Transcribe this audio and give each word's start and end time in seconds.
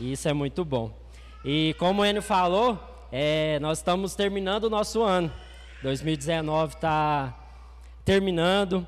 E 0.00 0.12
isso 0.12 0.26
é 0.26 0.32
muito 0.32 0.64
bom. 0.64 0.90
E 1.44 1.76
como 1.78 2.00
o 2.00 2.06
Enio 2.06 2.22
falou, 2.22 2.78
é, 3.12 3.58
nós 3.60 3.78
estamos 3.78 4.14
terminando 4.14 4.64
o 4.64 4.70
nosso 4.70 5.02
ano. 5.02 5.30
2019 5.82 6.74
está 6.74 7.36
terminando. 8.02 8.86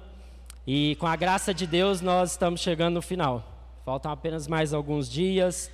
E 0.67 0.97
com 0.99 1.07
a 1.07 1.15
graça 1.15 1.53
de 1.53 1.67
Deus 1.67 2.01
nós 2.01 2.31
estamos 2.31 2.61
chegando 2.61 2.95
no 2.95 3.03
final. 3.03 3.47
Faltam 3.85 4.11
apenas 4.11 4.49
mais 4.49 4.73
alguns 4.73 5.11
dias 5.11 5.71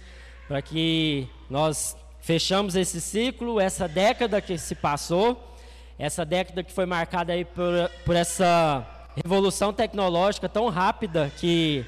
para 0.48 0.61
que 0.61 1.29
nós 1.48 1.96
fechamos 2.20 2.75
esse 2.75 3.00
ciclo, 3.00 3.61
essa 3.61 3.86
década 3.86 4.41
que 4.41 4.59
se 4.59 4.75
passou, 4.75 5.55
essa 5.98 6.25
década 6.25 6.64
que 6.64 6.73
foi 6.73 6.84
marcada 6.84 7.33
aí 7.33 7.45
por, 7.45 7.64
por 8.05 8.16
essa 8.16 8.84
revolução 9.14 9.73
tecnológica 9.73 10.48
tão 10.48 10.69
rápida 10.69 11.30
que, 11.39 11.86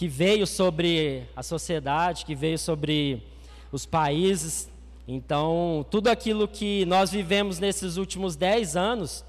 que 0.00 0.08
veio 0.08 0.46
sobre 0.46 1.24
a 1.36 1.42
sociedade, 1.42 2.24
que 2.24 2.34
veio 2.34 2.58
sobre 2.58 3.22
os 3.70 3.84
países. 3.84 4.66
Então, 5.06 5.84
tudo 5.90 6.08
aquilo 6.08 6.48
que 6.48 6.86
nós 6.86 7.10
vivemos 7.10 7.58
nesses 7.58 7.98
últimos 7.98 8.34
10 8.34 8.76
anos, 8.76 9.22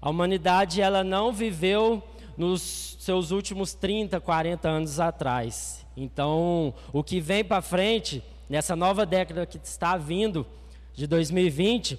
a 0.00 0.08
humanidade 0.08 0.80
ela 0.80 1.02
não 1.02 1.32
viveu 1.32 2.00
nos 2.36 2.96
seus 3.00 3.32
últimos 3.32 3.74
30, 3.74 4.20
40 4.20 4.68
anos 4.68 5.00
atrás. 5.00 5.84
Então, 5.96 6.72
o 6.92 7.02
que 7.02 7.18
vem 7.18 7.42
para 7.44 7.60
frente, 7.60 8.22
nessa 8.48 8.76
nova 8.76 9.04
década 9.04 9.44
que 9.44 9.58
está 9.60 9.96
vindo, 9.96 10.46
de 10.94 11.08
2020, 11.08 11.98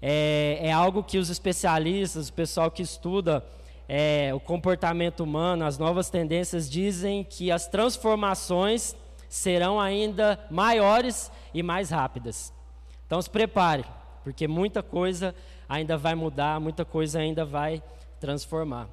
é, 0.00 0.60
é 0.62 0.70
algo 0.70 1.02
que 1.02 1.18
os 1.18 1.30
especialistas, 1.30 2.28
o 2.28 2.32
pessoal 2.32 2.70
que 2.70 2.82
estuda 2.82 3.44
é, 3.88 4.32
o 4.34 4.40
comportamento 4.40 5.20
humano, 5.20 5.64
as 5.64 5.78
novas 5.78 6.10
tendências, 6.10 6.68
dizem 6.68 7.24
que 7.24 7.50
as 7.50 7.66
transformações 7.66 8.96
serão 9.28 9.80
ainda 9.80 10.38
maiores 10.50 11.30
e 11.52 11.62
mais 11.62 11.90
rápidas. 11.90 12.52
Então 13.06 13.20
se 13.20 13.30
prepare, 13.30 13.84
porque 14.24 14.48
muita 14.48 14.82
coisa 14.82 15.34
ainda 15.68 15.96
vai 15.96 16.14
mudar, 16.14 16.60
muita 16.60 16.84
coisa 16.84 17.20
ainda 17.20 17.44
vai 17.44 17.82
transformar. 18.20 18.88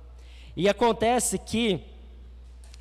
E 0.56 0.70
acontece 0.70 1.40
que 1.40 1.84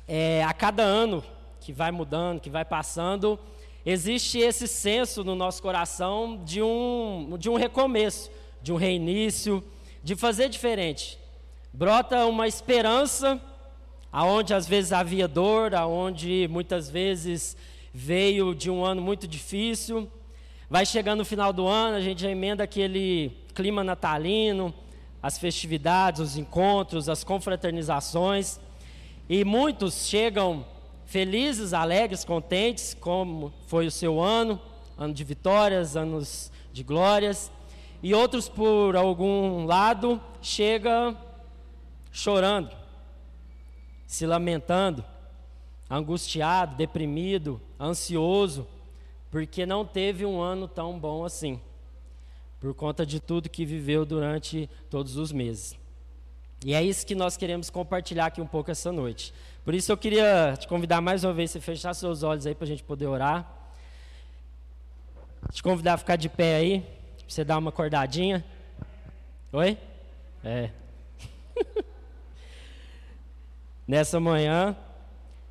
é, 0.07 0.43
a 0.43 0.53
cada 0.53 0.83
ano 0.83 1.23
que 1.59 1.73
vai 1.73 1.91
mudando, 1.91 2.39
que 2.39 2.49
vai 2.49 2.65
passando, 2.65 3.39
existe 3.85 4.37
esse 4.37 4.67
senso 4.67 5.23
no 5.23 5.33
nosso 5.33 5.61
coração 5.61 6.41
de 6.43 6.61
um, 6.61 7.35
de 7.39 7.49
um 7.49 7.55
recomeço, 7.55 8.29
de 8.61 8.71
um 8.71 8.75
reinício, 8.75 9.63
de 10.03 10.15
fazer 10.15 10.49
diferente. 10.49 11.17
Brota 11.75 12.27
uma 12.27 12.47
esperança, 12.47 13.41
aonde 14.11 14.53
às 14.53 14.67
vezes 14.67 14.93
havia 14.93 15.27
dor, 15.27 15.73
aonde 15.73 16.47
muitas 16.47 16.87
vezes 16.87 17.57
veio 17.91 18.53
de 18.53 18.69
um 18.69 18.85
ano 18.85 19.01
muito 19.01 19.27
difícil. 19.27 20.07
Vai 20.69 20.85
chegando 20.85 21.21
o 21.21 21.25
final 21.25 21.51
do 21.51 21.65
ano, 21.65 21.97
a 21.97 21.99
gente 21.99 22.21
já 22.21 22.29
emenda 22.29 22.63
aquele 22.63 23.35
clima 23.55 23.83
natalino, 23.83 24.71
as 25.19 25.39
festividades, 25.39 26.21
os 26.21 26.37
encontros, 26.37 27.09
as 27.09 27.23
confraternizações. 27.23 28.59
E 29.27 29.43
muitos 29.43 30.05
chegam 30.05 30.63
felizes, 31.07 31.73
alegres, 31.73 32.23
contentes, 32.23 32.93
como 32.93 33.51
foi 33.65 33.87
o 33.87 33.91
seu 33.91 34.21
ano, 34.21 34.61
ano 34.95 35.11
de 35.11 35.23
vitórias, 35.23 35.97
anos 35.97 36.51
de 36.71 36.83
glórias. 36.83 37.51
E 38.03 38.13
outros, 38.13 38.47
por 38.47 38.95
algum 38.95 39.65
lado, 39.65 40.21
chegam 40.39 41.17
chorando, 42.13 42.69
se 44.05 44.25
lamentando, 44.27 45.03
angustiado, 45.89 46.75
deprimido, 46.75 47.59
ansioso, 47.79 48.67
porque 49.31 49.65
não 49.65 49.83
teve 49.83 50.23
um 50.23 50.39
ano 50.39 50.67
tão 50.67 50.97
bom 50.97 51.25
assim, 51.25 51.59
por 52.59 52.73
conta 52.75 53.03
de 53.03 53.19
tudo 53.19 53.49
que 53.49 53.65
viveu 53.65 54.05
durante 54.05 54.69
todos 54.89 55.17
os 55.17 55.31
meses. 55.31 55.75
E 56.63 56.73
é 56.73 56.81
isso 56.81 57.05
que 57.05 57.15
nós 57.15 57.35
queremos 57.35 57.69
compartilhar 57.69 58.27
aqui 58.27 58.39
um 58.39 58.47
pouco 58.47 58.71
essa 58.71 58.91
noite. 58.91 59.33
Por 59.65 59.73
isso 59.73 59.91
eu 59.91 59.97
queria 59.97 60.55
te 60.57 60.67
convidar 60.67 61.01
mais 61.01 61.23
uma 61.23 61.33
vez, 61.33 61.51
você 61.51 61.59
fechar 61.59 61.93
seus 61.93 62.21
olhos 62.21 62.45
aí 62.45 62.53
para 62.55 62.65
a 62.65 62.67
gente 62.67 62.83
poder 62.83 63.07
orar. 63.07 63.51
Te 65.51 65.61
convidar 65.61 65.95
a 65.95 65.97
ficar 65.97 66.15
de 66.15 66.29
pé 66.29 66.55
aí, 66.55 66.85
você 67.27 67.43
dar 67.43 67.57
uma 67.57 67.69
acordadinha. 67.69 68.45
Oi? 69.51 69.77
É. 70.43 70.69
nessa 73.87 74.19
manhã. 74.19 74.75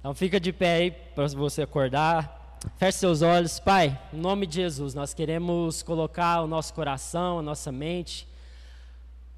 Então 0.00 0.14
fica 0.14 0.40
de 0.40 0.52
pé 0.52 0.74
aí 0.74 0.90
para 0.90 1.28
você 1.28 1.62
acordar. 1.62 2.58
Feche 2.76 2.98
seus 2.98 3.22
olhos, 3.22 3.58
Pai. 3.58 3.98
Em 4.12 4.16
nome 4.16 4.46
de 4.46 4.56
Jesus, 4.56 4.94
nós 4.94 5.12
queremos 5.12 5.82
colocar 5.82 6.42
o 6.42 6.46
nosso 6.46 6.72
coração, 6.74 7.38
a 7.38 7.42
nossa 7.42 7.72
mente 7.72 8.28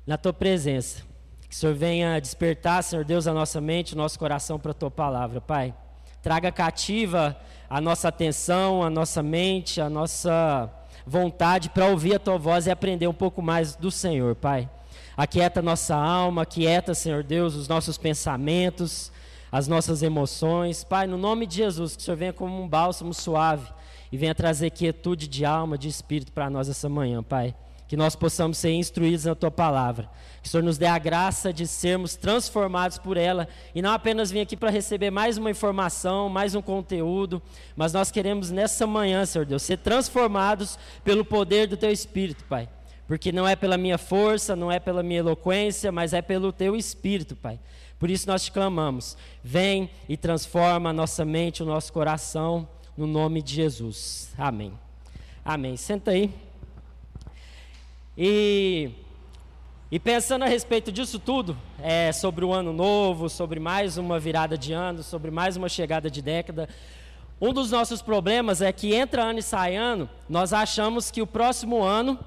na 0.06 0.16
tua 0.16 0.32
presença. 0.32 1.03
Que 1.49 1.55
o 1.55 1.59
Senhor 1.59 1.75
venha 1.75 2.21
despertar, 2.21 2.82
Senhor 2.82 3.05
Deus, 3.05 3.27
a 3.27 3.32
nossa 3.32 3.60
mente, 3.60 3.94
o 3.94 3.97
nosso 3.97 4.19
coração 4.19 4.59
para 4.59 4.72
a 4.72 4.75
tua 4.75 4.91
palavra, 4.91 5.41
Pai. 5.41 5.75
Traga 6.22 6.50
cativa 6.50 7.37
a 7.69 7.81
nossa 7.81 8.09
atenção, 8.09 8.82
a 8.82 8.91
nossa 8.91 9.22
mente, 9.22 9.81
a 9.81 9.88
nossa 9.88 10.71
vontade 11.06 11.69
para 11.71 11.87
ouvir 11.87 12.15
a 12.15 12.19
tua 12.19 12.38
voz 12.38 12.66
e 12.66 12.71
aprender 12.71 13.06
um 13.06 13.15
pouco 13.15 13.43
mais 13.43 13.76
do 13.76 13.91
Senhor, 13.91 14.34
Pai. 14.34 14.69
Aquieta 15.16 15.62
nossa 15.62 15.94
alma, 15.94 16.42
aquieta, 16.42 16.92
Senhor 16.92 17.22
Deus, 17.22 17.54
os 17.54 17.69
nossos 17.69 17.97
pensamentos, 17.97 19.12
as 19.50 19.69
nossas 19.69 20.02
emoções. 20.02 20.82
Pai, 20.82 21.06
no 21.06 21.16
nome 21.16 21.47
de 21.47 21.56
Jesus, 21.56 21.94
que 21.94 22.02
o 22.02 22.04
Senhor 22.04 22.16
venha 22.16 22.32
como 22.32 22.60
um 22.60 22.69
bálsamo 22.69 23.14
suave 23.14 23.72
e 24.10 24.16
venha 24.16 24.34
trazer 24.34 24.70
quietude 24.70 25.28
de 25.28 25.44
alma, 25.44 25.78
de 25.78 25.88
espírito 25.88 26.32
para 26.32 26.50
nós 26.50 26.69
essa 26.69 26.88
manhã, 26.88 27.22
Pai. 27.22 27.54
Que 27.86 27.97
nós 27.97 28.16
possamos 28.16 28.58
ser 28.58 28.72
instruídos 28.72 29.25
na 29.25 29.36
Tua 29.36 29.52
palavra. 29.52 30.10
Que 30.42 30.48
o 30.48 30.50
Senhor 30.50 30.64
nos 30.64 30.78
dê 30.78 30.86
a 30.86 30.98
graça 30.98 31.52
de 31.52 31.64
sermos 31.64 32.16
transformados 32.16 32.98
por 32.98 33.16
ela 33.16 33.46
e 33.72 33.81
não 33.81 33.92
apenas 33.92 34.32
vir 34.32 34.41
aqui 34.41 34.56
para 34.56 34.70
receber 34.70 35.12
mais 35.12 35.38
uma 35.38 35.50
informação, 35.50 36.28
mais 36.28 36.56
um 36.56 36.62
conteúdo, 36.62 37.41
mas 37.76 37.92
nós 37.92 38.10
queremos 38.10 38.50
nessa 38.50 38.84
manhã, 38.84 39.25
Senhor 39.25 39.44
Deus, 39.44 39.62
ser 39.62 39.78
transformados 39.78 40.76
pelo 41.04 41.25
poder 41.25 41.69
do 41.69 41.76
Teu 41.76 41.92
Espírito, 41.92 42.42
Pai. 42.44 42.69
Porque 43.06 43.31
não 43.31 43.47
é 43.47 43.54
pela 43.54 43.76
minha 43.76 43.98
força, 43.98 44.56
não 44.56 44.72
é 44.72 44.81
pela 44.81 45.03
minha 45.03 45.20
eloquência, 45.20 45.92
mas 45.92 46.12
é 46.12 46.22
pelo 46.22 46.53
teu 46.53 46.75
espírito, 46.75 47.37
Pai. 47.37 47.59
Por 47.98 48.10
isso 48.10 48.26
nós 48.26 48.44
te 48.44 48.53
clamamos: 48.53 49.16
vem 49.42 49.91
e 50.09 50.16
transforma 50.16 50.91
a 50.91 50.92
nossa 50.92 51.25
mente, 51.25 51.62
o 51.62 51.66
nosso 51.66 51.93
coração, 51.93 52.69
no 52.97 53.06
nome 53.06 53.43
de 53.43 53.54
Jesus. 53.54 54.32
Amém. 54.38 54.72
Amém. 55.44 55.76
Senta 55.76 56.12
aí. 56.12 56.31
E, 58.16 58.91
e 59.91 59.98
pensando 59.98 60.44
a 60.44 60.48
respeito 60.48 60.91
disso 60.91 61.19
tudo, 61.19 61.56
é, 61.82 62.12
sobre 62.12 62.44
o 62.44 62.53
ano 62.53 62.72
novo, 62.72 63.28
sobre 63.28 63.60
mais 63.60 63.98
uma 63.98 64.19
virada 64.19 64.56
de 64.56 64.72
ano, 64.72 65.03
sobre 65.03 65.31
mais 65.31 65.56
uma 65.56 65.69
chegada 65.69 66.10
de 66.10 66.22
década, 66.22 66.69
um 67.41 67.53
dos 67.53 67.70
nossos 67.70 68.00
problemas 68.00 68.62
é 68.62 68.72
que 68.72 68.94
entra 68.94 69.25
ano 69.25 69.41
e 69.41 69.43
sai 69.43 69.76
ano, 69.76 70.09
nós 70.28 70.53
achamos 70.53 71.10
que 71.10 71.20
o 71.20 71.26
próximo 71.26 71.82
ano 71.82 72.19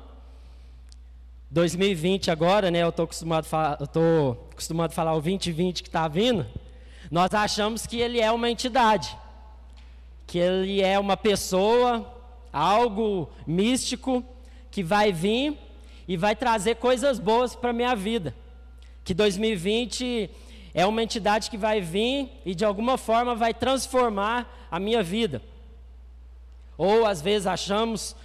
2020 1.49 2.29
agora, 2.29 2.69
né? 2.69 2.83
Eu 2.83 2.89
estou 2.89 3.05
acostumado, 3.05 3.45
falar, 3.45 3.77
acostumado 4.51 4.91
a 4.91 4.93
falar 4.93 5.13
o 5.13 5.21
2020 5.21 5.81
que 5.81 5.89
está 5.89 6.07
vindo. 6.07 6.45
Nós 7.09 7.33
achamos 7.33 7.87
que 7.87 7.99
ele 7.99 8.19
é 8.19 8.29
uma 8.31 8.49
entidade, 8.49 9.15
que 10.25 10.37
ele 10.37 10.81
é 10.81 10.99
uma 10.99 11.15
pessoa, 11.15 12.13
algo 12.51 13.29
místico 13.45 14.23
que 14.69 14.83
vai 14.83 15.13
vir 15.13 15.57
e 16.07 16.17
vai 16.17 16.35
trazer 16.35 16.75
coisas 16.75 17.17
boas 17.17 17.55
para 17.55 17.71
minha 17.71 17.95
vida. 17.95 18.35
Que 19.05 19.13
2020 19.13 20.29
é 20.73 20.85
uma 20.85 21.01
entidade 21.01 21.49
que 21.49 21.57
vai 21.57 21.79
vir 21.79 22.29
e 22.45 22.53
de 22.53 22.65
alguma 22.65 22.97
forma 22.97 23.33
vai 23.33 23.53
transformar 23.53 24.67
a 24.69 24.79
minha 24.79 25.01
vida. 25.01 25.41
Ou 26.77 27.05
às 27.05 27.21
vezes 27.21 27.47
achamos 27.47 28.15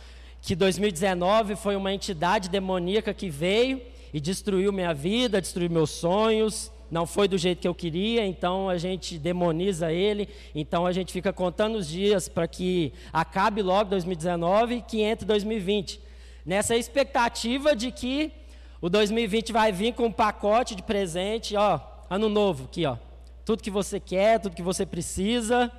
que 0.42 0.56
2019 0.56 1.54
foi 1.54 1.76
uma 1.76 1.94
entidade 1.94 2.50
demoníaca 2.50 3.14
que 3.14 3.30
veio 3.30 3.80
e 4.12 4.20
destruiu 4.20 4.72
minha 4.72 4.92
vida, 4.92 5.40
destruiu 5.40 5.70
meus 5.70 5.90
sonhos, 5.90 6.70
não 6.90 7.06
foi 7.06 7.28
do 7.28 7.38
jeito 7.38 7.60
que 7.60 7.68
eu 7.68 7.74
queria, 7.74 8.26
então 8.26 8.68
a 8.68 8.76
gente 8.76 9.18
demoniza 9.18 9.92
ele, 9.92 10.28
então 10.52 10.84
a 10.84 10.92
gente 10.92 11.12
fica 11.12 11.32
contando 11.32 11.76
os 11.76 11.86
dias 11.88 12.28
para 12.28 12.48
que 12.48 12.92
acabe 13.12 13.62
logo 13.62 13.90
2019 13.90 14.74
e 14.74 14.82
que 14.82 15.00
entre 15.00 15.24
2020. 15.24 16.00
Nessa 16.44 16.76
expectativa 16.76 17.74
de 17.76 17.92
que 17.92 18.32
o 18.80 18.90
2020 18.90 19.52
vai 19.52 19.70
vir 19.70 19.94
com 19.94 20.06
um 20.06 20.12
pacote 20.12 20.74
de 20.74 20.82
presente, 20.82 21.56
ó, 21.56 21.78
ano 22.10 22.28
novo 22.28 22.64
aqui, 22.64 22.84
ó. 22.84 22.96
Tudo 23.44 23.62
que 23.62 23.70
você 23.70 24.00
quer, 24.00 24.40
tudo 24.40 24.56
que 24.56 24.62
você 24.62 24.84
precisa 24.84 25.70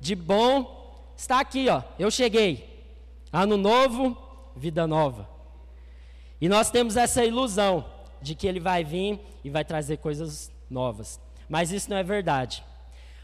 de 0.00 0.14
bom 0.14 1.12
está 1.16 1.40
aqui, 1.40 1.68
ó. 1.68 1.82
Eu 1.98 2.12
cheguei. 2.12 2.73
Ano 3.36 3.56
novo, 3.56 4.16
vida 4.54 4.86
nova. 4.86 5.28
E 6.40 6.48
nós 6.48 6.70
temos 6.70 6.96
essa 6.96 7.24
ilusão 7.24 7.84
de 8.22 8.32
que 8.32 8.46
ele 8.46 8.60
vai 8.60 8.84
vir 8.84 9.18
e 9.42 9.50
vai 9.50 9.64
trazer 9.64 9.96
coisas 9.96 10.52
novas. 10.70 11.18
Mas 11.48 11.72
isso 11.72 11.90
não 11.90 11.96
é 11.96 12.04
verdade. 12.04 12.62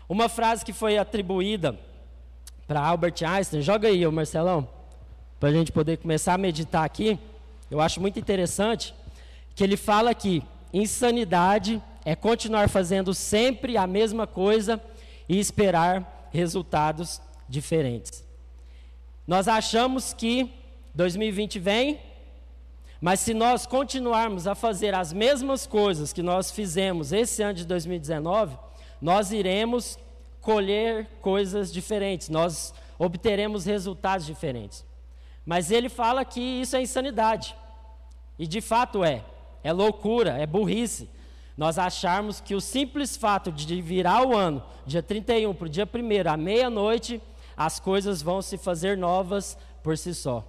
Uma 0.08 0.28
frase 0.28 0.64
que 0.64 0.72
foi 0.72 0.98
atribuída 0.98 1.78
para 2.66 2.80
Albert 2.80 3.22
Einstein. 3.24 3.62
Joga 3.62 3.86
aí, 3.86 4.04
Marcelão, 4.08 4.68
para 5.38 5.50
a 5.50 5.52
gente 5.52 5.70
poder 5.70 5.98
começar 5.98 6.34
a 6.34 6.38
meditar 6.38 6.84
aqui. 6.84 7.16
Eu 7.70 7.80
acho 7.80 8.00
muito 8.00 8.18
interessante 8.18 8.92
que 9.54 9.62
ele 9.62 9.76
fala 9.76 10.12
que 10.12 10.42
insanidade 10.72 11.80
é 12.04 12.16
continuar 12.16 12.68
fazendo 12.68 13.14
sempre 13.14 13.76
a 13.76 13.86
mesma 13.86 14.26
coisa 14.26 14.82
e 15.28 15.38
esperar 15.38 16.28
resultados 16.32 17.22
diferentes. 17.48 18.28
Nós 19.30 19.46
achamos 19.46 20.12
que 20.12 20.52
2020 20.92 21.60
vem, 21.60 22.00
mas 23.00 23.20
se 23.20 23.32
nós 23.32 23.64
continuarmos 23.64 24.48
a 24.48 24.56
fazer 24.56 24.92
as 24.92 25.12
mesmas 25.12 25.68
coisas 25.68 26.12
que 26.12 26.20
nós 26.20 26.50
fizemos 26.50 27.12
esse 27.12 27.40
ano 27.40 27.54
de 27.54 27.64
2019, 27.64 28.58
nós 29.00 29.30
iremos 29.30 29.96
colher 30.40 31.06
coisas 31.20 31.72
diferentes, 31.72 32.28
nós 32.28 32.74
obteremos 32.98 33.64
resultados 33.64 34.26
diferentes. 34.26 34.84
Mas 35.46 35.70
ele 35.70 35.88
fala 35.88 36.24
que 36.24 36.40
isso 36.40 36.74
é 36.74 36.82
insanidade. 36.82 37.54
E 38.36 38.48
de 38.48 38.60
fato 38.60 39.04
é. 39.04 39.24
É 39.62 39.72
loucura, 39.72 40.32
é 40.38 40.44
burrice. 40.44 41.08
Nós 41.56 41.78
acharmos 41.78 42.40
que 42.40 42.56
o 42.56 42.60
simples 42.60 43.16
fato 43.16 43.52
de 43.52 43.80
virar 43.80 44.26
o 44.26 44.36
ano, 44.36 44.60
dia 44.84 45.04
31 45.04 45.54
para 45.54 45.66
o 45.66 45.70
dia 45.70 45.88
1 45.88 46.28
à 46.28 46.36
meia-noite, 46.36 47.22
as 47.60 47.78
coisas 47.78 48.22
vão 48.22 48.40
se 48.40 48.56
fazer 48.56 48.96
novas 48.96 49.54
por 49.82 49.98
si 49.98 50.14
só. 50.14 50.42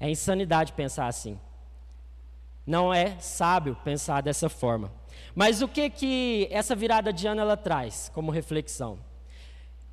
É 0.00 0.08
insanidade 0.08 0.72
pensar 0.72 1.06
assim. 1.06 1.38
Não 2.66 2.94
é 2.94 3.18
sábio 3.18 3.76
pensar 3.84 4.22
dessa 4.22 4.48
forma. 4.48 4.90
Mas 5.34 5.60
o 5.60 5.68
que 5.68 5.90
que 5.90 6.48
essa 6.50 6.74
virada 6.74 7.12
de 7.12 7.26
ano 7.26 7.42
ela 7.42 7.58
traz 7.58 8.10
como 8.14 8.32
reflexão? 8.32 8.98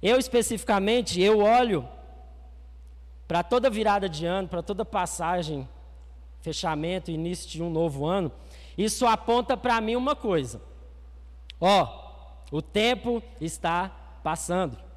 Eu 0.02 0.18
especificamente, 0.18 1.22
eu 1.22 1.40
olho 1.40 1.86
para 3.28 3.44
toda 3.44 3.70
virada 3.70 4.08
de 4.08 4.26
ano, 4.26 4.48
para 4.48 4.64
toda 4.64 4.86
passagem, 4.86 5.68
fechamento, 6.40 7.12
início 7.12 7.50
de 7.50 7.62
um 7.62 7.70
novo 7.70 8.06
ano, 8.06 8.32
isso 8.78 9.06
aponta 9.06 9.58
para 9.58 9.82
mim 9.82 9.98
uma 9.98 10.16
coisa. 10.16 10.62
Ó, 11.60 12.24
o 12.50 12.62
tempo 12.62 13.22
está 13.42 13.92
passando. 14.24 14.91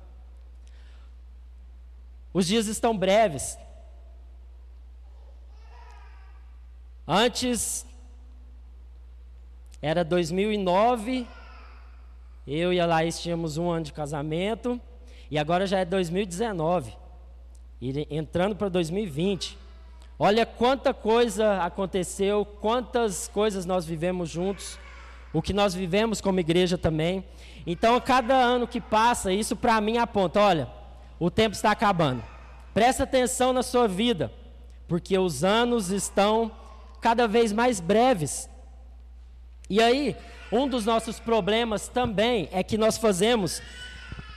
Os 2.34 2.48
dias 2.48 2.66
estão 2.66 2.98
breves. 2.98 3.56
Antes 7.06 7.86
era 9.80 10.02
2009, 10.02 11.28
eu 12.44 12.72
e 12.72 12.80
a 12.80 12.86
Laís 12.86 13.20
tínhamos 13.20 13.56
um 13.56 13.70
ano 13.70 13.84
de 13.84 13.92
casamento, 13.92 14.80
e 15.30 15.38
agora 15.38 15.64
já 15.64 15.78
é 15.78 15.84
2019, 15.84 16.96
e 17.80 18.06
entrando 18.10 18.56
para 18.56 18.68
2020. 18.68 19.56
Olha 20.18 20.44
quanta 20.44 20.92
coisa 20.92 21.62
aconteceu, 21.62 22.44
quantas 22.44 23.28
coisas 23.28 23.64
nós 23.64 23.84
vivemos 23.84 24.28
juntos, 24.28 24.76
o 25.32 25.40
que 25.40 25.52
nós 25.52 25.72
vivemos 25.72 26.20
como 26.20 26.40
igreja 26.40 26.76
também. 26.76 27.24
Então, 27.64 28.00
cada 28.00 28.34
ano 28.34 28.66
que 28.66 28.80
passa, 28.80 29.32
isso 29.32 29.54
para 29.54 29.80
mim 29.80 29.98
aponta: 29.98 30.40
olha, 30.40 30.83
o 31.18 31.30
tempo 31.30 31.54
está 31.54 31.70
acabando. 31.70 32.22
Presta 32.72 33.04
atenção 33.04 33.52
na 33.52 33.62
sua 33.62 33.86
vida, 33.86 34.32
porque 34.88 35.16
os 35.18 35.44
anos 35.44 35.90
estão 35.90 36.50
cada 37.00 37.28
vez 37.28 37.52
mais 37.52 37.80
breves. 37.80 38.48
E 39.68 39.80
aí, 39.80 40.16
um 40.50 40.68
dos 40.68 40.84
nossos 40.84 41.18
problemas 41.18 41.88
também 41.88 42.48
é 42.52 42.62
que 42.62 42.76
nós 42.76 42.98
fazemos 42.98 43.62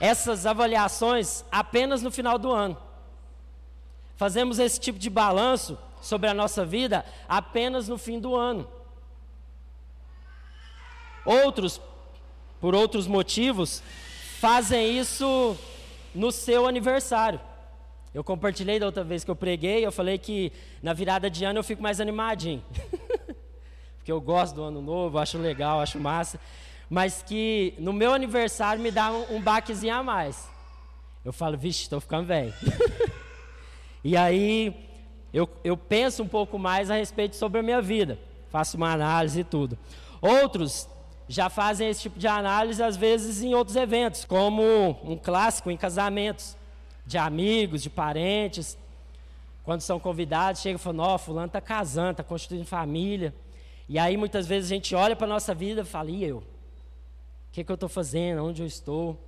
essas 0.00 0.46
avaliações 0.46 1.44
apenas 1.50 2.02
no 2.02 2.10
final 2.10 2.38
do 2.38 2.52
ano. 2.52 2.76
Fazemos 4.16 4.58
esse 4.58 4.80
tipo 4.80 4.98
de 4.98 5.10
balanço 5.10 5.78
sobre 6.00 6.28
a 6.28 6.34
nossa 6.34 6.64
vida 6.64 7.04
apenas 7.28 7.88
no 7.88 7.98
fim 7.98 8.18
do 8.18 8.34
ano. 8.34 8.68
Outros, 11.24 11.80
por 12.60 12.74
outros 12.74 13.06
motivos, 13.06 13.82
fazem 14.40 14.98
isso 14.98 15.56
no 16.14 16.32
seu 16.32 16.66
aniversário. 16.66 17.40
Eu 18.14 18.24
compartilhei 18.24 18.80
da 18.80 18.86
outra 18.86 19.04
vez 19.04 19.22
que 19.22 19.30
eu 19.30 19.36
preguei, 19.36 19.84
eu 19.84 19.92
falei 19.92 20.18
que 20.18 20.52
na 20.82 20.92
virada 20.92 21.30
de 21.30 21.44
ano 21.44 21.58
eu 21.58 21.64
fico 21.64 21.82
mais 21.82 22.00
animadinho. 22.00 22.62
porque 23.98 24.10
eu 24.10 24.20
gosto 24.20 24.54
do 24.54 24.62
ano 24.62 24.80
novo, 24.80 25.18
acho 25.18 25.36
legal, 25.36 25.80
acho 25.80 26.00
massa, 26.00 26.40
mas 26.88 27.22
que 27.22 27.74
no 27.78 27.92
meu 27.92 28.14
aniversário 28.14 28.82
me 28.82 28.90
dá 28.90 29.12
um, 29.12 29.36
um 29.36 29.40
baquezinho 29.40 29.94
a 29.94 30.02
mais. 30.02 30.48
Eu 31.24 31.32
falo, 31.32 31.58
vixe, 31.58 31.82
estou 31.82 32.00
ficando 32.00 32.26
velho. 32.26 32.54
e 34.02 34.16
aí 34.16 34.74
eu, 35.32 35.48
eu 35.62 35.76
penso 35.76 36.22
um 36.22 36.28
pouco 36.28 36.58
mais 36.58 36.90
a 36.90 36.94
respeito 36.94 37.36
sobre 37.36 37.60
a 37.60 37.62
minha 37.62 37.82
vida, 37.82 38.18
faço 38.50 38.78
uma 38.78 38.92
análise 38.92 39.40
e 39.40 39.44
tudo. 39.44 39.78
Outros 40.22 40.88
já 41.28 41.50
fazem 41.50 41.88
esse 41.88 42.00
tipo 42.00 42.18
de 42.18 42.26
análise, 42.26 42.82
às 42.82 42.96
vezes, 42.96 43.42
em 43.42 43.54
outros 43.54 43.76
eventos, 43.76 44.24
como 44.24 44.98
um 45.04 45.16
clássico 45.16 45.70
em 45.70 45.76
casamentos, 45.76 46.56
de 47.04 47.18
amigos, 47.18 47.82
de 47.82 47.90
parentes. 47.90 48.78
Quando 49.62 49.82
são 49.82 50.00
convidados, 50.00 50.62
chega 50.62 50.76
e 50.76 50.80
fala, 50.80 51.02
ó, 51.02 51.18
fulano 51.18 51.46
está 51.46 51.60
casando, 51.60 52.12
está 52.12 52.22
constituindo 52.22 52.64
família. 52.64 53.34
E 53.86 53.98
aí 53.98 54.16
muitas 54.16 54.46
vezes 54.46 54.70
a 54.70 54.74
gente 54.74 54.94
olha 54.94 55.14
para 55.14 55.26
a 55.26 55.30
nossa 55.30 55.54
vida 55.54 55.82
e 55.82 55.84
fala, 55.84 56.10
e 56.10 56.24
eu? 56.24 56.38
O 56.38 56.44
que, 57.52 57.62
que 57.62 57.70
eu 57.70 57.74
estou 57.74 57.88
fazendo? 57.88 58.44
Onde 58.44 58.62
eu 58.62 58.66
estou? 58.66 59.18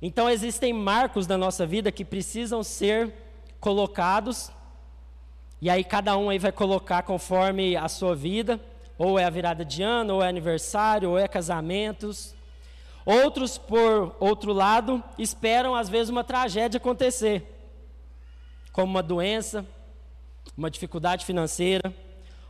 Então 0.00 0.28
existem 0.28 0.72
marcos 0.72 1.26
da 1.26 1.36
nossa 1.36 1.66
vida 1.66 1.90
que 1.90 2.04
precisam 2.04 2.62
ser 2.62 3.12
colocados, 3.58 4.50
e 5.60 5.70
aí 5.70 5.82
cada 5.82 6.16
um 6.16 6.28
aí 6.28 6.38
vai 6.38 6.52
colocar 6.52 7.02
conforme 7.02 7.76
a 7.76 7.88
sua 7.88 8.14
vida, 8.14 8.60
ou 8.98 9.18
é 9.18 9.24
a 9.24 9.30
virada 9.30 9.64
de 9.64 9.82
ano, 9.82 10.14
ou 10.14 10.22
é 10.22 10.28
aniversário, 10.28 11.10
ou 11.10 11.18
é 11.18 11.28
casamentos. 11.28 12.34
Outros, 13.04 13.56
por 13.58 14.16
outro 14.18 14.52
lado, 14.52 15.02
esperam 15.18 15.74
às 15.74 15.88
vezes 15.88 16.08
uma 16.08 16.24
tragédia 16.24 16.78
acontecer, 16.78 17.44
como 18.72 18.90
uma 18.90 19.02
doença, 19.02 19.64
uma 20.56 20.70
dificuldade 20.70 21.24
financeira, 21.24 21.94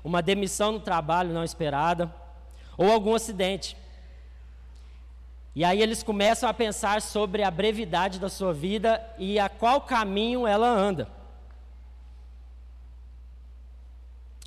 uma 0.03 0.23
demissão 0.23 0.73
no 0.73 0.81
trabalho 0.81 1.35
não 1.35 1.45
esperada 1.45 2.15
ou 2.79 2.91
algum 2.91 3.15
acidente. 3.15 3.77
E 5.55 5.65
aí 5.65 5.81
eles 5.81 6.03
começam 6.03 6.49
a 6.49 6.55
pensar 6.55 7.01
sobre 7.01 7.43
a 7.43 7.51
brevidade 7.51 8.21
da 8.21 8.29
sua 8.29 8.53
vida 8.53 9.03
e 9.19 9.39
a 9.39 9.49
qual 9.49 9.81
caminho 9.81 10.47
ela 10.47 10.69
anda. 10.69 11.09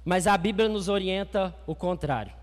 Mas 0.03 0.27
a 0.27 0.37
Bíblia 0.37 0.69
nos 0.69 0.87
orienta 0.87 1.55
o 1.67 1.75
contrário. 1.75 2.33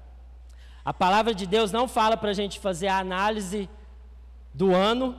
A 0.85 0.93
palavra 0.95 1.35
de 1.35 1.47
Deus 1.47 1.73
não 1.73 1.89
fala 1.89 2.17
para 2.17 2.31
a 2.31 2.35
gente 2.35 2.61
fazer 2.61 2.89
a 2.89 2.99
análise 2.99 3.69
do 4.55 4.75
ano, 4.75 5.17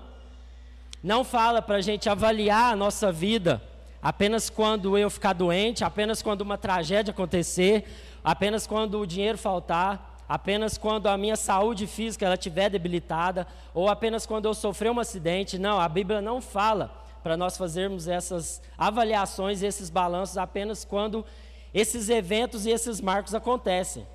não 1.04 1.24
fala 1.24 1.62
para 1.62 1.76
a 1.76 1.82
gente 1.82 2.10
avaliar 2.10 2.74
a 2.74 2.76
nossa 2.76 3.12
vida 3.12 3.62
Apenas 4.02 4.50
quando 4.50 4.98
eu 4.98 5.10
ficar 5.10 5.34
doente, 5.34 5.84
apenas 5.84 6.22
quando 6.22 6.42
uma 6.42 6.58
tragédia 6.58 7.12
acontecer, 7.12 7.86
apenas 8.24 8.68
quando 8.68 9.00
o 9.00 9.08
dinheiro 9.08 9.38
faltar, 9.38 10.24
apenas 10.30 10.78
quando 10.78 11.08
a 11.08 11.18
minha 11.18 11.36
saúde 11.36 11.88
física 11.88 12.26
ela 12.26 12.36
estiver 12.36 12.70
debilitada, 12.70 13.48
ou 13.74 13.90
apenas 13.90 14.26
quando 14.26 14.46
eu 14.46 14.54
sofrer 14.54 14.92
um 14.92 15.00
acidente. 15.00 15.58
Não, 15.58 15.80
a 15.80 15.90
Bíblia 15.90 16.22
não 16.22 16.42
fala 16.42 16.90
para 17.24 17.36
nós 17.36 17.58
fazermos 17.58 18.08
essas 18.08 18.62
avaliações, 18.78 19.64
esses 19.64 19.90
balanços 19.90 20.38
apenas 20.38 20.86
quando 20.86 21.26
esses 21.74 22.10
eventos 22.10 22.66
e 22.66 22.72
esses 22.72 23.02
marcos 23.02 23.36
acontecem. 23.36 24.06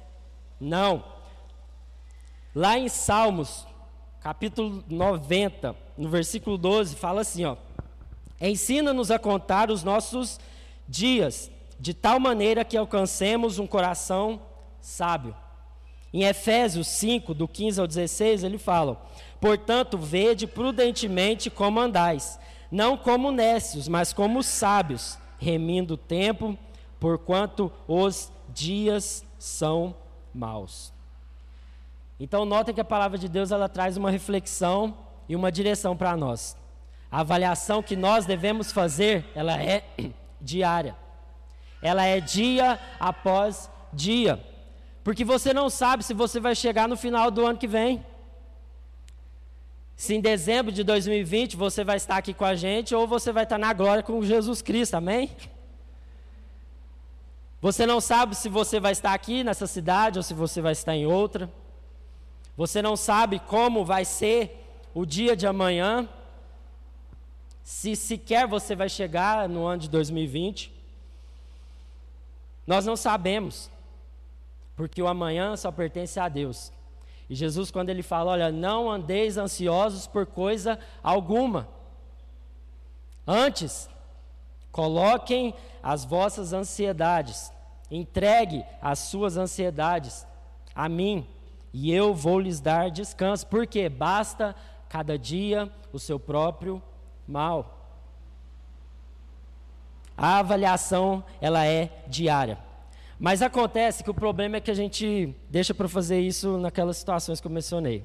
Não. 0.61 1.05
Lá 2.55 2.79
em 2.79 2.89
Salmos, 2.89 3.67
capítulo 4.21 4.85
90, 4.89 5.75
no 5.97 6.09
versículo 6.09 6.57
12, 6.59 6.97
fala 6.97 7.23
assim, 7.23 7.45
ó: 7.45 7.57
Ensina-nos 8.41 9.11
a 9.11 9.19
contar 9.19 9.71
os 9.71 9.83
nossos 9.83 10.39
dias, 10.89 11.51
de 11.79 11.95
tal 11.95 12.21
maneira 12.21 12.65
que 12.65 12.77
alcancemos 12.77 13.59
um 13.59 13.67
coração 13.67 14.41
sábio. 14.81 15.35
Em 16.13 16.25
Efésios 16.25 16.89
5, 16.89 17.33
do 17.33 17.49
15 17.49 17.81
ao 17.81 17.87
16, 17.87 18.45
ele 18.45 18.59
fala: 18.59 19.01
Portanto, 19.41 19.97
vede 19.97 20.47
prudentemente 20.47 21.49
como 21.49 21.81
andais, 21.81 22.39
não 22.71 22.97
como 22.97 23.33
nécios, 23.33 23.89
mas 23.89 24.13
como 24.13 24.43
sábios, 24.43 25.19
remindo 25.39 25.95
o 25.95 25.97
tempo, 25.97 26.59
porquanto 27.03 27.73
os 27.89 28.31
dias 28.49 29.25
são 29.37 29.93
maus. 30.33 30.93
Então, 32.21 32.45
notem 32.45 32.73
que 32.73 32.81
a 32.81 32.85
palavra 32.85 33.19
de 33.19 33.29
Deus 33.29 33.51
ela 33.51 33.69
traz 33.69 33.97
uma 33.97 34.09
reflexão 34.09 34.97
e 35.29 35.35
uma 35.35 35.51
direção 35.51 35.97
para 35.97 36.17
nós. 36.17 36.57
A 37.11 37.19
avaliação 37.23 37.83
que 37.83 37.97
nós 37.97 38.25
devemos 38.25 38.71
fazer, 38.71 39.27
ela 39.35 39.61
é 39.61 39.83
diária. 40.41 40.97
Ela 41.83 42.05
é 42.05 42.21
dia 42.21 42.79
após 43.01 43.69
dia. 43.93 44.41
Porque 45.03 45.25
você 45.25 45.53
não 45.53 45.69
sabe 45.69 46.05
se 46.05 46.15
você 46.15 46.39
vai 46.39 46.55
chegar 46.55 46.87
no 46.87 46.97
final 46.97 47.33
do 47.33 47.45
ano 47.45 47.59
que 47.59 47.67
vem. 47.67 48.07
se 49.97 50.15
em 50.15 50.21
dezembro 50.21 50.71
de 50.71 50.85
2020 50.85 51.57
você 51.57 51.83
vai 51.83 51.97
estar 51.97 52.19
aqui 52.19 52.33
com 52.33 52.45
a 52.45 52.55
gente 52.55 52.95
ou 52.95 53.09
você 53.09 53.33
vai 53.33 53.43
estar 53.43 53.59
na 53.59 53.73
glória 53.73 54.05
com 54.05 54.23
Jesus 54.23 54.63
Cristo, 54.63 54.95
amém? 54.95 55.33
Você 57.63 57.87
não 57.87 58.01
sabe 58.01 58.35
se 58.35 58.49
você 58.49 58.81
vai 58.81 58.91
estar 58.91 59.15
aqui 59.15 59.45
nessa 59.45 59.69
cidade 59.69 60.19
ou 60.19 60.23
se 60.25 60.35
você 60.35 60.61
vai 60.61 60.73
estar 60.73 60.97
em 60.97 61.07
outra. 61.07 61.49
Você 62.57 62.83
não 62.83 62.97
sabe 62.97 63.39
como 63.39 63.85
vai 63.85 64.05
ser 64.05 64.67
o 64.93 65.07
dia 65.07 65.37
de 65.37 65.47
amanhã. 65.47 66.09
Se 67.63 67.95
sequer 67.95 68.49
você 68.49 68.75
vai 68.75 68.89
chegar 68.89 69.49
no 69.49 69.65
ano 69.65 69.83
de 69.83 69.89
2020. 69.89 70.73
Nós 72.67 72.85
não 72.85 72.97
sabemos, 72.97 73.71
porque 74.75 75.01
o 75.01 75.07
amanhã 75.07 75.57
só 75.57 75.71
pertence 75.71 76.19
a 76.19 76.29
Deus. 76.29 76.73
E 77.31 77.35
Jesus, 77.37 77.71
quando 77.71 77.91
ele 77.91 78.03
fala, 78.03 78.33
olha, 78.33 78.51
não 78.51 78.91
andeis 78.91 79.37
ansiosos 79.37 80.09
por 80.09 80.27
coisa 80.27 80.81
alguma. 81.01 81.69
Antes, 83.25 83.89
coloquem 84.73 85.55
as 85.83 86.05
vossas 86.05 86.53
ansiedades, 86.53 87.53
entregue 87.91 88.65
as 88.81 88.99
suas 88.99 89.37
ansiedades 89.37 90.27
a 90.75 90.89
mim, 90.89 91.27
e 91.73 91.93
eu 91.93 92.15
vou 92.15 92.41
lhes 92.41 92.59
dar 92.59 92.91
descanso, 92.91 93.47
porque 93.47 93.89
basta 93.89 94.57
cada 94.89 95.19
dia 95.19 95.71
o 95.93 95.99
seu 95.99 96.19
próprio 96.19 96.83
mal. 97.29 97.79
A 100.17 100.39
avaliação, 100.39 101.25
ela 101.41 101.65
é 101.65 102.05
diária. 102.07 102.59
Mas 103.19 103.41
acontece 103.41 104.03
que 104.03 104.11
o 104.11 104.15
problema 104.15 104.57
é 104.57 104.61
que 104.61 104.71
a 104.71 104.75
gente 104.75 105.35
deixa 105.49 105.73
para 105.73 105.89
fazer 105.89 106.21
isso 106.21 106.59
naquelas 106.59 106.97
situações 106.97 107.41
que 107.41 107.47
eu 107.47 107.51
mencionei. 107.51 108.05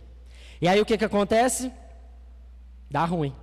E 0.61 0.67
aí 0.67 0.79
o 0.79 0.85
que, 0.85 0.97
que 0.97 1.05
acontece? 1.05 1.71
Dá 2.89 3.03
ruim. 3.03 3.33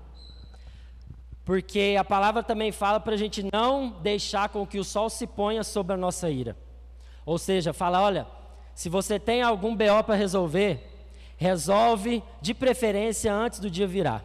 Porque 1.44 1.96
a 1.98 2.04
palavra 2.04 2.42
também 2.42 2.72
fala 2.72 2.98
para 2.98 3.14
a 3.14 3.18
gente 3.18 3.46
não 3.52 3.90
deixar 4.02 4.48
com 4.48 4.66
que 4.66 4.78
o 4.78 4.84
sol 4.84 5.10
se 5.10 5.26
ponha 5.26 5.62
sobre 5.62 5.92
a 5.92 5.96
nossa 5.96 6.30
ira. 6.30 6.56
Ou 7.26 7.38
seja, 7.38 7.72
fala: 7.72 8.00
olha, 8.00 8.26
se 8.74 8.88
você 8.88 9.18
tem 9.18 9.42
algum 9.42 9.76
BO 9.76 10.02
para 10.04 10.14
resolver, 10.14 10.90
resolve 11.36 12.22
de 12.40 12.54
preferência 12.54 13.32
antes 13.32 13.60
do 13.60 13.70
dia 13.70 13.86
virar. 13.86 14.24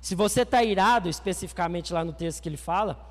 Se 0.00 0.14
você 0.14 0.42
está 0.42 0.62
irado, 0.62 1.08
especificamente 1.08 1.92
lá 1.92 2.04
no 2.04 2.12
texto 2.12 2.42
que 2.42 2.48
ele 2.48 2.58
fala, 2.58 3.10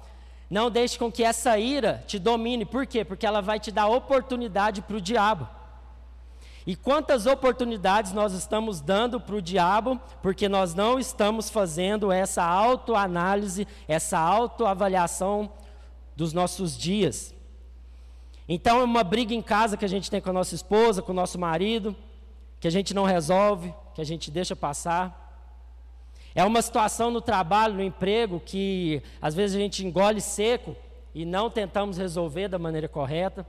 não 0.49 0.69
deixe 0.69 0.97
com 0.97 1.11
que 1.11 1.23
essa 1.23 1.57
ira 1.57 2.03
te 2.07 2.19
domine. 2.19 2.65
Por 2.65 2.85
quê? 2.85 3.03
Porque 3.03 3.25
ela 3.25 3.41
vai 3.41 3.59
te 3.59 3.71
dar 3.71 3.87
oportunidade 3.87 4.81
para 4.81 4.97
o 4.97 5.01
diabo. 5.01 5.49
E 6.65 6.75
quantas 6.75 7.25
oportunidades 7.25 8.13
nós 8.13 8.33
estamos 8.33 8.79
dando 8.79 9.19
para 9.19 9.35
o 9.35 9.41
diabo, 9.41 9.99
porque 10.21 10.47
nós 10.47 10.73
não 10.73 10.97
estamos 10.97 11.49
fazendo 11.49 12.11
essa 12.11 12.43
autoanálise, 12.43 13.67
essa 13.87 14.17
autoavaliação 14.17 15.51
dos 16.15 16.31
nossos 16.31 16.77
dias. 16.77 17.33
Então 18.47 18.79
é 18.79 18.83
uma 18.83 19.03
briga 19.03 19.33
em 19.33 19.41
casa 19.41 19.75
que 19.75 19.85
a 19.85 19.89
gente 19.89 20.09
tem 20.09 20.21
com 20.21 20.29
a 20.29 20.33
nossa 20.33 20.55
esposa, 20.55 21.01
com 21.01 21.11
o 21.11 21.15
nosso 21.15 21.37
marido, 21.37 21.95
que 22.59 22.67
a 22.67 22.71
gente 22.71 22.93
não 22.93 23.03
resolve, 23.03 23.73
que 23.93 24.01
a 24.01 24.05
gente 24.05 24.31
deixa 24.31 24.55
passar. 24.55 25.21
É 26.33 26.43
uma 26.43 26.61
situação 26.61 27.11
no 27.11 27.21
trabalho, 27.21 27.75
no 27.75 27.83
emprego, 27.83 28.39
que 28.39 29.03
às 29.21 29.35
vezes 29.35 29.55
a 29.55 29.59
gente 29.59 29.85
engole 29.85 30.21
seco 30.21 30.75
e 31.13 31.25
não 31.25 31.49
tentamos 31.49 31.97
resolver 31.97 32.47
da 32.47 32.57
maneira 32.57 32.87
correta. 32.87 33.45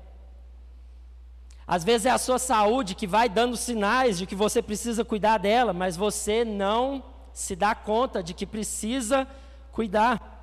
Às 1.67 1.83
vezes 1.83 2.07
é 2.07 2.11
a 2.11 2.19
sua 2.19 2.39
saúde 2.39 2.95
que 2.95 3.07
vai 3.07 3.29
dando 3.29 3.57
sinais 3.57 4.19
de 4.19 4.27
que 4.27 4.35
você 4.35 4.61
precisa 4.61 5.05
cuidar 5.05 5.39
dela, 5.39 5.73
mas 5.73 5.97
você 5.97 6.45
não 6.45 7.03
se 7.33 7.57
dá 7.57 7.75
conta 7.75 8.23
de 8.23 8.35
que 8.35 8.47
precisa 8.47 9.27
cuidar. 9.73 10.35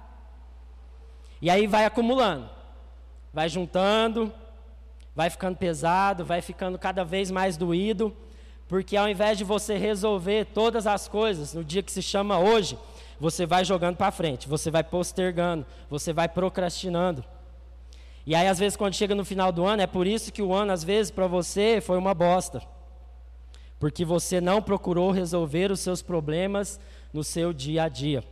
E 1.42 1.50
aí 1.50 1.68
vai 1.68 1.86
acumulando, 1.86 2.50
vai 3.34 3.48
juntando, 3.48 4.34
vai 5.16 5.30
ficando 5.30 5.58
pesado, 5.58 6.26
vai 6.26 6.42
ficando 6.42 6.78
cada 6.78 7.04
vez 7.04 7.30
mais 7.30 7.56
doído. 7.56 8.16
Porque 8.68 8.96
ao 8.96 9.10
invés 9.10 9.38
de 9.38 9.44
você 9.44 9.78
resolver 9.78 10.46
todas 10.46 10.88
as 10.88 11.08
coisas 11.08 11.54
no 11.54 11.64
dia 11.64 11.84
que 11.84 11.92
se 11.92 12.02
chama 12.02 12.40
hoje, 12.40 12.78
você 13.20 13.46
vai 13.46 13.64
jogando 13.64 13.98
para 13.98 14.12
frente, 14.12 14.48
você 14.48 14.72
vai 14.72 14.84
postergando, 14.84 15.66
você 15.90 16.14
vai 16.14 16.28
procrastinando. 16.28 17.24
E 18.26 18.36
aí, 18.36 18.48
às 18.48 18.60
vezes, 18.60 18.76
quando 18.76 18.94
chega 18.94 19.16
no 19.16 19.26
final 19.26 19.52
do 19.52 19.66
ano, 19.66 19.82
é 19.82 19.88
por 19.88 20.06
isso 20.06 20.32
que 20.32 20.42
o 20.42 20.54
ano, 20.54 20.72
às 20.72 20.84
vezes, 20.84 21.12
para 21.12 21.28
você 21.28 21.82
foi 21.82 21.98
uma 21.98 22.14
bosta. 22.14 22.62
Porque 23.80 24.06
você 24.06 24.40
não 24.40 24.62
procurou 24.62 25.12
resolver 25.12 25.72
os 25.72 25.80
seus 25.80 26.02
problemas 26.02 26.80
no 27.12 27.24
seu 27.24 27.52
dia 27.52 27.84
a 27.84 27.90
dia. 27.90 28.24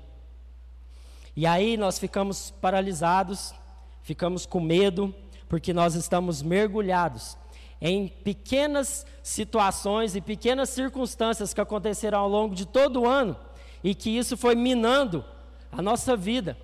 E 1.35 1.45
aí 1.47 1.75
nós 1.77 1.97
ficamos 1.97 2.51
paralisados, 2.61 3.53
ficamos 4.03 4.45
com 4.45 4.59
medo, 4.59 5.13
porque 5.47 5.73
nós 5.73 5.95
estamos 5.95 6.41
mergulhados 6.41 7.37
em 7.81 8.07
pequenas 8.07 9.05
situações 9.23 10.15
e 10.15 10.21
pequenas 10.21 10.69
circunstâncias 10.69 11.53
que 11.53 11.61
aconteceram 11.61 12.19
ao 12.19 12.27
longo 12.27 12.53
de 12.53 12.65
todo 12.65 13.01
o 13.01 13.07
ano 13.07 13.37
e 13.83 13.95
que 13.95 14.09
isso 14.09 14.35
foi 14.35 14.55
minando 14.55 15.23
a 15.71 15.81
nossa 15.81 16.15
vida, 16.15 16.57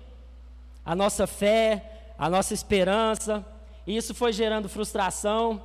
a 0.84 0.94
nossa 0.94 1.26
fé, 1.26 1.95
a 2.18 2.30
nossa 2.30 2.54
esperança, 2.54 3.44
e 3.86 3.96
isso 3.96 4.14
foi 4.14 4.32
gerando 4.32 4.68
frustração, 4.68 5.62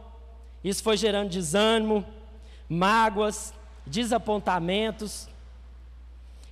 isso 0.63 0.83
foi 0.83 0.97
gerando 0.97 1.29
desânimo, 1.29 2.05
mágoas, 2.69 3.53
desapontamentos. 3.85 5.27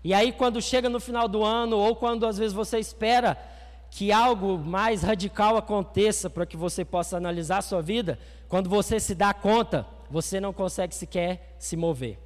E 0.04 0.14
aí, 0.14 0.32
quando 0.32 0.62
chega 0.62 0.90
no 0.90 1.00
final 1.00 1.28
do 1.28 1.44
ano, 1.44 1.78
ou 1.78 1.96
quando 1.96 2.26
às 2.26 2.38
vezes 2.38 2.54
você 2.54 2.80
espera 2.80 3.38
que 3.92 4.12
algo 4.12 4.58
mais 4.58 5.04
radical 5.04 5.58
aconteça 5.58 6.30
para 6.30 6.46
que 6.46 6.56
você 6.56 6.86
possa 6.86 7.18
analisar 7.18 7.58
a 7.58 7.64
sua 7.64 7.82
vida, 7.82 8.20
quando 8.48 8.70
você 8.70 9.00
se 9.00 9.14
dá 9.14 9.34
conta, 9.34 9.86
você 10.10 10.40
não 10.40 10.54
consegue 10.54 10.96
sequer 10.96 11.56
se 11.60 11.76
mover. 11.76 12.20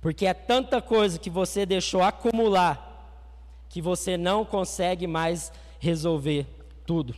Porque 0.00 0.26
é 0.26 0.34
tanta 0.34 0.80
coisa 0.80 1.18
que 1.18 1.30
você 1.30 1.64
deixou 1.64 2.02
acumular 2.02 2.86
que 3.68 3.82
você 3.82 4.16
não 4.16 4.44
consegue 4.44 5.06
mais 5.06 5.52
resolver 5.78 6.46
tudo. 6.88 7.14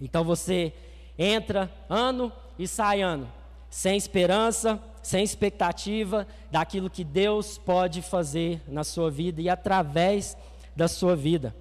Então 0.00 0.24
você 0.24 0.72
entra 1.16 1.72
ano 1.88 2.32
e 2.58 2.66
sai 2.66 3.00
ano, 3.00 3.32
sem 3.70 3.96
esperança, 3.96 4.82
sem 5.00 5.22
expectativa 5.22 6.26
daquilo 6.50 6.90
que 6.90 7.04
Deus 7.04 7.56
pode 7.56 8.02
fazer 8.02 8.60
na 8.66 8.82
sua 8.82 9.08
vida 9.08 9.40
e 9.40 9.48
através 9.48 10.36
da 10.74 10.88
sua 10.88 11.14
vida. 11.14 11.54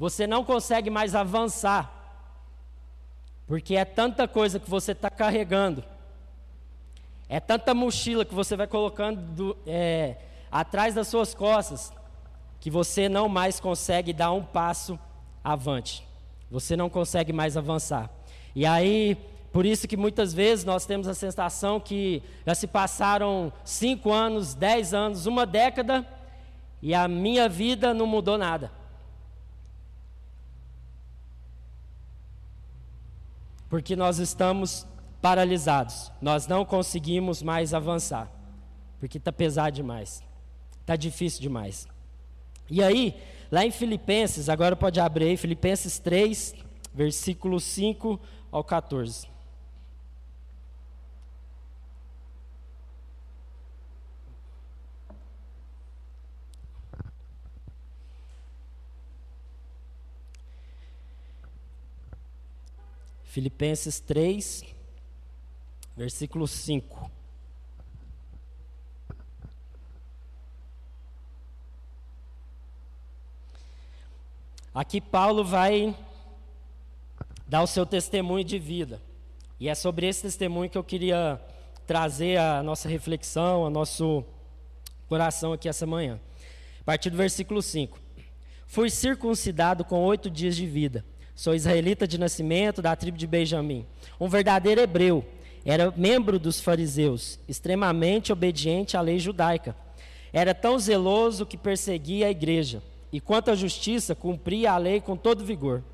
Você 0.00 0.26
não 0.26 0.42
consegue 0.42 0.90
mais 0.90 1.14
avançar, 1.14 1.92
porque 3.46 3.76
é 3.76 3.84
tanta 3.84 4.26
coisa 4.26 4.58
que 4.58 4.68
você 4.68 4.90
está 4.90 5.08
carregando, 5.08 5.84
é 7.28 7.38
tanta 7.38 7.72
mochila 7.72 8.24
que 8.24 8.34
você 8.34 8.56
vai 8.56 8.66
colocando 8.66 9.20
do, 9.20 9.56
é, 9.64 10.16
atrás 10.50 10.92
das 10.92 11.06
suas 11.06 11.34
costas, 11.34 11.92
que 12.58 12.68
você 12.68 13.08
não 13.08 13.28
mais 13.28 13.60
consegue 13.60 14.12
dar 14.12 14.32
um 14.32 14.42
passo 14.42 14.98
avante. 15.44 16.04
Você 16.50 16.76
não 16.76 16.88
consegue 16.88 17.32
mais 17.32 17.56
avançar. 17.56 18.10
E 18.54 18.64
aí, 18.64 19.16
por 19.52 19.66
isso 19.66 19.88
que 19.88 19.96
muitas 19.96 20.32
vezes 20.32 20.64
nós 20.64 20.86
temos 20.86 21.08
a 21.08 21.14
sensação 21.14 21.80
que 21.80 22.22
já 22.46 22.54
se 22.54 22.66
passaram 22.66 23.52
cinco 23.64 24.12
anos, 24.12 24.54
dez 24.54 24.94
anos, 24.94 25.26
uma 25.26 25.44
década, 25.44 26.06
e 26.82 26.94
a 26.94 27.08
minha 27.08 27.48
vida 27.48 27.92
não 27.94 28.06
mudou 28.06 28.38
nada. 28.38 28.70
porque 33.74 33.96
nós 33.96 34.20
estamos 34.20 34.86
paralisados, 35.20 36.12
nós 36.22 36.46
não 36.46 36.64
conseguimos 36.64 37.42
mais 37.42 37.74
avançar, 37.74 38.30
porque 39.00 39.18
está 39.18 39.32
pesado 39.32 39.74
demais, 39.74 40.22
está 40.80 40.94
difícil 40.94 41.42
demais. 41.42 41.88
E 42.70 42.80
aí, 42.80 43.20
lá 43.54 43.64
em 43.64 43.70
Filipenses, 43.70 44.48
agora 44.48 44.74
pode 44.74 44.98
abrir 44.98 45.26
aí, 45.26 45.36
Filipenses 45.36 46.00
3, 46.00 46.56
versículo 46.92 47.60
5 47.60 48.20
ao 48.50 48.64
14. 48.64 49.28
Filipenses 63.22 64.00
3, 64.00 64.64
versículo 65.96 66.48
5. 66.48 67.23
Aqui 74.74 75.00
Paulo 75.00 75.44
vai 75.44 75.94
dar 77.46 77.62
o 77.62 77.66
seu 77.66 77.86
testemunho 77.86 78.42
de 78.42 78.58
vida. 78.58 79.00
E 79.60 79.68
é 79.68 79.74
sobre 79.74 80.08
esse 80.08 80.22
testemunho 80.22 80.68
que 80.68 80.76
eu 80.76 80.82
queria 80.82 81.40
trazer 81.86 82.38
a 82.38 82.60
nossa 82.60 82.88
reflexão, 82.88 83.62
o 83.62 83.70
nosso 83.70 84.24
coração 85.08 85.52
aqui 85.52 85.68
essa 85.68 85.86
manhã. 85.86 86.18
A 86.80 86.84
partir 86.86 87.08
do 87.08 87.16
versículo 87.16 87.62
5. 87.62 88.00
Fui 88.66 88.90
circuncidado 88.90 89.84
com 89.84 90.02
oito 90.02 90.28
dias 90.28 90.56
de 90.56 90.66
vida. 90.66 91.04
Sou 91.36 91.54
israelita 91.54 92.04
de 92.04 92.18
nascimento, 92.18 92.82
da 92.82 92.96
tribo 92.96 93.16
de 93.16 93.28
Benjamim. 93.28 93.86
Um 94.18 94.26
verdadeiro 94.26 94.80
hebreu. 94.80 95.24
Era 95.64 95.92
membro 95.96 96.36
dos 96.36 96.58
fariseus, 96.58 97.38
extremamente 97.48 98.32
obediente 98.32 98.96
à 98.96 99.00
lei 99.00 99.20
judaica. 99.20 99.76
Era 100.32 100.52
tão 100.52 100.80
zeloso 100.80 101.46
que 101.46 101.56
perseguia 101.56 102.26
a 102.26 102.30
igreja. 102.32 102.82
E 103.14 103.20
quanto 103.20 103.48
à 103.48 103.54
justiça, 103.54 104.12
cumpria 104.12 104.72
a 104.72 104.76
lei 104.76 105.00
com 105.00 105.16
todo 105.16 105.44
vigor. 105.44 105.84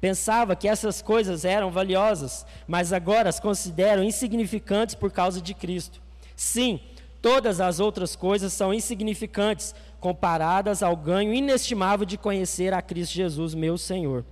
Pensava 0.00 0.56
que 0.56 0.66
essas 0.66 1.02
coisas 1.02 1.44
eram 1.44 1.70
valiosas, 1.70 2.46
mas 2.66 2.90
agora 2.90 3.28
as 3.28 3.38
considero 3.38 4.02
insignificantes 4.02 4.94
por 4.94 5.12
causa 5.12 5.42
de 5.42 5.52
Cristo. 5.52 6.00
Sim, 6.34 6.80
todas 7.20 7.60
as 7.60 7.80
outras 7.80 8.16
coisas 8.16 8.54
são 8.54 8.72
insignificantes 8.72 9.74
comparadas 10.00 10.82
ao 10.82 10.96
ganho 10.96 11.34
inestimável 11.34 12.06
de 12.06 12.16
conhecer 12.16 12.72
a 12.72 12.80
Cristo 12.80 13.12
Jesus, 13.12 13.54
meu 13.54 13.76
Senhor. 13.76 14.24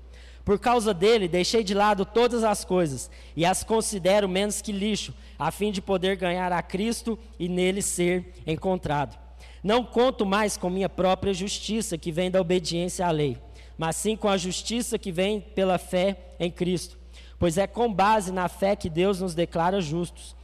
Por 0.42 0.58
causa 0.58 0.94
dele, 0.94 1.28
deixei 1.28 1.62
de 1.62 1.74
lado 1.74 2.06
todas 2.06 2.42
as 2.44 2.64
coisas 2.64 3.10
e 3.36 3.44
as 3.44 3.62
considero 3.62 4.26
menos 4.26 4.62
que 4.62 4.72
lixo, 4.72 5.12
a 5.38 5.50
fim 5.50 5.70
de 5.70 5.82
poder 5.82 6.16
ganhar 6.16 6.50
a 6.50 6.62
Cristo 6.62 7.18
e 7.38 7.46
nele 7.46 7.82
ser 7.82 8.32
encontrado. 8.46 9.27
Não 9.62 9.84
conto 9.84 10.24
mais 10.24 10.56
com 10.56 10.70
minha 10.70 10.88
própria 10.88 11.34
justiça, 11.34 11.98
que 11.98 12.12
vem 12.12 12.30
da 12.30 12.40
obediência 12.40 13.06
à 13.06 13.10
lei, 13.10 13.38
mas 13.76 13.96
sim 13.96 14.16
com 14.16 14.28
a 14.28 14.36
justiça 14.36 14.98
que 14.98 15.12
vem 15.12 15.40
pela 15.40 15.78
fé 15.78 16.16
em 16.38 16.50
Cristo. 16.50 16.98
Pois 17.38 17.58
é 17.58 17.66
com 17.66 17.92
base 17.92 18.32
na 18.32 18.48
fé 18.48 18.74
que 18.74 18.90
Deus 18.90 19.20
nos 19.20 19.34
declara 19.34 19.80
justos. 19.80 20.36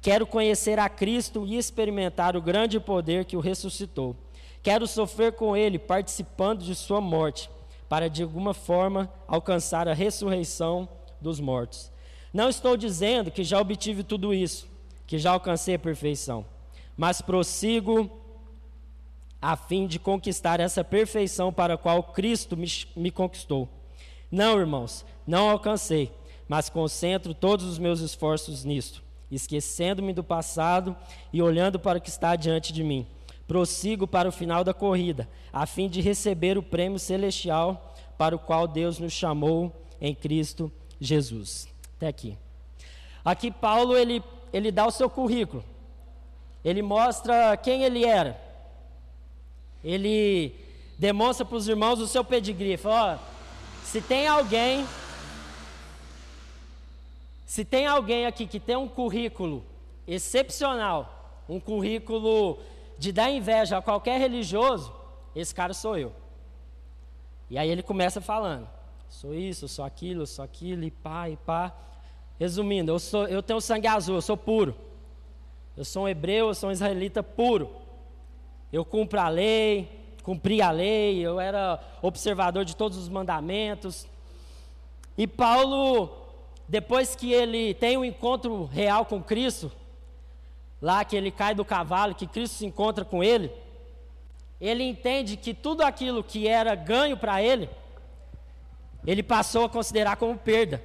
Quero 0.00 0.26
conhecer 0.26 0.78
a 0.78 0.88
Cristo 0.88 1.46
e 1.46 1.56
experimentar 1.56 2.36
o 2.36 2.42
grande 2.42 2.80
poder 2.80 3.24
que 3.24 3.36
o 3.36 3.40
ressuscitou 3.40 4.16
Quero 4.62 4.86
sofrer 4.86 5.32
com 5.32 5.56
ele, 5.56 5.76
participando 5.76 6.62
de 6.62 6.74
sua 6.74 7.00
morte, 7.00 7.50
para 7.88 8.08
de 8.08 8.22
alguma 8.22 8.54
forma 8.54 9.12
alcançar 9.26 9.88
a 9.88 9.92
ressurreição 9.92 10.88
dos 11.20 11.40
mortos. 11.40 11.90
Não 12.32 12.48
estou 12.48 12.76
dizendo 12.76 13.30
que 13.30 13.42
já 13.42 13.60
obtive 13.60 14.04
tudo 14.04 14.32
isso, 14.32 14.68
que 15.04 15.18
já 15.18 15.32
alcancei 15.32 15.74
a 15.74 15.78
perfeição, 15.78 16.46
mas 16.96 17.20
prossigo 17.20 18.08
a 19.42 19.56
fim 19.56 19.86
de 19.86 19.98
conquistar 19.98 20.60
essa 20.60 20.82
perfeição 20.84 21.52
para 21.52 21.74
a 21.74 21.78
qual 21.78 22.02
Cristo 22.02 22.56
me, 22.56 22.68
me 22.96 23.10
conquistou. 23.10 23.68
Não, 24.30 24.58
irmãos, 24.58 25.04
não 25.26 25.50
alcancei, 25.50 26.10
mas 26.48 26.70
concentro 26.70 27.34
todos 27.34 27.66
os 27.66 27.78
meus 27.78 28.00
esforços 28.00 28.64
nisto, 28.64 29.02
esquecendo-me 29.30 30.12
do 30.12 30.24
passado 30.24 30.96
e 31.32 31.42
olhando 31.42 31.78
para 31.78 31.98
o 31.98 32.00
que 32.00 32.08
está 32.08 32.36
diante 32.36 32.72
de 32.72 32.84
mim 32.84 33.06
prossigo 33.52 34.06
para 34.06 34.26
o 34.26 34.32
final 34.32 34.64
da 34.64 34.72
corrida, 34.72 35.28
a 35.52 35.66
fim 35.66 35.86
de 35.86 36.00
receber 36.00 36.56
o 36.56 36.62
prêmio 36.62 36.98
celestial 36.98 37.94
para 38.16 38.34
o 38.34 38.38
qual 38.38 38.66
Deus 38.66 38.98
nos 38.98 39.12
chamou 39.12 39.70
em 40.00 40.14
Cristo 40.14 40.72
Jesus. 40.98 41.68
Até 41.96 42.06
aqui. 42.08 42.38
Aqui 43.22 43.50
Paulo 43.50 43.94
ele, 43.94 44.22
ele 44.54 44.72
dá 44.72 44.86
o 44.86 44.90
seu 44.90 45.10
currículo. 45.10 45.62
Ele 46.64 46.80
mostra 46.80 47.54
quem 47.58 47.82
ele 47.84 48.06
era. 48.06 48.40
Ele 49.84 50.54
demonstra 50.98 51.44
para 51.44 51.56
os 51.56 51.68
irmãos 51.68 52.00
o 52.00 52.06
seu 52.06 52.24
pedigree. 52.24 52.76
Fala, 52.76 53.20
ó, 53.20 53.32
se 53.84 54.00
tem 54.00 54.26
alguém 54.26 54.86
se 57.52 57.66
tem 57.66 57.86
alguém 57.86 58.24
aqui 58.24 58.46
que 58.46 58.58
tem 58.58 58.76
um 58.76 58.88
currículo 58.88 59.62
excepcional, 60.06 61.44
um 61.46 61.60
currículo 61.60 62.58
de 62.98 63.12
dar 63.12 63.30
inveja 63.30 63.76
a 63.76 63.82
qualquer 63.82 64.18
religioso, 64.18 64.90
esse 65.36 65.54
cara 65.54 65.74
sou 65.74 65.98
eu. 65.98 66.14
E 67.50 67.58
aí 67.58 67.68
ele 67.68 67.82
começa 67.82 68.22
falando: 68.22 68.66
sou 69.06 69.34
isso, 69.34 69.68
sou 69.68 69.84
aquilo, 69.84 70.26
sou 70.26 70.42
aquilo, 70.42 70.82
e 70.84 70.90
pá, 70.90 71.28
e 71.28 71.36
pá. 71.36 71.74
Resumindo, 72.40 72.90
eu, 72.90 72.98
sou, 72.98 73.28
eu 73.28 73.42
tenho 73.42 73.60
sangue 73.60 73.86
azul, 73.86 74.14
eu 74.14 74.22
sou 74.22 74.36
puro. 74.36 74.74
Eu 75.76 75.84
sou 75.84 76.04
um 76.04 76.08
hebreu, 76.08 76.48
eu 76.48 76.54
sou 76.54 76.70
um 76.70 76.72
israelita 76.72 77.22
puro. 77.22 77.70
Eu 78.72 78.84
cumpro 78.84 79.20
a 79.20 79.28
lei, 79.28 80.16
cumpri 80.22 80.62
a 80.62 80.70
lei, 80.70 81.20
eu 81.20 81.38
era 81.38 81.78
observador 82.00 82.64
de 82.64 82.74
todos 82.74 82.96
os 82.96 83.08
mandamentos. 83.08 84.06
E 85.18 85.26
Paulo, 85.26 86.10
depois 86.66 87.14
que 87.14 87.32
ele 87.32 87.74
tem 87.74 87.98
um 87.98 88.04
encontro 88.04 88.64
real 88.64 89.04
com 89.04 89.22
Cristo, 89.22 89.70
lá 90.80 91.04
que 91.04 91.14
ele 91.14 91.30
cai 91.30 91.54
do 91.54 91.64
cavalo, 91.64 92.14
que 92.14 92.26
Cristo 92.26 92.54
se 92.54 92.66
encontra 92.66 93.04
com 93.04 93.22
ele, 93.22 93.52
ele 94.58 94.84
entende 94.84 95.36
que 95.36 95.52
tudo 95.52 95.82
aquilo 95.82 96.24
que 96.24 96.48
era 96.48 96.74
ganho 96.74 97.16
para 97.16 97.42
ele, 97.42 97.68
ele 99.06 99.22
passou 99.22 99.64
a 99.64 99.68
considerar 99.68 100.16
como 100.16 100.38
perda. 100.38 100.82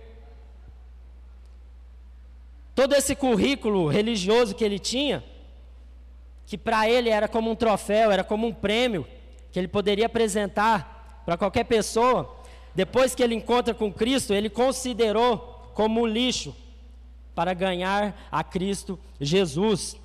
Todo 2.76 2.93
esse 2.93 3.15
currículo 3.15 3.88
religioso 3.88 4.54
que 4.54 4.63
ele 4.63 4.78
tinha, 4.78 5.23
que 6.47 6.57
para 6.57 6.89
ele 6.89 7.10
era 7.10 7.27
como 7.27 7.51
um 7.51 7.55
troféu, 7.55 8.10
era 8.10 8.23
como 8.23 8.47
um 8.47 8.53
prêmio, 8.53 9.05
que 9.51 9.60
ele 9.60 9.67
poderia 9.67 10.05
apresentar 10.05 11.21
para 11.25 11.38
qualquer 11.38 11.65
pessoa, 11.65 12.38
depois 12.73 13.13
que 13.13 13.21
ele 13.21 13.36
encontra 13.36 13.73
com 13.73 13.91
Cristo, 13.91 14.33
ele 14.33 14.49
considerou 14.49 15.71
como 15.73 16.01
um 16.01 16.07
lixo 16.07 16.55
para 17.36 17.53
ganhar 17.53 18.17
a 18.31 18.45
Cristo 18.45 18.97
Jesus. 19.19 19.97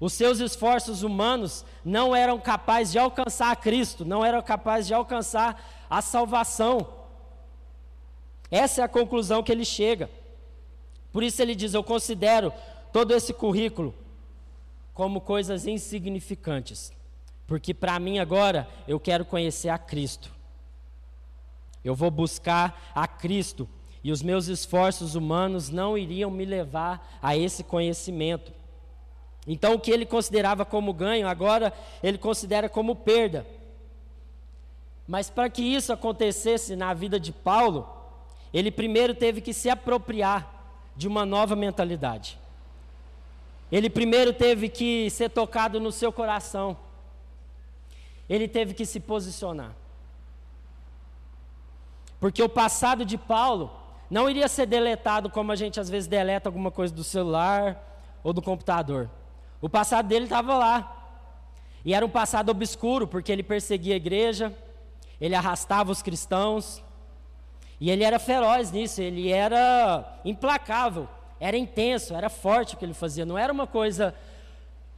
Os 0.00 0.12
seus 0.12 0.40
esforços 0.40 1.04
humanos 1.04 1.64
não 1.84 2.14
eram 2.14 2.40
capazes 2.40 2.92
de 2.92 2.98
alcançar 2.98 3.52
a 3.52 3.56
Cristo, 3.56 4.04
não 4.04 4.24
eram 4.24 4.42
capazes 4.42 4.88
de 4.88 4.94
alcançar 4.94 5.86
a 5.88 6.02
salvação. 6.02 6.88
Essa 8.50 8.80
é 8.80 8.84
a 8.84 8.88
conclusão 8.88 9.44
que 9.44 9.52
ele 9.52 9.64
chega. 9.64 10.10
Por 11.12 11.22
isso 11.22 11.40
ele 11.40 11.54
diz: 11.54 11.72
Eu 11.72 11.84
considero 11.84 12.52
todo 12.92 13.14
esse 13.14 13.32
currículo 13.32 13.94
como 14.94 15.20
coisas 15.20 15.66
insignificantes, 15.66 16.92
porque 17.46 17.74
para 17.74 17.98
mim 17.98 18.20
agora 18.20 18.66
eu 18.86 18.98
quero 19.00 19.24
conhecer 19.24 19.68
a 19.68 19.76
Cristo. 19.76 20.30
Eu 21.84 21.94
vou 21.94 22.10
buscar 22.10 22.92
a 22.94 23.06
Cristo 23.06 23.68
e 24.02 24.12
os 24.12 24.22
meus 24.22 24.46
esforços 24.46 25.14
humanos 25.14 25.68
não 25.68 25.98
iriam 25.98 26.30
me 26.30 26.44
levar 26.44 27.18
a 27.20 27.36
esse 27.36 27.64
conhecimento. 27.64 28.52
Então, 29.46 29.74
o 29.74 29.80
que 29.80 29.90
ele 29.90 30.06
considerava 30.06 30.64
como 30.64 30.94
ganho, 30.94 31.28
agora 31.28 31.72
ele 32.02 32.16
considera 32.16 32.68
como 32.68 32.96
perda. 32.96 33.46
Mas 35.06 35.28
para 35.28 35.50
que 35.50 35.62
isso 35.62 35.92
acontecesse 35.92 36.74
na 36.74 36.94
vida 36.94 37.20
de 37.20 37.30
Paulo, 37.30 37.86
ele 38.54 38.70
primeiro 38.70 39.14
teve 39.14 39.40
que 39.40 39.52
se 39.52 39.68
apropriar 39.68 40.50
de 40.96 41.06
uma 41.06 41.26
nova 41.26 41.54
mentalidade. 41.54 42.38
Ele 43.74 43.90
primeiro 43.90 44.32
teve 44.32 44.68
que 44.68 45.10
ser 45.10 45.30
tocado 45.30 45.80
no 45.80 45.90
seu 45.90 46.12
coração. 46.12 46.76
Ele 48.28 48.46
teve 48.46 48.72
que 48.72 48.86
se 48.86 49.00
posicionar. 49.00 49.72
Porque 52.20 52.40
o 52.40 52.48
passado 52.48 53.04
de 53.04 53.18
Paulo 53.18 53.72
não 54.08 54.30
iria 54.30 54.46
ser 54.46 54.66
deletado 54.66 55.28
como 55.28 55.50
a 55.50 55.56
gente 55.56 55.80
às 55.80 55.90
vezes 55.90 56.06
deleta 56.06 56.48
alguma 56.48 56.70
coisa 56.70 56.94
do 56.94 57.02
celular 57.02 57.84
ou 58.22 58.32
do 58.32 58.40
computador. 58.40 59.10
O 59.60 59.68
passado 59.68 60.06
dele 60.06 60.26
estava 60.26 60.56
lá. 60.56 61.18
E 61.84 61.94
era 61.94 62.06
um 62.06 62.10
passado 62.10 62.50
obscuro, 62.50 63.08
porque 63.08 63.32
ele 63.32 63.42
perseguia 63.42 63.94
a 63.94 63.96
igreja, 63.96 64.56
ele 65.20 65.34
arrastava 65.34 65.90
os 65.90 66.00
cristãos, 66.00 66.80
e 67.80 67.90
ele 67.90 68.04
era 68.04 68.20
feroz 68.20 68.70
nisso, 68.70 69.02
ele 69.02 69.32
era 69.32 70.20
implacável, 70.24 71.08
era 71.40 71.56
intenso, 71.56 72.14
era 72.14 72.28
forte 72.28 72.74
o 72.74 72.78
que 72.78 72.84
ele 72.84 72.94
fazia. 72.94 73.26
Não 73.26 73.36
era 73.36 73.52
uma 73.52 73.66
coisa 73.66 74.14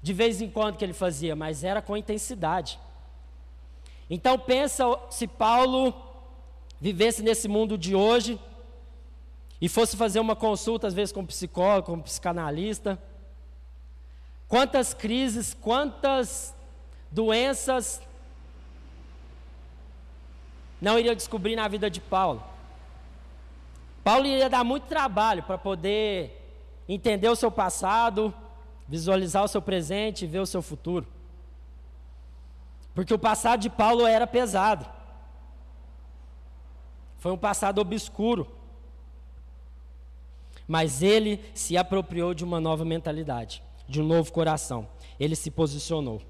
de 0.03 0.13
vez 0.13 0.41
em 0.41 0.49
quando 0.51 0.77
que 0.77 0.85
ele 0.85 0.93
fazia, 0.93 1.35
mas 1.35 1.65
era 1.65 1.83
com 1.83 1.97
intensidade. 1.97 2.79
Então 4.09 4.39
pensa 4.39 4.85
se 5.11 5.27
Paulo 5.27 5.95
vivesse 6.81 7.23
nesse 7.23 7.49
mundo 7.49 7.77
de 7.77 7.95
hoje, 7.95 8.39
e 9.61 9.69
fosse 9.69 9.97
fazer 9.97 10.21
uma 10.21 10.37
consulta, 10.37 10.87
às 10.87 10.95
vezes, 10.95 11.13
com 11.13 11.21
um 11.21 11.27
psicólogo, 11.27 11.87
com 11.87 11.93
um 11.95 12.03
psicanalista, 12.03 12.99
quantas 14.49 14.93
crises, 14.93 15.55
quantas 15.55 16.55
doenças 17.11 18.01
não 20.81 20.99
iria 20.99 21.17
descobrir 21.17 21.57
na 21.57 21.67
vida 21.69 21.89
de 21.89 22.01
Paulo? 22.01 22.43
Paulo 24.07 24.25
iria 24.25 24.49
dar 24.49 24.63
muito 24.63 24.85
trabalho 24.85 25.43
para 25.43 25.59
poder 25.59 26.63
entender 26.89 27.29
o 27.29 27.35
seu 27.35 27.51
passado, 27.51 28.33
visualizar 28.87 29.43
o 29.43 29.49
seu 29.49 29.61
presente 29.61 30.25
e 30.25 30.29
ver 30.29 30.39
o 30.39 30.47
seu 30.47 30.63
futuro. 30.63 31.05
Porque 32.95 33.13
o 33.13 33.19
passado 33.19 33.63
de 33.63 33.69
Paulo 33.69 34.07
era 34.07 34.25
pesado. 34.25 34.87
Foi 37.19 37.33
um 37.33 37.37
passado 37.37 37.81
obscuro. 37.81 38.47
Mas 40.69 41.03
ele 41.03 41.45
se 41.53 41.77
apropriou 41.77 42.33
de 42.33 42.45
uma 42.45 42.61
nova 42.61 42.85
mentalidade, 42.85 43.61
de 43.89 44.01
um 44.01 44.07
novo 44.07 44.31
coração. 44.31 44.89
Ele 45.19 45.35
se 45.35 45.51
posicionou. 45.51 46.23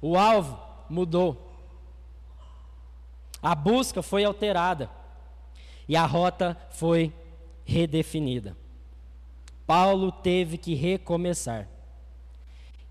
O 0.00 0.16
alvo 0.16 0.56
mudou. 0.88 1.50
A 3.42 3.52
busca 3.52 4.00
foi 4.00 4.24
alterada. 4.24 4.99
E 5.90 5.96
a 5.96 6.06
rota 6.06 6.56
foi 6.70 7.12
redefinida. 7.64 8.56
Paulo 9.66 10.12
teve 10.12 10.56
que 10.56 10.72
recomeçar. 10.72 11.66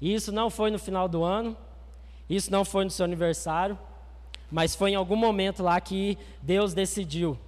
Isso 0.02 0.34
não 0.34 0.50
foi 0.50 0.70
no 0.70 0.78
final 0.78 1.08
do 1.08 1.24
ano, 1.24 1.56
isso 2.30 2.52
não 2.52 2.66
foi 2.66 2.84
no 2.84 2.92
seu 2.92 3.06
aniversário, 3.06 3.80
mas 4.52 4.76
foi 4.76 4.92
em 4.92 4.96
algum 4.96 5.16
momento 5.16 5.64
lá 5.64 5.80
que 5.80 6.18
Deus 6.42 6.74
decidiu 6.74 7.40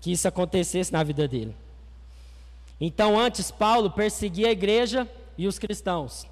que 0.00 0.10
isso 0.10 0.26
acontecesse 0.26 0.90
na 0.90 1.02
vida 1.02 1.28
dele. 1.28 1.54
Então, 2.80 3.20
antes, 3.20 3.50
Paulo 3.50 3.90
perseguia 3.90 4.48
a 4.48 4.52
igreja 4.52 5.06
e 5.36 5.46
os 5.46 5.58
cristãos. 5.58 6.26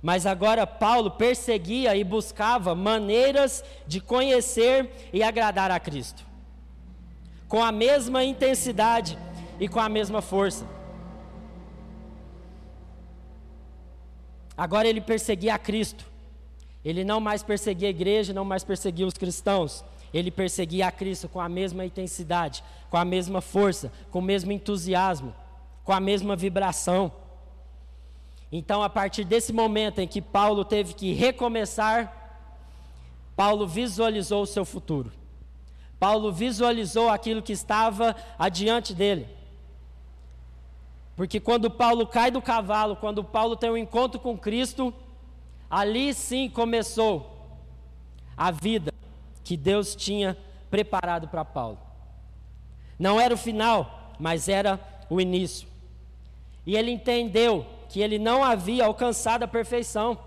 Mas 0.00 0.24
agora 0.24 0.66
Paulo 0.66 1.10
perseguia 1.10 1.94
e 1.94 2.02
buscava 2.02 2.74
maneiras 2.74 3.62
de 3.86 4.00
conhecer 4.00 4.90
e 5.12 5.22
agradar 5.22 5.70
a 5.70 5.78
Cristo, 5.78 6.24
com 7.48 7.62
a 7.62 7.70
mesma 7.70 8.24
intensidade 8.24 9.18
e 9.60 9.68
com 9.68 9.80
a 9.80 9.88
mesma 9.88 10.20
força. 10.20 10.66
Agora 14.56 14.88
ele 14.88 15.00
perseguia 15.00 15.54
a 15.54 15.58
Cristo. 15.58 16.04
Ele 16.84 17.04
não 17.04 17.20
mais 17.20 17.42
perseguia 17.42 17.88
a 17.88 17.90
igreja, 17.90 18.32
não 18.32 18.44
mais 18.44 18.64
perseguia 18.64 19.06
os 19.06 19.14
cristãos. 19.14 19.84
Ele 20.14 20.30
perseguia 20.30 20.86
a 20.86 20.92
Cristo 20.92 21.28
com 21.28 21.40
a 21.40 21.48
mesma 21.48 21.84
intensidade, 21.84 22.62
com 22.88 22.96
a 22.96 23.04
mesma 23.04 23.40
força, 23.40 23.92
com 24.10 24.20
o 24.20 24.22
mesmo 24.22 24.52
entusiasmo, 24.52 25.34
com 25.84 25.92
a 25.92 26.00
mesma 26.00 26.34
vibração. 26.34 27.12
Então, 28.50 28.82
a 28.82 28.88
partir 28.88 29.24
desse 29.24 29.52
momento 29.52 29.98
em 29.98 30.06
que 30.06 30.22
Paulo 30.22 30.64
teve 30.64 30.94
que 30.94 31.12
recomeçar, 31.12 32.12
Paulo 33.34 33.66
visualizou 33.66 34.42
o 34.42 34.46
seu 34.46 34.64
futuro. 34.64 35.12
Paulo 35.98 36.32
visualizou 36.32 37.08
aquilo 37.08 37.42
que 37.42 37.52
estava 37.52 38.14
adiante 38.38 38.94
dele. 38.94 39.26
Porque 41.16 41.40
quando 41.40 41.70
Paulo 41.70 42.06
cai 42.06 42.30
do 42.30 42.42
cavalo, 42.42 42.96
quando 42.96 43.24
Paulo 43.24 43.56
tem 43.56 43.70
um 43.70 43.76
encontro 43.76 44.20
com 44.20 44.36
Cristo, 44.36 44.92
ali 45.70 46.12
sim 46.12 46.50
começou 46.50 47.32
a 48.36 48.50
vida 48.50 48.92
que 49.42 49.56
Deus 49.56 49.96
tinha 49.96 50.36
preparado 50.70 51.28
para 51.28 51.44
Paulo. 51.44 51.78
Não 52.98 53.18
era 53.18 53.34
o 53.34 53.38
final, 53.38 54.12
mas 54.18 54.48
era 54.48 54.78
o 55.08 55.20
início. 55.20 55.66
E 56.66 56.76
ele 56.76 56.90
entendeu 56.90 57.64
que 57.88 58.00
ele 58.00 58.18
não 58.18 58.44
havia 58.44 58.84
alcançado 58.84 59.44
a 59.44 59.48
perfeição. 59.48 60.18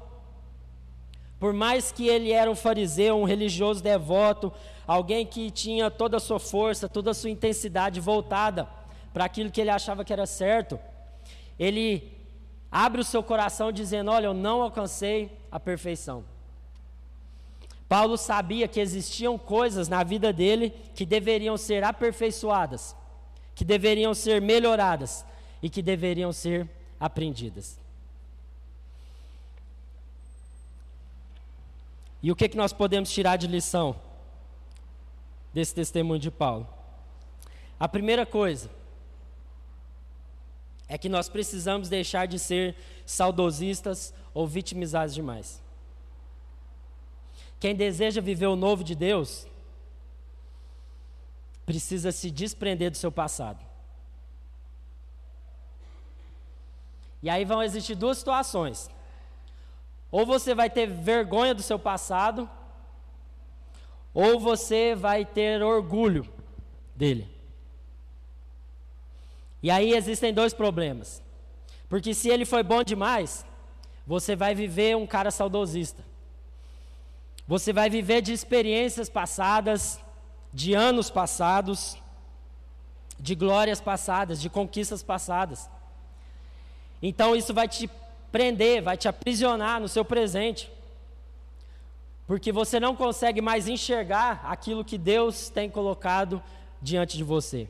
Por 1.39 1.53
mais 1.53 1.91
que 1.91 2.07
ele 2.07 2.31
era 2.31 2.51
um 2.51 2.55
fariseu, 2.55 3.17
um 3.17 3.23
religioso 3.23 3.81
devoto, 3.81 4.51
alguém 4.85 5.25
que 5.25 5.49
tinha 5.49 5.89
toda 5.89 6.17
a 6.17 6.19
sua 6.19 6.39
força, 6.39 6.89
toda 6.89 7.11
a 7.11 7.13
sua 7.13 7.29
intensidade 7.29 7.99
voltada 8.01 8.67
para 9.13 9.25
aquilo 9.25 9.49
que 9.49 9.61
ele 9.61 9.69
achava 9.69 10.03
que 10.03 10.11
era 10.11 10.25
certo, 10.25 10.77
ele 11.57 12.11
abre 12.69 12.99
o 12.99 13.05
seu 13.05 13.23
coração 13.23 13.71
dizendo: 13.71 14.11
Olha, 14.11 14.25
eu 14.25 14.33
não 14.33 14.61
alcancei 14.61 15.31
a 15.49 15.59
perfeição. 15.59 16.25
Paulo 17.87 18.17
sabia 18.17 18.67
que 18.67 18.79
existiam 18.79 19.37
coisas 19.37 19.87
na 19.87 20.03
vida 20.03 20.31
dele 20.31 20.71
que 20.93 21.05
deveriam 21.05 21.57
ser 21.57 21.83
aperfeiçoadas, 21.83 22.95
que 23.55 23.65
deveriam 23.65 24.13
ser 24.13 24.41
melhoradas 24.41 25.25
e 25.63 25.69
que 25.69 25.81
deveriam 25.81 26.31
ser 26.31 26.69
aprendidas. 26.99 27.79
E 32.21 32.31
o 32.31 32.35
que, 32.35 32.49
que 32.49 32.57
nós 32.57 32.73
podemos 32.73 33.11
tirar 33.11 33.37
de 33.37 33.47
lição 33.47 33.95
desse 35.53 35.73
testemunho 35.73 36.19
de 36.19 36.29
Paulo? 36.29 36.67
A 37.79 37.87
primeira 37.87 38.25
coisa 38.25 38.69
é 40.87 40.97
que 40.97 41.07
nós 41.07 41.29
precisamos 41.29 41.87
deixar 41.87 42.25
de 42.27 42.37
ser 42.37 42.75
saudosistas 43.05 44.13
ou 44.33 44.45
vitimizados 44.47 45.13
demais. 45.13 45.61
Quem 47.59 47.75
deseja 47.75 48.19
viver 48.21 48.47
o 48.47 48.55
novo 48.55 48.83
de 48.83 48.95
Deus 48.95 49.47
precisa 51.65 52.11
se 52.11 52.31
desprender 52.31 52.89
do 52.89 52.97
seu 52.97 53.11
passado. 53.11 53.63
E 57.21 57.29
aí 57.29 57.45
vão 57.45 57.61
existir 57.61 57.95
duas 57.95 58.17
situações. 58.17 58.89
Ou 60.11 60.25
você 60.25 60.55
vai 60.55 60.69
ter 60.69 60.87
vergonha 60.87 61.53
do 61.53 61.61
seu 61.61 61.77
passado, 61.77 62.49
ou 64.13 64.39
você 64.39 64.95
vai 64.95 65.23
ter 65.25 65.61
orgulho 65.61 66.27
dele. 66.95 67.29
E 69.61 69.69
aí 69.69 69.93
existem 69.93 70.33
dois 70.33 70.53
problemas. 70.53 71.21
Porque 71.87 72.13
se 72.13 72.29
ele 72.29 72.45
foi 72.45 72.63
bom 72.63 72.83
demais, 72.83 73.45
você 74.05 74.35
vai 74.35 74.55
viver 74.55 74.95
um 74.95 75.05
cara 75.05 75.31
saudosista. 75.31 76.03
Você 77.47 77.73
vai 77.73 77.89
viver 77.89 78.21
de 78.21 78.31
experiências 78.31 79.09
passadas, 79.09 79.99
de 80.53 80.73
anos 80.73 81.09
passados, 81.09 81.97
de 83.19 83.35
glórias 83.35 83.81
passadas, 83.81 84.39
de 84.39 84.49
conquistas 84.49 85.03
passadas. 85.03 85.69
Então 87.01 87.35
isso 87.35 87.53
vai 87.53 87.67
te 87.67 87.89
prender, 88.31 88.81
vai 88.81 88.97
te 88.97 89.07
aprisionar 89.07 89.79
no 89.79 89.87
seu 89.87 90.03
presente. 90.05 90.71
Porque 92.27 92.51
você 92.51 92.79
não 92.79 92.95
consegue 92.95 93.41
mais 93.41 93.67
enxergar 93.67 94.41
aquilo 94.43 94.85
que 94.85 94.97
Deus 94.97 95.49
tem 95.49 95.69
colocado 95.69 96.41
diante 96.81 97.17
de 97.17 97.23
você. 97.23 97.67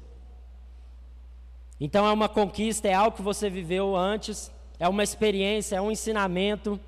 Então 1.79 2.05
é 2.05 2.11
uma 2.11 2.27
conquista, 2.27 2.87
é 2.87 2.93
algo 2.93 3.15
que 3.15 3.21
você 3.21 3.49
viveu 3.49 3.95
antes, 3.95 4.51
é 4.77 4.87
uma 4.87 5.03
experiência, 5.03 5.77
é 5.77 5.81
um 5.81 5.91
ensinamento, 5.91 6.79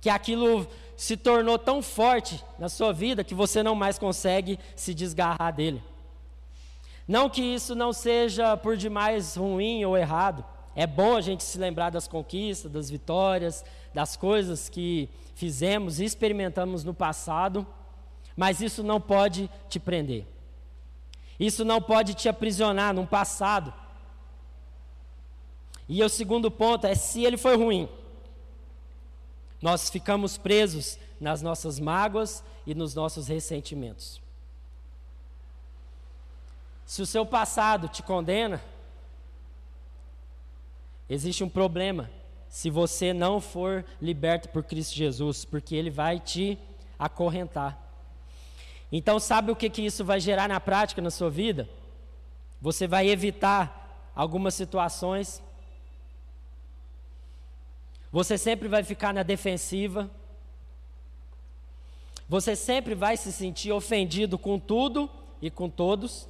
que 0.00 0.08
aquilo 0.08 0.66
se 0.96 1.16
tornou 1.16 1.58
tão 1.58 1.82
forte 1.82 2.42
na 2.58 2.68
sua 2.68 2.92
vida 2.92 3.22
que 3.22 3.34
você 3.34 3.62
não 3.62 3.74
mais 3.74 3.98
consegue 3.98 4.58
se 4.74 4.94
desgarrar 4.94 5.52
dele. 5.52 5.82
Não 7.06 7.28
que 7.28 7.42
isso 7.42 7.74
não 7.74 7.92
seja 7.92 8.56
por 8.56 8.76
demais 8.76 9.36
ruim 9.36 9.84
ou 9.84 9.96
errado. 9.96 10.44
É 10.74 10.86
bom 10.86 11.16
a 11.16 11.20
gente 11.20 11.42
se 11.42 11.58
lembrar 11.58 11.90
das 11.90 12.06
conquistas, 12.06 12.70
das 12.70 12.90
vitórias, 12.90 13.64
das 13.92 14.16
coisas 14.16 14.68
que 14.68 15.08
fizemos 15.34 15.98
e 15.98 16.04
experimentamos 16.04 16.84
no 16.84 16.94
passado, 16.94 17.66
mas 18.36 18.60
isso 18.60 18.82
não 18.82 19.00
pode 19.00 19.50
te 19.68 19.80
prender. 19.80 20.26
Isso 21.38 21.64
não 21.64 21.80
pode 21.80 22.14
te 22.14 22.28
aprisionar 22.28 22.94
num 22.94 23.06
passado. 23.06 23.72
E 25.88 26.02
o 26.04 26.08
segundo 26.08 26.50
ponto 26.50 26.86
é 26.86 26.94
se 26.94 27.24
ele 27.24 27.36
foi 27.36 27.56
ruim. 27.56 27.88
Nós 29.60 29.90
ficamos 29.90 30.38
presos 30.38 30.98
nas 31.20 31.42
nossas 31.42 31.80
mágoas 31.80 32.44
e 32.66 32.74
nos 32.74 32.94
nossos 32.94 33.26
ressentimentos. 33.26 34.20
Se 36.86 37.02
o 37.02 37.06
seu 37.06 37.24
passado 37.26 37.88
te 37.88 38.02
condena, 38.02 38.60
existe 41.10 41.44
um 41.44 41.48
problema 41.48 42.08
se 42.48 42.70
você 42.70 43.12
não 43.12 43.40
for 43.40 43.84
liberto 44.00 44.48
por 44.48 44.62
Cristo 44.62 44.94
Jesus, 44.94 45.44
porque 45.44 45.74
ele 45.74 45.90
vai 45.90 46.18
te 46.18 46.56
acorrentar. 46.98 47.78
Então, 48.92 49.20
sabe 49.20 49.52
o 49.52 49.56
que, 49.56 49.68
que 49.68 49.82
isso 49.82 50.04
vai 50.04 50.20
gerar 50.20 50.48
na 50.48 50.60
prática 50.60 51.02
na 51.02 51.10
sua 51.10 51.30
vida? 51.30 51.68
Você 52.60 52.86
vai 52.86 53.08
evitar 53.08 54.10
algumas 54.14 54.54
situações. 54.54 55.42
Você 58.12 58.36
sempre 58.36 58.68
vai 58.68 58.82
ficar 58.82 59.14
na 59.14 59.22
defensiva. 59.22 60.10
Você 62.28 62.54
sempre 62.54 62.94
vai 62.94 63.16
se 63.16 63.32
sentir 63.32 63.72
ofendido 63.72 64.38
com 64.38 64.58
tudo 64.58 65.10
e 65.42 65.50
com 65.50 65.68
todos. 65.68 66.28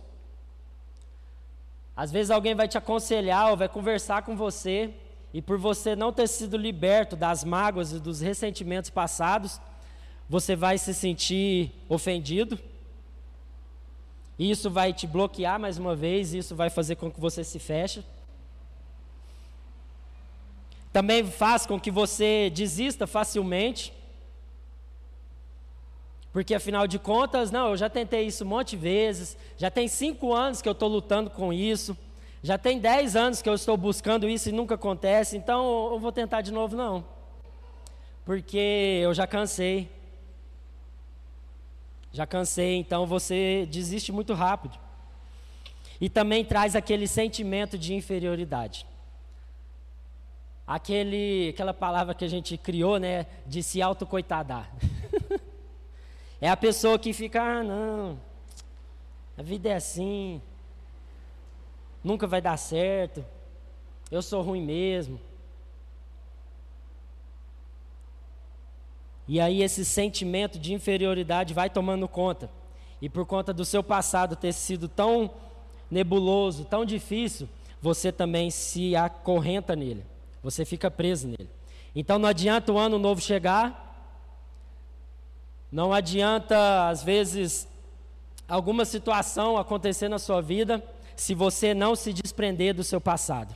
Às 2.01 2.11
vezes 2.11 2.31
alguém 2.31 2.55
vai 2.55 2.67
te 2.67 2.79
aconselhar 2.79 3.51
ou 3.51 3.59
vai 3.59 3.69
conversar 3.69 4.23
com 4.23 4.35
você, 4.35 4.95
e 5.35 5.43
por 5.43 5.59
você 5.59 5.95
não 5.95 6.11
ter 6.11 6.27
sido 6.29 6.57
liberto 6.57 7.15
das 7.15 7.45
mágoas 7.45 7.93
e 7.93 7.99
dos 8.01 8.23
ressentimentos 8.23 8.89
passados, 8.89 9.61
você 10.27 10.57
vai 10.57 10.79
se 10.79 10.95
sentir 10.95 11.71
ofendido. 11.91 12.59
E 14.39 14.51
isso 14.51 14.71
vai 14.71 14.95
te 14.95 15.07
bloquear 15.07 15.61
mais 15.61 15.77
uma 15.77 15.95
vez, 15.95 16.33
isso 16.33 16.57
vai 16.57 16.71
fazer 16.71 16.97
com 16.97 17.11
que 17.11 17.21
você 17.21 17.45
se 17.45 17.59
feche. 17.59 18.03
Também 20.91 21.23
faz 21.23 21.67
com 21.67 21.79
que 21.79 21.91
você 21.91 22.49
desista 22.49 23.07
facilmente. 23.07 23.93
Porque 26.33 26.55
afinal 26.55 26.87
de 26.87 26.99
contas, 26.99 27.51
não, 27.51 27.71
eu 27.71 27.77
já 27.77 27.91
tentei 27.91 28.27
isso 28.27 28.45
um 28.45 28.49
monte 28.49 28.71
de 28.71 28.77
vezes, 28.77 29.37
já 29.57 29.71
tem 29.71 29.89
cinco 29.89 30.33
anos 30.33 30.63
que 30.63 30.69
eu 30.69 30.73
estou 30.73 30.89
lutando 30.89 31.29
com 31.31 31.53
isso, 31.53 31.97
já 32.43 32.57
tem 32.57 32.79
dez 32.79 33.17
anos 33.17 33.43
que 33.43 33.49
eu 33.49 33.55
estou 33.55 33.77
buscando 33.77 34.29
isso 34.29 34.49
e 34.49 34.53
nunca 34.53 34.77
acontece, 34.77 35.37
então 35.37 35.93
eu 35.93 35.99
vou 35.99 36.13
tentar 36.13 36.41
de 36.41 36.53
novo, 36.53 36.77
não. 36.77 37.05
porque 38.25 39.01
eu 39.03 39.13
já 39.13 39.27
cansei. 39.27 39.91
Já 42.13 42.27
cansei, 42.27 42.77
então 42.77 43.07
você 43.07 43.67
desiste 43.71 44.13
muito 44.13 44.33
rápido. 44.35 44.79
E 46.01 46.09
também 46.09 46.45
traz 46.45 46.75
aquele 46.75 47.07
sentimento 47.07 47.77
de 47.77 47.95
inferioridade. 47.95 48.87
Aquele, 50.67 51.51
aquela 51.51 51.75
palavra 51.75 52.15
que 52.15 52.25
a 52.25 52.29
gente 52.29 52.57
criou, 52.57 52.99
né, 52.99 53.27
de 53.47 53.63
se 53.63 53.83
autocoitadar. 53.83 54.71
é 56.41 56.49
a 56.49 56.57
pessoa 56.57 56.99
que 56.99 57.13
fica, 57.13 57.43
ah, 57.43 57.63
não, 57.63 58.19
a 59.37 59.43
vida 59.43 59.69
é 59.69 59.75
assim, 59.75 60.41
nunca 62.03 62.27
vai 62.27 62.41
dar 62.41 62.57
certo, 62.57 63.25
eu 64.11 64.23
sou 64.23 64.43
ruim 64.43 64.63
mesmo. 64.63 65.21
E 69.29 69.41
aí 69.41 69.63
esse 69.63 69.85
sentimento 69.85 70.59
de 70.59 70.75
inferioridade 70.75 71.55
vai 71.55 71.71
tomando 71.71 72.09
conta. 72.09 72.51
E 73.01 73.09
por 73.09 73.25
conta 73.25 73.53
do 73.53 73.65
seu 73.65 73.83
passado 73.83 74.35
ter 74.35 74.53
sido 74.53 74.89
tão 74.89 75.31
nebuloso, 75.89 76.65
tão 76.65 76.85
difícil, 76.85 77.49
você 77.81 78.11
também 78.11 78.51
se 78.51 78.97
acorrenta 78.97 79.77
nele. 79.77 80.05
Você 80.43 80.65
fica 80.65 80.91
preso 80.91 81.29
nele. 81.29 81.49
Então 81.95 82.19
não 82.19 82.29
adianta 82.29 82.73
o 82.73 82.79
ano 82.79 82.99
novo 82.99 83.21
chegar, 83.21 83.90
não 85.71 85.93
adianta 85.93 86.89
às 86.89 87.03
vezes 87.03 87.69
alguma 88.49 88.85
situação 88.85 89.57
acontecer 89.57 90.09
na 90.09 90.19
sua 90.19 90.41
vida 90.41 90.83
se 91.15 91.35
você 91.35 91.73
não 91.75 91.95
se 91.95 92.13
desprender 92.13 92.75
do 92.75 92.83
seu 92.83 93.01
passado. 93.01 93.55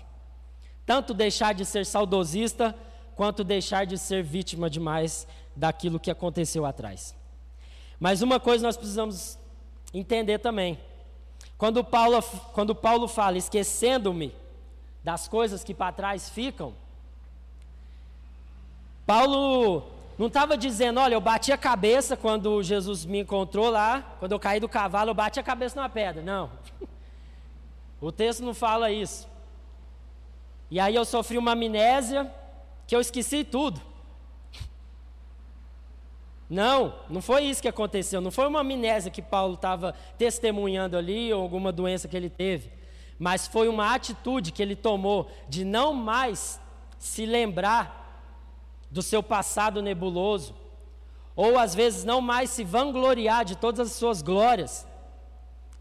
Tanto 0.86 1.14
deixar 1.14 1.54
de 1.54 1.64
ser 1.64 1.86
saudosista, 1.86 2.74
quanto 3.16 3.42
deixar 3.42 3.86
de 3.86 3.96
ser 3.96 4.22
vítima 4.22 4.68
demais 4.68 5.26
daquilo 5.56 5.98
que 5.98 6.10
aconteceu 6.10 6.66
atrás. 6.66 7.14
Mas 7.98 8.22
uma 8.22 8.38
coisa 8.38 8.66
nós 8.66 8.76
precisamos 8.76 9.38
entender 9.92 10.38
também. 10.38 10.78
Quando 11.56 11.82
Paulo, 11.82 12.22
quando 12.52 12.74
Paulo 12.74 13.08
fala, 13.08 13.38
esquecendo-me 13.38 14.34
das 15.02 15.26
coisas 15.26 15.64
que 15.64 15.72
para 15.72 15.92
trás 15.92 16.28
ficam, 16.28 16.74
Paulo 19.06 19.93
não 20.16 20.28
estava 20.28 20.56
dizendo, 20.56 21.00
olha, 21.00 21.14
eu 21.14 21.20
bati 21.20 21.52
a 21.52 21.58
cabeça 21.58 22.16
quando 22.16 22.62
Jesus 22.62 23.04
me 23.04 23.20
encontrou 23.20 23.68
lá, 23.68 24.16
quando 24.18 24.32
eu 24.32 24.38
caí 24.38 24.60
do 24.60 24.68
cavalo, 24.68 25.10
eu 25.10 25.14
bati 25.14 25.40
a 25.40 25.42
cabeça 25.42 25.76
numa 25.76 25.88
pedra. 25.88 26.22
Não. 26.22 26.50
O 28.00 28.12
texto 28.12 28.44
não 28.44 28.54
fala 28.54 28.90
isso. 28.90 29.28
E 30.70 30.78
aí 30.78 30.94
eu 30.94 31.04
sofri 31.04 31.38
uma 31.38 31.52
amnésia 31.52 32.32
que 32.86 32.94
eu 32.94 33.00
esqueci 33.00 33.44
tudo. 33.44 33.80
Não, 36.48 36.94
não 37.08 37.22
foi 37.22 37.44
isso 37.44 37.62
que 37.62 37.68
aconteceu. 37.68 38.20
Não 38.20 38.30
foi 38.30 38.46
uma 38.46 38.60
amnésia 38.60 39.10
que 39.10 39.22
Paulo 39.22 39.54
estava 39.54 39.94
testemunhando 40.16 40.96
ali 40.96 41.32
ou 41.32 41.42
alguma 41.42 41.72
doença 41.72 42.06
que 42.06 42.16
ele 42.16 42.30
teve. 42.30 42.70
Mas 43.18 43.46
foi 43.46 43.68
uma 43.68 43.94
atitude 43.94 44.52
que 44.52 44.62
ele 44.62 44.76
tomou 44.76 45.30
de 45.48 45.64
não 45.64 45.94
mais 45.94 46.60
se 46.98 47.24
lembrar 47.26 48.03
do 48.94 49.02
seu 49.02 49.22
passado 49.22 49.82
nebuloso, 49.82 50.54
ou 51.34 51.58
às 51.58 51.74
vezes 51.74 52.04
não 52.04 52.20
mais 52.20 52.48
se 52.48 52.62
vangloriar 52.62 53.44
de 53.44 53.56
todas 53.56 53.88
as 53.88 53.96
suas 53.96 54.22
glórias, 54.22 54.86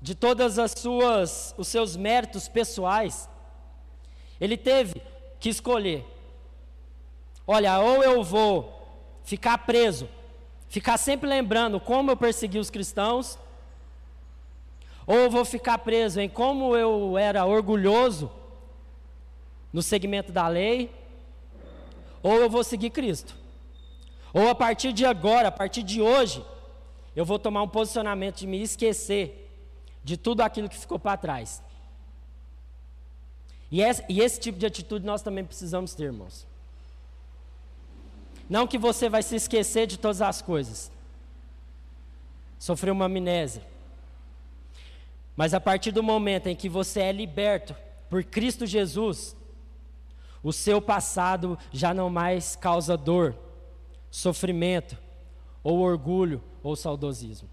de 0.01 0.15
todas 0.15 0.57
as 0.57 0.71
suas 0.71 1.53
os 1.55 1.67
seus 1.67 1.95
méritos 1.95 2.47
pessoais. 2.47 3.29
Ele 4.41 4.57
teve 4.57 4.99
que 5.39 5.47
escolher. 5.47 6.03
Olha, 7.45 7.79
ou 7.79 8.03
eu 8.03 8.23
vou 8.23 8.81
ficar 9.23 9.59
preso 9.59 10.09
ficar 10.73 10.97
sempre 10.97 11.29
lembrando 11.29 11.79
como 11.79 12.09
eu 12.09 12.17
persegui 12.17 12.57
os 12.57 12.71
cristãos, 12.71 13.37
ou 15.05 15.15
eu 15.15 15.29
vou 15.29 15.45
ficar 15.45 15.77
preso 15.77 16.19
em 16.19 16.27
como 16.27 16.75
eu 16.75 17.15
era 17.15 17.45
orgulhoso 17.45 18.31
no 19.71 19.83
segmento 19.83 20.31
da 20.31 20.47
lei, 20.47 20.89
ou 22.23 22.35
eu 22.35 22.49
vou 22.49 22.63
seguir 22.63 22.89
Cristo. 22.89 23.35
Ou 24.33 24.49
a 24.49 24.55
partir 24.55 24.93
de 24.93 25.05
agora, 25.05 25.49
a 25.49 25.51
partir 25.51 25.83
de 25.83 26.01
hoje, 26.01 26.43
eu 27.15 27.25
vou 27.25 27.37
tomar 27.37 27.61
um 27.61 27.67
posicionamento 27.67 28.37
de 28.37 28.47
me 28.47 28.61
esquecer 28.63 29.51
de 30.03 30.17
tudo 30.17 30.41
aquilo 30.41 30.69
que 30.69 30.77
ficou 30.77 30.97
para 30.97 31.17
trás. 31.17 31.61
E 33.69 33.81
esse, 33.81 34.03
e 34.07 34.21
esse 34.21 34.39
tipo 34.39 34.57
de 34.57 34.65
atitude 34.65 35.05
nós 35.05 35.21
também 35.21 35.43
precisamos 35.43 35.93
ter, 35.93 36.05
irmãos. 36.05 36.47
Não 38.49 38.67
que 38.67 38.77
você 38.77 39.09
vai 39.09 39.21
se 39.21 39.35
esquecer 39.35 39.85
de 39.85 39.97
todas 39.97 40.21
as 40.21 40.41
coisas. 40.41 40.91
Sofreu 42.57 42.93
uma 42.93 43.05
amnésia. 43.05 43.63
Mas 45.35 45.53
a 45.53 45.59
partir 45.59 45.91
do 45.91 46.03
momento 46.03 46.47
em 46.47 46.55
que 46.55 46.69
você 46.69 47.01
é 47.01 47.11
liberto 47.11 47.75
por 48.09 48.23
Cristo 48.23 48.65
Jesus, 48.65 49.35
o 50.43 50.51
seu 50.51 50.81
passado 50.81 51.57
já 51.71 51.93
não 51.93 52.09
mais 52.09 52.55
causa 52.55 52.97
dor, 52.97 53.35
sofrimento, 54.11 54.97
ou 55.63 55.79
orgulho, 55.79 56.43
ou 56.61 56.75
saudosismo. 56.75 57.49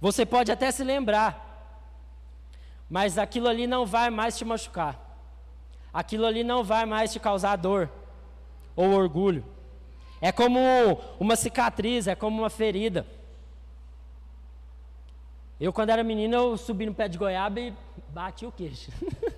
Você 0.00 0.24
pode 0.24 0.50
até 0.50 0.70
se 0.70 0.82
lembrar, 0.82 1.48
mas 2.88 3.18
aquilo 3.18 3.46
ali 3.46 3.66
não 3.66 3.84
vai 3.84 4.10
mais 4.10 4.36
te 4.36 4.44
machucar. 4.44 4.98
Aquilo 5.92 6.24
ali 6.24 6.42
não 6.42 6.64
vai 6.64 6.86
mais 6.86 7.12
te 7.12 7.20
causar 7.20 7.56
dor 7.56 7.90
ou 8.74 8.90
orgulho. 8.92 9.44
É 10.20 10.32
como 10.32 10.58
uma 11.20 11.36
cicatriz, 11.36 12.06
é 12.06 12.14
como 12.14 12.40
uma 12.40 12.50
ferida. 12.50 13.06
Eu, 15.60 15.72
quando 15.72 15.90
era 15.90 16.02
menino, 16.02 16.34
eu 16.34 16.56
subi 16.56 16.86
no 16.86 16.94
pé 16.94 17.06
de 17.06 17.18
goiaba 17.18 17.60
e 17.60 17.74
bati 18.08 18.46
o 18.46 18.50
queixo 18.52 18.90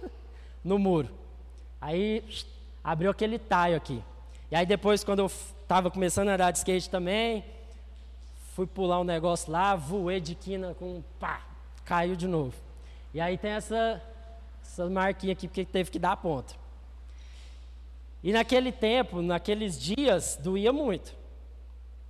no 0.63 0.79
muro. 0.79 1.24
Aí 1.85 2.25
abriu 2.83 3.11
aquele 3.11 3.39
taio 3.39 3.77
aqui. 3.77 4.03
E 4.51 4.57
aí 4.57 4.65
depois, 4.65 5.05
quando 5.05 5.19
eu 5.19 5.27
estava 5.27 5.91
começando 5.91 6.31
a 6.31 6.33
andar 6.33 6.51
de 6.51 6.57
skate 6.57 6.89
também, 6.89 7.45
fui 8.55 8.67
pular 8.67 9.01
um 9.01 9.05
negócio 9.05 9.53
lá, 9.53 9.77
voei 9.77 10.19
de 10.19 10.35
quina 10.35 10.73
com 10.73 11.03
pá, 11.21 11.43
caiu 11.85 12.17
de 12.17 12.27
novo. 12.27 12.55
E 13.13 13.21
aí 13.21 13.37
tem 13.37 13.51
essa, 13.51 14.03
essa 14.63 14.89
marquinha 14.89 15.35
aqui 15.35 15.47
porque 15.47 15.63
teve 15.63 15.91
que 15.91 15.99
dar 15.99 16.13
a 16.13 16.17
ponta. 16.17 16.55
E 18.23 18.33
naquele 18.33 18.73
tempo, 18.73 19.21
naqueles 19.21 19.79
dias, 19.79 20.39
doía 20.43 20.73
muito. 20.73 21.15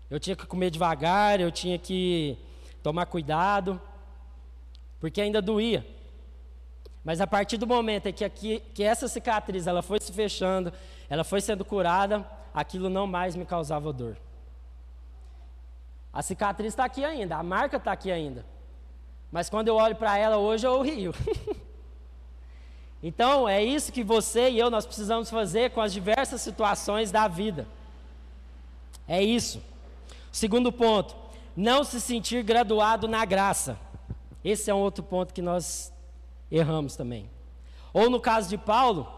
Eu 0.08 0.20
tinha 0.20 0.36
que 0.36 0.46
comer 0.46 0.70
devagar, 0.70 1.40
eu 1.40 1.50
tinha 1.50 1.80
que 1.80 2.38
tomar 2.80 3.06
cuidado, 3.06 3.82
porque 5.00 5.20
ainda 5.20 5.42
doía. 5.42 5.84
Mas 7.04 7.20
a 7.20 7.26
partir 7.26 7.58
do 7.58 7.66
momento 7.66 8.06
em 8.06 8.12
que, 8.12 8.24
aqui, 8.24 8.62
que 8.72 8.82
essa 8.82 9.06
cicatriz 9.06 9.66
ela 9.66 9.82
foi 9.82 10.00
se 10.00 10.10
fechando, 10.10 10.72
ela 11.08 11.22
foi 11.22 11.40
sendo 11.40 11.64
curada, 11.64 12.26
aquilo 12.52 12.88
não 12.88 13.06
mais 13.06 13.36
me 13.36 13.44
causava 13.44 13.92
dor. 13.92 14.16
A 16.12 16.22
cicatriz 16.22 16.72
está 16.72 16.84
aqui 16.84 17.04
ainda, 17.04 17.36
a 17.36 17.42
marca 17.42 17.76
está 17.76 17.92
aqui 17.92 18.10
ainda. 18.10 18.46
Mas 19.30 19.50
quando 19.50 19.68
eu 19.68 19.74
olho 19.74 19.96
para 19.96 20.16
ela 20.16 20.38
hoje, 20.38 20.66
eu 20.66 20.80
rio. 20.80 21.12
Então, 23.06 23.46
é 23.46 23.62
isso 23.62 23.92
que 23.92 24.02
você 24.02 24.48
e 24.48 24.58
eu 24.58 24.70
nós 24.70 24.86
precisamos 24.86 25.28
fazer 25.28 25.72
com 25.72 25.82
as 25.82 25.92
diversas 25.92 26.40
situações 26.40 27.10
da 27.10 27.28
vida. 27.28 27.68
É 29.06 29.22
isso. 29.22 29.62
Segundo 30.32 30.72
ponto, 30.72 31.14
não 31.54 31.84
se 31.84 32.00
sentir 32.00 32.42
graduado 32.42 33.06
na 33.06 33.22
graça. 33.26 33.78
Esse 34.42 34.70
é 34.70 34.74
um 34.74 34.78
outro 34.78 35.04
ponto 35.04 35.34
que 35.34 35.42
nós 35.42 35.92
erramos 36.56 36.96
também. 36.96 37.30
Ou 37.92 38.10
no 38.10 38.20
caso 38.20 38.48
de 38.48 38.58
Paulo, 38.58 39.08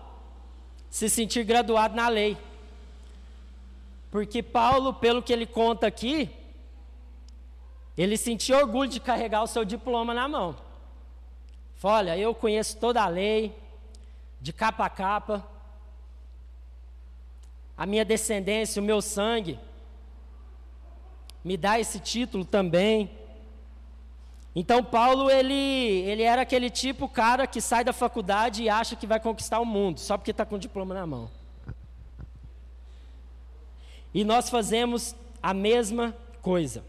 se 0.90 1.09
sentir 1.09 1.44
graduado 1.44 1.94
na 1.94 2.09
lei. 2.09 2.37
Porque 4.11 4.42
Paulo, 4.42 4.94
pelo 4.94 5.22
que 5.22 5.33
ele 5.33 5.46
conta 5.46 5.87
aqui, 5.87 6.31
ele 7.96 8.16
sentia 8.16 8.59
orgulho 8.59 8.90
de 8.90 9.01
carregar 9.01 9.42
o 9.42 9.46
seu 9.46 9.64
diploma 9.64 10.12
na 10.12 10.29
mão. 10.29 10.57
Olha, 11.83 12.18
eu 12.18 12.35
conheço 12.35 12.77
toda 12.79 13.01
a 13.01 13.07
lei, 13.07 13.57
de 14.40 14.53
capa 14.53 14.87
a 14.87 14.90
capa. 14.90 15.46
A 17.77 17.87
minha 17.87 18.05
descendência, 18.05 18.83
o 18.83 18.85
meu 18.85 19.01
sangue, 19.01 19.59
me 21.44 21.57
dá 21.57 21.79
esse 21.79 22.01
título 22.01 22.44
também. 22.44 23.15
Então 24.58 24.82
Paulo 24.82 25.30
ele, 25.30 25.52
ele 25.52 26.22
era 26.22 26.40
aquele 26.40 26.70
tipo 26.70 27.06
cara 27.06 27.46
que 27.46 27.60
sai 27.60 27.84
da 27.84 27.92
faculdade 27.92 28.62
e 28.62 28.70
acha 28.70 28.96
que 28.96 29.06
vai 29.06 29.20
conquistar 29.20 29.60
o 29.60 29.66
mundo 29.66 30.00
só 30.00 30.16
porque 30.16 30.30
está 30.30 30.46
com 30.46 30.54
o 30.54 30.58
diploma 30.58 30.94
na 30.94 31.06
mão. 31.06 31.30
E 34.14 34.24
nós 34.24 34.48
fazemos 34.48 35.14
a 35.42 35.52
mesma 35.52 36.16
coisa. 36.40 36.82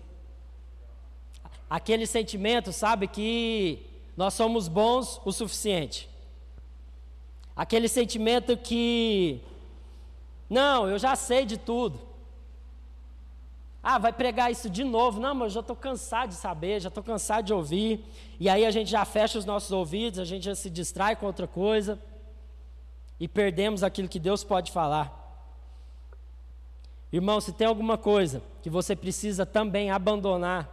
Aquele 1.69 2.07
sentimento, 2.07 2.71
sabe, 2.71 3.05
que 3.05 3.85
nós 4.15 4.33
somos 4.33 4.69
bons 4.69 5.19
o 5.25 5.33
suficiente. 5.33 6.09
Aquele 7.53 7.89
sentimento 7.89 8.55
que, 8.55 9.41
não, 10.49 10.87
eu 10.87 10.97
já 10.97 11.17
sei 11.17 11.43
de 11.43 11.57
tudo. 11.57 11.99
Ah, 13.89 13.97
vai 13.97 14.11
pregar 14.11 14.51
isso 14.51 14.69
de 14.69 14.83
novo. 14.83 15.17
Não, 15.17 15.33
mas 15.33 15.45
eu 15.45 15.49
já 15.51 15.59
estou 15.61 15.73
cansado 15.73 16.27
de 16.27 16.35
saber, 16.35 16.81
já 16.81 16.89
estou 16.89 17.01
cansado 17.01 17.45
de 17.45 17.53
ouvir. 17.53 18.03
E 18.37 18.49
aí 18.49 18.65
a 18.65 18.69
gente 18.69 18.91
já 18.91 19.05
fecha 19.05 19.39
os 19.39 19.45
nossos 19.45 19.71
ouvidos, 19.71 20.19
a 20.19 20.25
gente 20.25 20.43
já 20.43 20.53
se 20.55 20.69
distrai 20.69 21.15
com 21.15 21.25
outra 21.25 21.47
coisa. 21.47 21.97
E 23.17 23.29
perdemos 23.29 23.83
aquilo 23.83 24.09
que 24.09 24.19
Deus 24.19 24.43
pode 24.43 24.73
falar. 24.73 25.09
Irmão, 27.13 27.39
se 27.39 27.53
tem 27.53 27.65
alguma 27.65 27.97
coisa 27.97 28.43
que 28.61 28.69
você 28.69 28.93
precisa 28.93 29.45
também 29.45 29.89
abandonar 29.89 30.69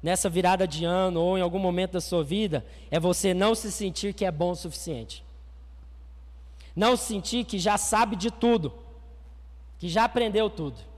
nessa 0.00 0.30
virada 0.30 0.64
de 0.64 0.84
ano 0.84 1.20
ou 1.20 1.36
em 1.36 1.40
algum 1.40 1.58
momento 1.58 1.94
da 1.94 2.00
sua 2.00 2.22
vida, 2.22 2.64
é 2.92 3.00
você 3.00 3.34
não 3.34 3.56
se 3.56 3.72
sentir 3.72 4.14
que 4.14 4.24
é 4.24 4.30
bom 4.30 4.52
o 4.52 4.54
suficiente. 4.56 5.24
Não 6.76 6.96
sentir 6.96 7.44
que 7.44 7.58
já 7.58 7.76
sabe 7.76 8.14
de 8.14 8.30
tudo, 8.30 8.72
que 9.80 9.88
já 9.88 10.04
aprendeu 10.04 10.48
tudo. 10.48 10.91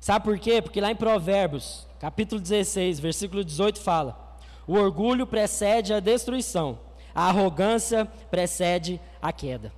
Sabe 0.00 0.24
por 0.24 0.38
quê? 0.38 0.62
Porque 0.62 0.80
lá 0.80 0.90
em 0.90 0.96
Provérbios, 0.96 1.86
capítulo 1.98 2.40
16, 2.40 3.00
versículo 3.00 3.44
18 3.44 3.80
fala: 3.80 4.36
O 4.66 4.74
orgulho 4.74 5.26
precede 5.26 5.92
a 5.92 6.00
destruição, 6.00 6.78
a 7.14 7.28
arrogância 7.28 8.06
precede 8.30 9.00
a 9.20 9.32
queda. 9.32 9.72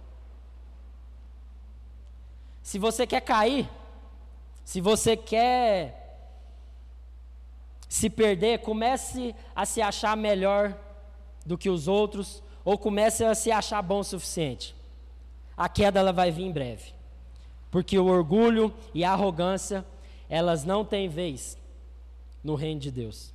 Se 2.63 2.79
você 2.79 3.07
quer 3.07 3.23
cair, 3.23 3.69
se 4.65 4.81
você 4.81 5.17
quer 5.17 6.01
se 7.89 8.09
perder, 8.09 8.61
comece 8.61 9.35
a 9.57 9.67
se 9.67 9.83
achar 9.83 10.17
melhor 10.17 10.79
do 11.45 11.59
que 11.59 11.69
os 11.69 11.89
outros, 11.89 12.41
ou 12.65 12.79
comece 12.79 13.25
a 13.25 13.35
se 13.35 13.51
achar 13.51 13.83
bom 13.83 13.99
o 13.99 14.05
suficiente. 14.05 14.77
A 15.57 15.69
queda 15.69 15.99
ela 15.99 16.13
vai 16.13 16.31
vir 16.31 16.45
em 16.45 16.53
breve. 16.53 16.93
Porque 17.71 17.99
o 17.99 18.07
orgulho 18.07 18.73
e 18.95 19.03
a 19.03 19.13
arrogância, 19.13 19.85
elas 20.31 20.65
não 20.65 20.85
têm 20.85 21.09
vez 21.09 21.59
no 22.43 22.55
reino 22.55 22.81
de 22.81 22.93
Deus. 22.93 23.35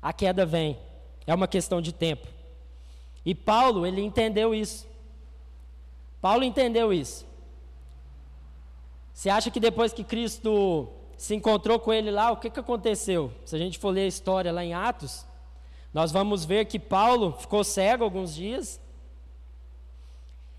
A 0.00 0.12
queda 0.12 0.46
vem, 0.46 0.78
é 1.26 1.34
uma 1.34 1.48
questão 1.48 1.82
de 1.82 1.92
tempo. 1.92 2.28
E 3.26 3.34
Paulo, 3.34 3.84
ele 3.84 4.00
entendeu 4.00 4.54
isso. 4.54 4.86
Paulo 6.22 6.44
entendeu 6.44 6.92
isso. 6.92 7.26
Você 9.12 9.28
acha 9.28 9.50
que 9.50 9.58
depois 9.58 9.92
que 9.92 10.04
Cristo 10.04 10.88
se 11.16 11.34
encontrou 11.34 11.80
com 11.80 11.92
ele 11.92 12.12
lá, 12.12 12.30
o 12.30 12.36
que, 12.36 12.48
que 12.48 12.60
aconteceu? 12.60 13.32
Se 13.44 13.56
a 13.56 13.58
gente 13.58 13.76
for 13.76 13.90
ler 13.90 14.02
a 14.02 14.06
história 14.06 14.52
lá 14.52 14.64
em 14.64 14.72
Atos, 14.72 15.26
nós 15.92 16.12
vamos 16.12 16.44
ver 16.44 16.66
que 16.66 16.78
Paulo 16.78 17.32
ficou 17.32 17.64
cego 17.64 18.04
alguns 18.04 18.32
dias 18.32 18.80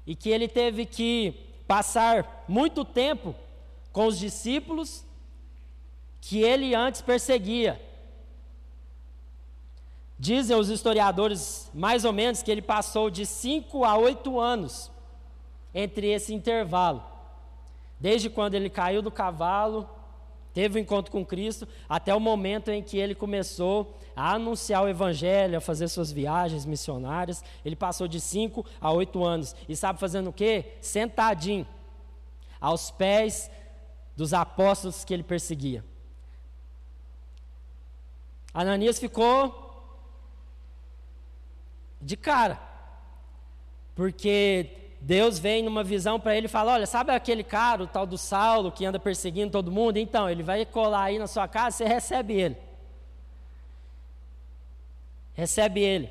e 0.05 0.13
que 0.15 0.29
ele 0.29 0.49
teve 0.49 0.85
que 0.85 1.33
passar 1.65 2.43
muito 2.45 2.83
tempo 2.83 3.33
com 3.93 4.05
os 4.05 4.19
discípulos 4.19 5.05
que 6.21 6.41
ele 6.41 6.75
antes 6.75 7.01
perseguia. 7.01 7.79
Dizem 10.17 10.57
os 10.57 10.69
historiadores, 10.69 11.71
mais 11.73 12.03
ou 12.03 12.11
menos, 12.11 12.43
que 12.43 12.51
ele 12.51 12.61
passou 12.61 13.09
de 13.09 13.25
cinco 13.25 13.85
a 13.85 13.97
oito 13.97 14.39
anos 14.39 14.91
entre 15.73 16.07
esse 16.07 16.33
intervalo. 16.33 17.03
Desde 17.99 18.29
quando 18.29 18.55
ele 18.55 18.69
caiu 18.69 19.01
do 19.01 19.11
cavalo 19.11 19.89
teve 20.53 20.77
o 20.77 20.79
um 20.79 20.81
encontro 20.81 21.11
com 21.11 21.25
Cristo, 21.25 21.67
até 21.87 22.13
o 22.13 22.19
momento 22.19 22.69
em 22.69 22.81
que 22.81 22.97
ele 22.97 23.15
começou 23.15 23.97
a 24.15 24.33
anunciar 24.33 24.83
o 24.83 24.89
Evangelho, 24.89 25.57
a 25.57 25.61
fazer 25.61 25.87
suas 25.87 26.11
viagens 26.11 26.65
missionárias. 26.65 27.41
Ele 27.63 27.75
passou 27.75 28.07
de 28.07 28.19
5 28.19 28.65
a 28.81 28.91
8 28.91 29.23
anos. 29.23 29.55
E 29.69 29.75
sabe 29.75 29.99
fazendo 29.99 30.31
o 30.31 30.33
quê? 30.33 30.73
Sentadinho, 30.81 31.65
aos 32.59 32.91
pés 32.91 33.49
dos 34.17 34.33
apóstolos 34.33 35.05
que 35.05 35.13
ele 35.13 35.23
perseguia. 35.23 35.85
Ananias 38.53 38.99
ficou 38.99 39.67
de 42.01 42.15
cara, 42.15 42.59
porque 43.93 44.69
Deus 45.01 45.39
vem 45.39 45.63
numa 45.63 45.83
visão 45.83 46.19
para 46.19 46.35
ele 46.35 46.47
e 46.47 46.49
fala: 46.49 46.73
Olha, 46.73 46.85
sabe 46.85 47.11
aquele 47.11 47.43
cara, 47.43 47.83
o 47.83 47.87
tal 47.87 48.05
do 48.05 48.17
Saulo, 48.17 48.71
que 48.71 48.85
anda 48.85 48.99
perseguindo 48.99 49.51
todo 49.51 49.71
mundo? 49.71 49.97
Então, 49.97 50.29
ele 50.29 50.43
vai 50.43 50.65
colar 50.65 51.03
aí 51.03 51.19
na 51.19 51.27
sua 51.27 51.47
casa, 51.47 51.77
você 51.77 51.85
recebe 51.85 52.33
ele. 52.33 52.57
Recebe 55.33 55.79
ele. 55.79 56.09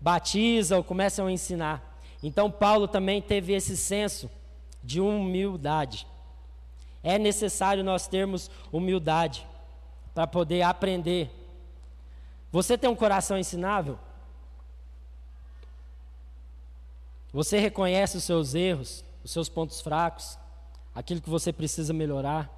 Batiza 0.00 0.76
ou 0.76 0.84
começa 0.84 1.24
a 1.24 1.32
ensinar. 1.32 1.98
Então, 2.22 2.50
Paulo 2.50 2.86
também 2.86 3.22
teve 3.22 3.54
esse 3.54 3.76
senso 3.76 4.30
de 4.82 5.00
humildade. 5.00 6.06
É 7.02 7.18
necessário 7.18 7.84
nós 7.84 8.06
termos 8.06 8.50
humildade 8.72 9.46
para 10.16 10.26
poder 10.26 10.62
aprender. 10.62 11.30
Você 12.50 12.78
tem 12.78 12.88
um 12.88 12.96
coração 12.96 13.36
ensinável? 13.36 13.98
Você 17.34 17.58
reconhece 17.58 18.16
os 18.16 18.24
seus 18.24 18.54
erros, 18.54 19.04
os 19.22 19.30
seus 19.30 19.50
pontos 19.50 19.78
fracos, 19.82 20.38
aquilo 20.94 21.20
que 21.20 21.28
você 21.28 21.52
precisa 21.52 21.92
melhorar. 21.92 22.50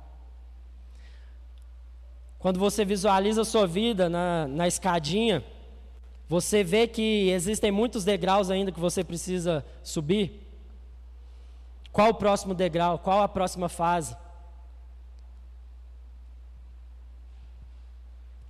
Quando 2.38 2.61
você 2.61 2.85
visualiza 2.85 3.42
a 3.42 3.44
sua 3.44 3.66
vida 3.66 4.09
na, 4.09 4.47
na 4.47 4.68
escadinha, 4.68 5.44
você 6.29 6.62
vê 6.62 6.87
que 6.87 7.29
existem 7.31 7.73
muitos 7.73 8.05
degraus 8.05 8.53
ainda 8.53 8.71
que 8.71 8.79
você 8.79 9.03
precisa 9.03 9.66
subir. 9.83 10.47
Qual 11.90 12.11
o 12.11 12.14
próximo 12.14 12.55
degrau? 12.55 13.01
Qual 13.01 13.21
a 13.21 13.29
próxima 13.29 13.68
fase? 13.68 14.16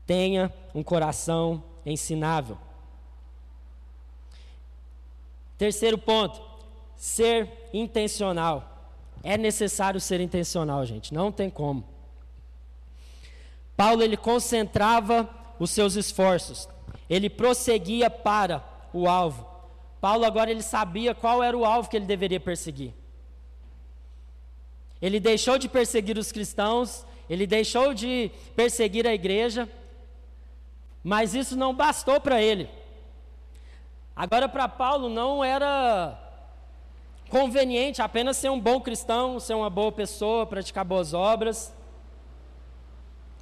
Tenha 0.09 0.51
um 0.75 0.83
coração 0.83 1.63
ensinável. 1.85 2.57
Terceiro 5.59 5.99
ponto, 5.99 6.41
ser 6.97 7.69
intencional. 7.75 8.97
É 9.23 9.37
necessário 9.37 10.01
ser 10.01 10.19
intencional, 10.21 10.87
gente, 10.87 11.13
não 11.13 11.31
tem 11.31 11.51
como. 11.51 11.85
Paulo 13.77 14.03
ele 14.03 14.17
concentrava 14.17 15.29
os 15.59 15.71
seus 15.71 15.95
esforços. 15.95 16.67
Ele 17.11 17.29
prosseguia 17.29 18.09
para 18.09 18.65
o 18.95 19.07
alvo. 19.07 19.47
Paulo 20.01 20.25
agora 20.25 20.51
ele 20.51 20.63
sabia 20.63 21.15
qual 21.15 21.43
era 21.43 21.55
o 21.55 21.67
alvo 21.67 21.91
que 21.91 21.97
ele 21.97 22.07
deveria 22.07 22.41
perseguir. 22.41 22.95
Ele 25.03 25.21
deixou 25.21 25.59
de 25.59 25.69
perseguir 25.69 26.17
os 26.17 26.33
cristãos, 26.33 27.05
ele 27.29 27.47
deixou 27.47 27.93
de 27.93 28.31
perseguir 28.57 29.07
a 29.07 29.13
igreja, 29.13 29.69
mas 31.03 31.35
isso 31.35 31.57
não 31.57 31.75
bastou 31.75 32.21
para 32.21 32.41
ele. 32.43 32.69
Agora, 34.15 34.49
para 34.49 34.69
Paulo, 34.69 35.09
não 35.09 35.45
era 35.45 36.19
conveniente 37.29 38.01
apenas 38.03 38.37
ser 38.37 38.51
um 38.51 38.59
bom 38.59 38.81
cristão, 38.81 39.39
ser 39.39 39.55
uma 39.55 39.71
boa 39.71 39.93
pessoa, 39.93 40.47
praticar 40.47 40.85
boas 40.85 41.15
obras, 41.15 41.73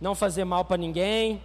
não 0.01 0.15
fazer 0.15 0.45
mal 0.45 0.65
para 0.65 0.77
ninguém, 0.77 1.41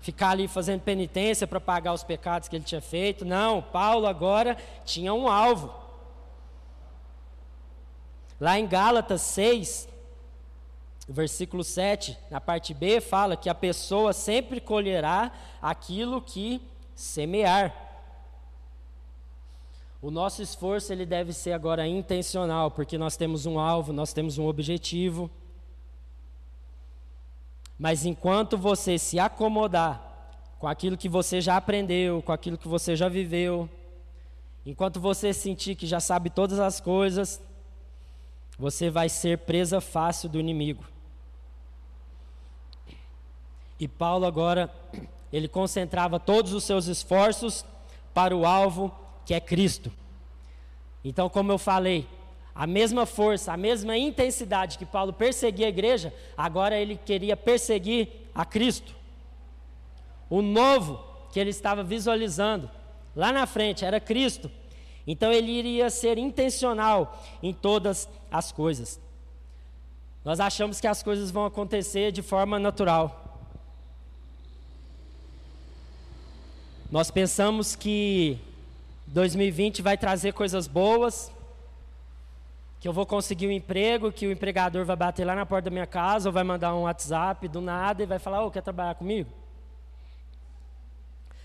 ficar 0.00 0.30
ali 0.30 0.48
fazendo 0.48 0.80
penitência 0.80 1.46
para 1.46 1.60
pagar 1.60 1.92
os 1.92 2.02
pecados 2.02 2.48
que 2.48 2.56
ele 2.56 2.64
tinha 2.64 2.80
feito. 2.80 3.24
Não, 3.24 3.62
Paulo 3.62 4.06
agora 4.06 4.56
tinha 4.84 5.12
um 5.12 5.28
alvo. 5.28 5.72
Lá 8.40 8.58
em 8.58 8.66
Gálatas 8.66 9.20
6, 9.20 9.86
versículo 11.12 11.64
7, 11.64 12.16
na 12.30 12.40
parte 12.40 12.72
B, 12.72 13.00
fala 13.00 13.36
que 13.36 13.48
a 13.48 13.54
pessoa 13.54 14.12
sempre 14.12 14.60
colherá 14.60 15.32
aquilo 15.60 16.22
que 16.22 16.62
semear. 16.94 17.74
O 20.00 20.10
nosso 20.10 20.40
esforço 20.40 20.92
ele 20.92 21.04
deve 21.04 21.32
ser 21.32 21.52
agora 21.52 21.86
intencional, 21.86 22.70
porque 22.70 22.96
nós 22.96 23.16
temos 23.16 23.44
um 23.44 23.58
alvo, 23.58 23.92
nós 23.92 24.12
temos 24.12 24.38
um 24.38 24.46
objetivo. 24.46 25.28
Mas 27.76 28.06
enquanto 28.06 28.56
você 28.56 28.96
se 28.96 29.18
acomodar 29.18 30.00
com 30.60 30.68
aquilo 30.68 30.96
que 30.96 31.08
você 31.08 31.40
já 31.40 31.56
aprendeu, 31.56 32.22
com 32.22 32.30
aquilo 32.30 32.56
que 32.56 32.68
você 32.68 32.94
já 32.94 33.08
viveu, 33.08 33.68
enquanto 34.64 35.00
você 35.00 35.32
sentir 35.32 35.74
que 35.74 35.86
já 35.86 35.98
sabe 35.98 36.30
todas 36.30 36.60
as 36.60 36.80
coisas, 36.80 37.42
você 38.58 38.90
vai 38.90 39.08
ser 39.08 39.38
presa 39.38 39.80
fácil 39.80 40.28
do 40.28 40.38
inimigo. 40.38 40.84
E 43.80 43.88
Paulo 43.88 44.26
agora, 44.26 44.70
ele 45.32 45.48
concentrava 45.48 46.20
todos 46.20 46.52
os 46.52 46.64
seus 46.64 46.86
esforços 46.86 47.64
para 48.12 48.36
o 48.36 48.44
alvo 48.44 48.94
que 49.24 49.32
é 49.32 49.40
Cristo. 49.40 49.90
Então, 51.02 51.30
como 51.30 51.50
eu 51.50 51.56
falei, 51.56 52.06
a 52.54 52.66
mesma 52.66 53.06
força, 53.06 53.54
a 53.54 53.56
mesma 53.56 53.96
intensidade 53.96 54.76
que 54.76 54.84
Paulo 54.84 55.14
perseguia 55.14 55.64
a 55.64 55.70
igreja, 55.70 56.12
agora 56.36 56.78
ele 56.78 56.94
queria 56.94 57.34
perseguir 57.34 58.08
a 58.34 58.44
Cristo. 58.44 58.94
O 60.28 60.42
novo 60.42 61.02
que 61.32 61.40
ele 61.40 61.50
estava 61.50 61.82
visualizando 61.82 62.70
lá 63.16 63.32
na 63.32 63.46
frente 63.46 63.82
era 63.82 63.98
Cristo. 63.98 64.50
Então 65.06 65.32
ele 65.32 65.50
iria 65.50 65.88
ser 65.88 66.18
intencional 66.18 67.18
em 67.42 67.54
todas 67.54 68.06
as 68.30 68.52
coisas. 68.52 69.00
Nós 70.22 70.38
achamos 70.38 70.80
que 70.80 70.86
as 70.86 71.02
coisas 71.02 71.30
vão 71.30 71.46
acontecer 71.46 72.12
de 72.12 72.20
forma 72.20 72.58
natural. 72.58 73.19
Nós 76.90 77.08
pensamos 77.08 77.76
que 77.76 78.36
2020 79.06 79.80
vai 79.80 79.96
trazer 79.96 80.32
coisas 80.32 80.66
boas, 80.66 81.30
que 82.80 82.88
eu 82.88 82.92
vou 82.92 83.06
conseguir 83.06 83.46
um 83.46 83.52
emprego, 83.52 84.10
que 84.10 84.26
o 84.26 84.32
empregador 84.32 84.84
vai 84.84 84.96
bater 84.96 85.24
lá 85.24 85.36
na 85.36 85.46
porta 85.46 85.70
da 85.70 85.72
minha 85.72 85.86
casa, 85.86 86.28
ou 86.28 86.32
vai 86.32 86.42
mandar 86.42 86.74
um 86.74 86.82
WhatsApp 86.82 87.46
do 87.46 87.60
nada 87.60 88.02
e 88.02 88.06
vai 88.06 88.18
falar: 88.18 88.44
"Oh, 88.44 88.50
quer 88.50 88.62
trabalhar 88.62 88.96
comigo?" 88.96 89.30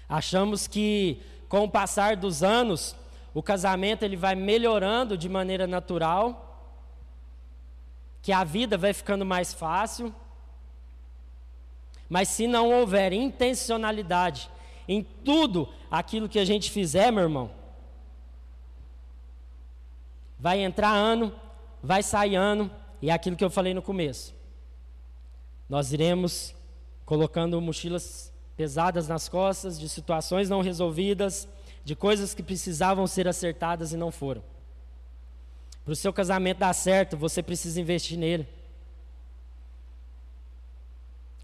Achamos 0.09 0.65
que 0.65 1.21
com 1.47 1.63
o 1.63 1.69
passar 1.69 2.15
dos 2.15 2.41
anos, 2.41 2.95
o 3.31 3.43
casamento 3.43 4.01
ele 4.01 4.15
vai 4.17 4.33
melhorando 4.33 5.15
de 5.15 5.29
maneira 5.29 5.67
natural, 5.67 6.73
que 8.23 8.31
a 8.31 8.43
vida 8.43 8.79
vai 8.79 8.93
ficando 8.93 9.23
mais 9.23 9.53
fácil. 9.53 10.11
Mas 12.09 12.29
se 12.29 12.47
não 12.47 12.71
houver 12.71 13.13
intencionalidade 13.13 14.49
em 14.87 15.03
tudo 15.03 15.67
aquilo 15.89 16.29
que 16.29 16.39
a 16.39 16.45
gente 16.45 16.71
fizer, 16.71 17.11
meu 17.11 17.23
irmão, 17.23 17.51
vai 20.39 20.59
entrar 20.61 20.91
ano, 20.91 21.33
vai 21.81 22.03
sair 22.03 22.35
ano, 22.35 22.69
e 23.01 23.09
é 23.09 23.13
aquilo 23.13 23.35
que 23.35 23.43
eu 23.43 23.49
falei 23.49 23.73
no 23.73 23.81
começo. 23.81 24.33
Nós 25.69 25.91
iremos 25.91 26.53
colocando 27.05 27.59
mochilas 27.59 28.31
pesadas 28.55 29.07
nas 29.07 29.27
costas, 29.27 29.79
de 29.79 29.89
situações 29.89 30.49
não 30.49 30.61
resolvidas, 30.61 31.47
de 31.83 31.95
coisas 31.95 32.33
que 32.33 32.41
precisavam 32.41 33.05
ser 33.05 33.27
acertadas 33.27 33.91
e 33.91 33.97
não 33.97 34.11
foram. 34.11 34.43
Para 35.83 35.91
o 35.91 35.95
seu 35.95 36.11
casamento 36.11 36.59
dar 36.59 36.73
certo, 36.73 37.15
você 37.15 37.43
precisa 37.43 37.79
investir 37.79 38.17
nele. 38.17 38.47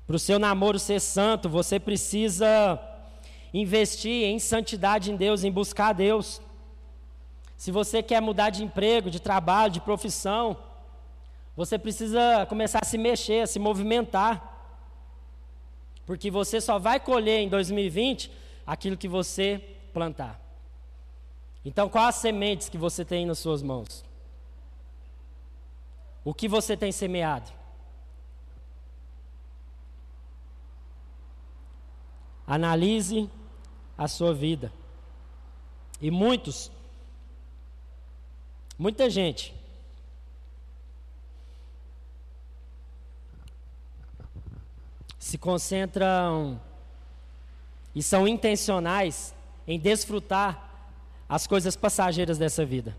Para 0.07 0.15
o 0.15 0.19
seu 0.19 0.39
namoro 0.39 0.79
ser 0.79 0.99
santo, 0.99 1.47
você 1.47 1.79
precisa 1.79 2.79
investir 3.53 4.25
em 4.25 4.39
santidade 4.39 5.11
em 5.11 5.15
Deus, 5.15 5.43
em 5.43 5.51
buscar 5.51 5.93
Deus. 5.93 6.41
Se 7.57 7.71
você 7.71 8.01
quer 8.01 8.21
mudar 8.21 8.49
de 8.49 8.63
emprego, 8.63 9.09
de 9.09 9.19
trabalho, 9.19 9.73
de 9.73 9.81
profissão, 9.81 10.57
você 11.55 11.77
precisa 11.77 12.45
começar 12.47 12.79
a 12.81 12.85
se 12.85 12.97
mexer, 12.97 13.41
a 13.41 13.47
se 13.47 13.59
movimentar. 13.59 14.47
Porque 16.05 16.31
você 16.31 16.59
só 16.59 16.79
vai 16.79 16.99
colher 16.99 17.41
em 17.41 17.49
2020 17.49 18.31
aquilo 18.65 18.97
que 18.97 19.07
você 19.07 19.61
plantar. 19.93 20.39
Então, 21.63 21.87
quais 21.87 22.15
as 22.15 22.21
sementes 22.21 22.69
que 22.69 22.77
você 22.77 23.05
tem 23.05 23.25
nas 23.25 23.37
suas 23.37 23.61
mãos? 23.61 24.03
O 26.23 26.33
que 26.33 26.47
você 26.47 26.75
tem 26.75 26.91
semeado? 26.91 27.51
Analise 32.47 33.29
a 33.97 34.07
sua 34.07 34.33
vida. 34.33 34.71
E 35.99 36.09
muitos, 36.09 36.71
muita 38.77 39.09
gente, 39.09 39.53
se 45.19 45.37
concentram 45.37 46.59
e 47.93 48.01
são 48.01 48.27
intencionais 48.27 49.33
em 49.67 49.79
desfrutar 49.79 50.69
as 51.29 51.45
coisas 51.47 51.75
passageiras 51.75 52.37
dessa 52.37 52.65
vida. 52.65 52.97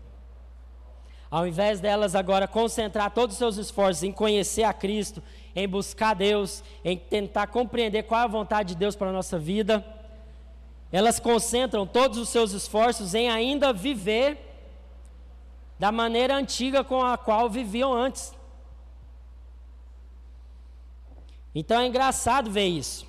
Ao 1.29 1.47
invés 1.47 1.79
delas 1.79 2.15
agora 2.15 2.47
concentrar 2.47 3.11
todos 3.11 3.35
os 3.35 3.39
seus 3.39 3.57
esforços 3.57 4.03
em 4.03 4.11
conhecer 4.11 4.63
a 4.63 4.73
Cristo, 4.73 5.21
em 5.55 5.67
buscar 5.67 6.13
Deus, 6.13 6.63
em 6.85 6.97
tentar 6.97 7.47
compreender 7.47 8.03
qual 8.03 8.21
é 8.21 8.23
a 8.23 8.27
vontade 8.27 8.69
de 8.69 8.79
Deus 8.79 8.95
para 8.95 9.09
a 9.09 9.13
nossa 9.13 9.37
vida, 9.37 9.83
elas 10.93 11.19
concentram 11.19 11.87
todos 11.87 12.19
os 12.19 12.29
seus 12.29 12.51
esforços 12.51 13.15
em 13.15 13.27
ainda 13.27 13.73
viver 13.73 14.37
da 15.79 15.91
maneira 15.91 16.35
antiga 16.35 16.83
com 16.83 17.03
a 17.03 17.17
qual 17.17 17.49
viviam 17.49 17.91
antes. 17.91 18.31
Então 21.55 21.81
é 21.81 21.87
engraçado 21.87 22.51
ver 22.51 22.67
isso. 22.67 23.07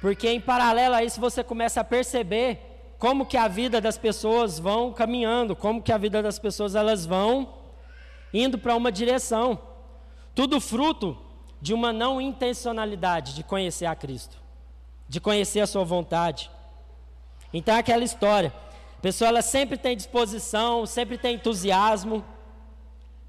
Porque 0.00 0.28
em 0.30 0.40
paralelo 0.40 0.94
a 0.94 1.04
isso 1.04 1.20
você 1.20 1.44
começa 1.44 1.82
a 1.82 1.84
perceber 1.84 2.58
como 2.98 3.26
que 3.26 3.36
a 3.36 3.48
vida 3.48 3.82
das 3.82 3.98
pessoas 3.98 4.58
vão 4.58 4.90
caminhando, 4.90 5.54
como 5.54 5.82
que 5.82 5.92
a 5.92 5.98
vida 5.98 6.22
das 6.22 6.38
pessoas 6.38 6.74
elas 6.74 7.04
vão 7.04 7.54
indo 8.32 8.56
para 8.56 8.74
uma 8.74 8.90
direção. 8.90 9.58
Tudo 10.34 10.58
fruto 10.58 11.18
de 11.60 11.74
uma 11.74 11.92
não 11.92 12.18
intencionalidade 12.18 13.34
de 13.34 13.44
conhecer 13.44 13.84
a 13.84 13.94
Cristo, 13.94 14.38
de 15.06 15.20
conhecer 15.20 15.60
a 15.60 15.66
sua 15.66 15.84
vontade. 15.84 16.50
Então 17.56 17.76
é 17.76 17.78
aquela 17.78 18.02
história. 18.02 18.52
A 18.98 19.00
pessoa 19.00 19.28
ela 19.28 19.40
sempre 19.40 19.78
tem 19.78 19.96
disposição, 19.96 20.84
sempre 20.86 21.16
tem 21.16 21.36
entusiasmo 21.36 22.24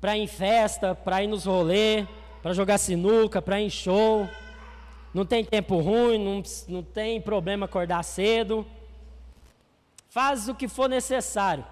para 0.01 0.17
ir 0.17 0.21
em 0.21 0.27
festa, 0.27 0.95
para 0.95 1.23
ir 1.23 1.27
nos 1.27 1.45
rolê, 1.45 2.07
para 2.41 2.51
jogar 2.51 2.79
sinuca, 2.79 3.39
para 3.39 3.61
ir 3.61 3.65
em 3.65 3.69
show. 3.69 4.27
Não 5.13 5.27
tem 5.27 5.45
tempo 5.45 5.77
ruim, 5.77 6.17
não, 6.17 6.41
não 6.67 6.81
tem 6.81 7.21
problema 7.21 7.67
acordar 7.67 8.01
cedo. 8.03 8.65
Faz 10.09 10.49
o 10.49 10.55
que 10.55 10.67
for 10.67 10.89
necessário 10.89 11.63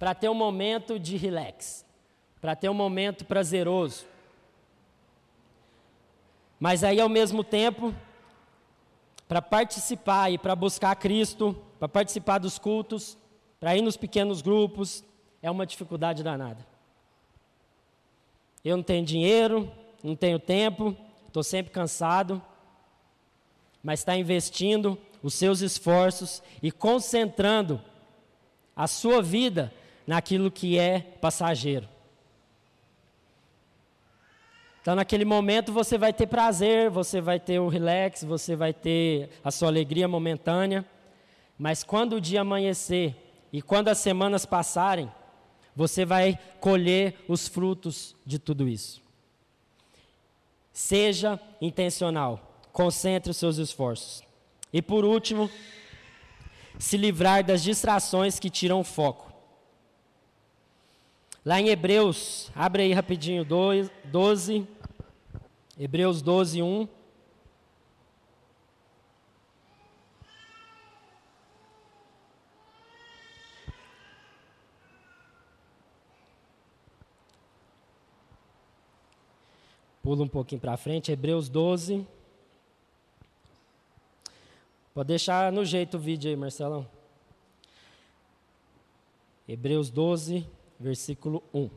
para 0.00 0.16
ter 0.16 0.28
um 0.28 0.34
momento 0.34 0.98
de 0.98 1.16
relax, 1.16 1.86
para 2.40 2.56
ter 2.56 2.68
um 2.68 2.74
momento 2.74 3.24
prazeroso. 3.24 4.04
Mas 6.58 6.82
aí, 6.82 7.00
ao 7.00 7.08
mesmo 7.08 7.44
tempo, 7.44 7.94
para 9.32 9.40
participar 9.40 10.30
e 10.30 10.36
para 10.36 10.54
buscar 10.54 10.94
Cristo, 10.94 11.56
para 11.78 11.88
participar 11.88 12.36
dos 12.36 12.58
cultos, 12.58 13.16
para 13.58 13.74
ir 13.74 13.80
nos 13.80 13.96
pequenos 13.96 14.42
grupos, 14.42 15.02
é 15.40 15.50
uma 15.50 15.64
dificuldade 15.64 16.22
danada. 16.22 16.66
Eu 18.62 18.76
não 18.76 18.84
tenho 18.84 19.06
dinheiro, 19.06 19.72
não 20.04 20.14
tenho 20.14 20.38
tempo, 20.38 20.94
estou 21.26 21.42
sempre 21.42 21.72
cansado, 21.72 22.42
mas 23.82 24.00
está 24.00 24.14
investindo 24.14 24.98
os 25.22 25.32
seus 25.32 25.62
esforços 25.62 26.42
e 26.62 26.70
concentrando 26.70 27.80
a 28.76 28.86
sua 28.86 29.22
vida 29.22 29.72
naquilo 30.06 30.50
que 30.50 30.78
é 30.78 31.00
passageiro. 31.00 31.88
Então, 34.82 34.96
naquele 34.96 35.24
momento, 35.24 35.72
você 35.72 35.96
vai 35.96 36.12
ter 36.12 36.26
prazer, 36.26 36.90
você 36.90 37.20
vai 37.20 37.38
ter 37.38 37.60
o 37.60 37.68
relax, 37.68 38.24
você 38.24 38.56
vai 38.56 38.74
ter 38.74 39.30
a 39.44 39.50
sua 39.52 39.68
alegria 39.68 40.08
momentânea. 40.08 40.84
Mas 41.56 41.84
quando 41.84 42.14
o 42.16 42.20
dia 42.20 42.40
amanhecer 42.40 43.14
e 43.52 43.62
quando 43.62 43.86
as 43.86 43.98
semanas 43.98 44.44
passarem, 44.44 45.08
você 45.76 46.04
vai 46.04 46.36
colher 46.58 47.14
os 47.28 47.46
frutos 47.46 48.16
de 48.26 48.40
tudo 48.40 48.68
isso. 48.68 49.00
Seja 50.72 51.38
intencional, 51.60 52.60
concentre 52.72 53.30
os 53.30 53.36
seus 53.36 53.58
esforços. 53.58 54.20
E 54.72 54.82
por 54.82 55.04
último, 55.04 55.48
se 56.76 56.96
livrar 56.96 57.44
das 57.44 57.62
distrações 57.62 58.40
que 58.40 58.50
tiram 58.50 58.80
o 58.80 58.84
foco. 58.84 59.31
Lá 61.44 61.60
em 61.60 61.70
Hebreus, 61.70 62.52
abre 62.54 62.84
aí 62.84 62.92
rapidinho 62.92 63.44
12, 63.44 64.68
Hebreus 65.76 66.22
12, 66.22 66.62
1. 66.62 66.88
Pula 80.00 80.22
um 80.22 80.28
pouquinho 80.28 80.60
para 80.60 80.76
frente, 80.76 81.10
Hebreus 81.10 81.48
12. 81.48 82.06
Pode 84.94 85.08
deixar 85.08 85.50
no 85.50 85.64
jeito 85.64 85.96
o 85.96 86.00
vídeo 86.00 86.30
aí, 86.30 86.36
Marcelão. 86.36 86.86
Hebreus 89.48 89.90
12, 89.90 90.46
versículo 90.82 91.42
1. 91.54 91.70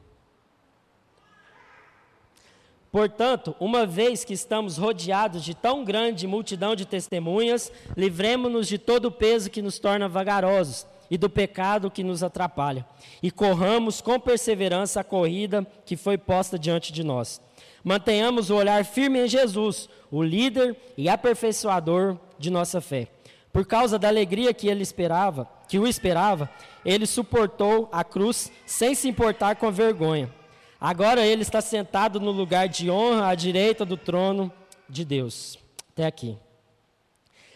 Portanto, 2.91 3.55
uma 3.59 3.85
vez 3.85 4.23
que 4.23 4.33
estamos 4.33 4.77
rodeados 4.77 5.43
de 5.43 5.53
tão 5.53 5.83
grande 5.83 6.25
multidão 6.25 6.75
de 6.75 6.85
testemunhas, 6.85 7.71
livremos-nos 7.95 8.67
de 8.67 8.77
todo 8.77 9.05
o 9.05 9.11
peso 9.11 9.49
que 9.49 9.61
nos 9.61 9.77
torna 9.77 10.07
vagarosos 10.07 10.87
e 11.11 11.17
do 11.17 11.29
pecado 11.29 11.91
que 11.91 12.03
nos 12.03 12.23
atrapalha, 12.23 12.85
e 13.21 13.29
corramos 13.29 14.01
com 14.01 14.19
perseverança 14.19 15.01
a 15.01 15.03
corrida 15.03 15.67
que 15.85 15.95
foi 15.95 16.17
posta 16.17 16.57
diante 16.57 16.91
de 16.91 17.03
nós. 17.03 17.39
Mantenhamos 17.83 18.49
o 18.49 18.55
olhar 18.55 18.83
firme 18.83 19.19
em 19.19 19.27
Jesus, 19.27 19.87
o 20.09 20.23
líder 20.23 20.75
e 20.97 21.07
aperfeiçoador 21.07 22.17
de 22.39 22.49
nossa 22.49 22.81
fé. 22.81 23.09
Por 23.53 23.65
causa 23.65 23.99
da 23.99 24.07
alegria 24.07 24.53
que 24.53 24.67
ele 24.67 24.81
esperava, 24.81 25.47
que 25.67 25.79
o 25.79 25.87
esperava, 25.87 26.49
ele 26.83 27.05
suportou 27.05 27.89
a 27.91 28.03
cruz 28.03 28.51
sem 28.65 28.93
se 28.95 29.07
importar 29.07 29.55
com 29.55 29.67
a 29.67 29.71
vergonha 29.71 30.31
Agora 30.79 31.25
ele 31.25 31.41
está 31.41 31.61
sentado 31.61 32.19
no 32.19 32.29
lugar 32.31 32.67
de 32.67 32.91
honra 32.91 33.29
à 33.29 33.35
direita 33.35 33.83
do 33.83 33.97
trono 33.97 34.51
de 34.87 35.05
Deus. 35.05 35.57
Até 35.91 36.05
aqui. 36.05 36.37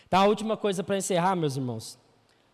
Tá, 0.10 0.20
a 0.20 0.26
última 0.26 0.58
coisa 0.58 0.84
para 0.84 0.98
encerrar, 0.98 1.36
meus 1.36 1.56
irmãos. 1.56 2.00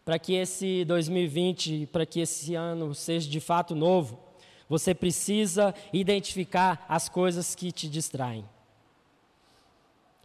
Para 0.03 0.19
que 0.19 0.33
esse 0.33 0.83
2020, 0.85 1.87
para 1.93 2.05
que 2.05 2.19
esse 2.19 2.55
ano 2.55 2.93
seja 2.93 3.29
de 3.29 3.39
fato 3.39 3.73
novo, 3.73 4.19
você 4.67 4.93
precisa 4.93 5.73
identificar 5.93 6.85
as 6.89 7.07
coisas 7.07 7.55
que 7.55 7.71
te 7.71 7.87
distraem. 7.87 8.43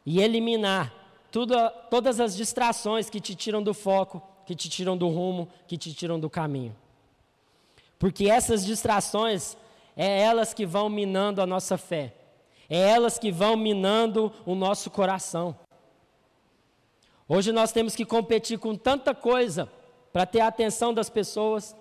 E 0.05 0.21
eliminar 0.21 0.93
tudo, 1.31 1.55
todas 1.91 2.19
as 2.19 2.37
distrações 2.37 3.09
que 3.09 3.21
te 3.21 3.35
tiram 3.35 3.63
do 3.63 3.73
foco, 3.73 4.21
que 4.51 4.57
te 4.57 4.69
tiram 4.69 4.97
do 4.97 5.07
rumo, 5.07 5.49
que 5.69 5.79
te 5.79 5.95
tiram 5.95 6.19
do 6.19 6.29
caminho. 6.29 6.75
Porque 8.01 8.29
essas 8.29 8.67
distrações 8.67 9.57
é 9.97 10.23
elas 10.23 10.53
que 10.53 10.67
vão 10.67 10.89
minando 10.89 11.41
a 11.41 11.47
nossa 11.47 11.79
fé. 11.79 12.13
É 12.69 12.77
elas 12.77 13.17
que 13.17 13.31
vão 13.31 13.57
minando 13.57 14.33
o 14.45 14.57
nosso 14.57 14.91
coração. 14.91 15.57
Hoje 17.29 17.53
nós 17.53 17.71
temos 17.71 17.95
que 17.95 18.05
competir 18.05 18.59
com 18.59 18.75
tanta 18.75 19.15
coisa 19.15 19.71
para 20.13 20.27
ter 20.27 20.41
a 20.41 20.49
atenção 20.49 20.93
das 20.93 21.09
pessoas. 21.09 21.77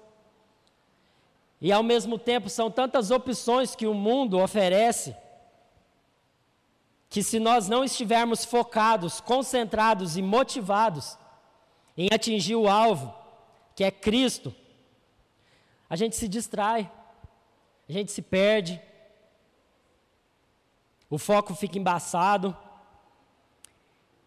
E 1.60 1.72
ao 1.72 1.82
mesmo 1.82 2.20
tempo 2.20 2.52
são 2.52 2.70
tantas 2.70 3.10
opções 3.10 3.76
que 3.76 3.88
o 3.88 3.96
mundo 3.96 4.38
oferece, 4.38 5.16
que 7.10 7.24
se 7.24 7.40
nós 7.40 7.68
não 7.68 7.84
estivermos 7.84 8.46
focados, 8.46 9.20
concentrados 9.20 10.18
e 10.18 10.22
motivados 10.22 11.18
em 12.00 12.08
atingir 12.14 12.56
o 12.56 12.70
alvo, 12.70 13.14
que 13.76 13.84
é 13.84 13.92
Cristo, 13.92 14.56
a 15.90 15.98
gente 15.98 16.16
se 16.16 16.30
distrai, 16.30 16.90
a 17.90 17.92
gente 17.92 18.10
se 18.10 18.22
perde, 18.22 18.82
o 21.10 21.18
foco 21.18 21.54
fica 21.54 21.78
embaçado, 21.78 22.56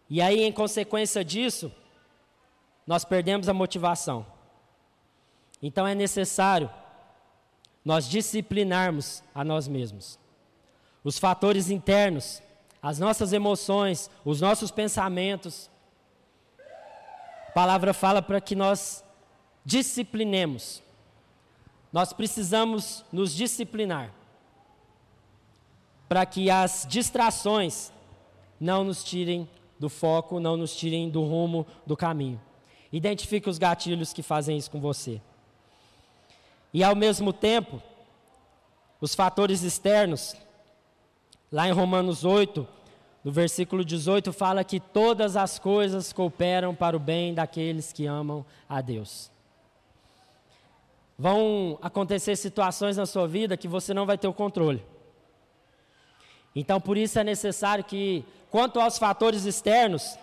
e 0.07 0.21
aí, 0.21 0.43
em 0.43 0.51
consequência 0.51 1.25
disso, 1.25 1.71
nós 2.85 3.03
perdemos 3.03 3.49
a 3.49 3.53
motivação. 3.53 4.23
Então 5.59 5.87
é 5.87 5.95
necessário 5.95 6.69
nós 7.83 8.07
disciplinarmos 8.07 9.23
a 9.33 9.43
nós 9.43 9.67
mesmos. 9.67 10.19
Os 11.03 11.17
fatores 11.17 11.71
internos, 11.71 12.43
as 12.83 12.99
nossas 12.99 13.33
emoções, 13.33 14.11
os 14.23 14.41
nossos 14.41 14.69
pensamentos. 14.69 15.71
Palavra 17.53 17.93
fala 17.93 18.21
para 18.21 18.41
que 18.41 18.55
nós 18.55 19.03
disciplinemos. 19.63 20.81
Nós 21.91 22.11
precisamos 22.11 23.05
nos 23.11 23.33
disciplinar 23.33 24.11
para 26.09 26.25
que 26.25 26.49
as 26.49 26.85
distrações 26.89 27.91
não 28.59 28.83
nos 28.83 29.03
tirem 29.03 29.49
do 29.79 29.89
foco, 29.89 30.39
não 30.39 30.55
nos 30.55 30.75
tirem 30.75 31.09
do 31.09 31.23
rumo, 31.23 31.65
do 31.85 31.97
caminho. 31.97 32.39
Identifique 32.91 33.49
os 33.49 33.57
gatilhos 33.57 34.13
que 34.13 34.21
fazem 34.21 34.57
isso 34.57 34.69
com 34.69 34.79
você. 34.79 35.21
E 36.73 36.83
ao 36.83 36.95
mesmo 36.95 37.33
tempo, 37.33 37.81
os 39.01 39.13
fatores 39.13 39.63
externos, 39.63 40.35
lá 41.51 41.67
em 41.67 41.71
Romanos 41.71 42.23
8, 42.23 42.67
no 43.23 43.31
versículo 43.31 43.85
18, 43.85 44.33
fala 44.33 44.63
que 44.63 44.79
todas 44.79 45.37
as 45.37 45.57
coisas 45.57 46.11
cooperam 46.11 46.75
para 46.75 46.95
o 46.97 46.99
bem 46.99 47.33
daqueles 47.33 47.93
que 47.93 48.05
amam 48.05 48.45
a 48.67 48.81
Deus. 48.81 49.31
Vão 51.17 51.77
acontecer 51.81 52.35
situações 52.35 52.97
na 52.97 53.05
sua 53.05 53.27
vida 53.27 53.55
que 53.55 53.67
você 53.67 53.93
não 53.93 54.05
vai 54.05 54.17
ter 54.17 54.27
o 54.27 54.33
controle. 54.33 54.83
Então, 56.53 56.81
por 56.81 56.97
isso 56.97 57.17
é 57.17 57.23
necessário 57.23 57.83
que, 57.83 58.25
quanto 58.49 58.79
aos 58.79 58.97
fatores 58.97 59.45
externos, 59.45 60.17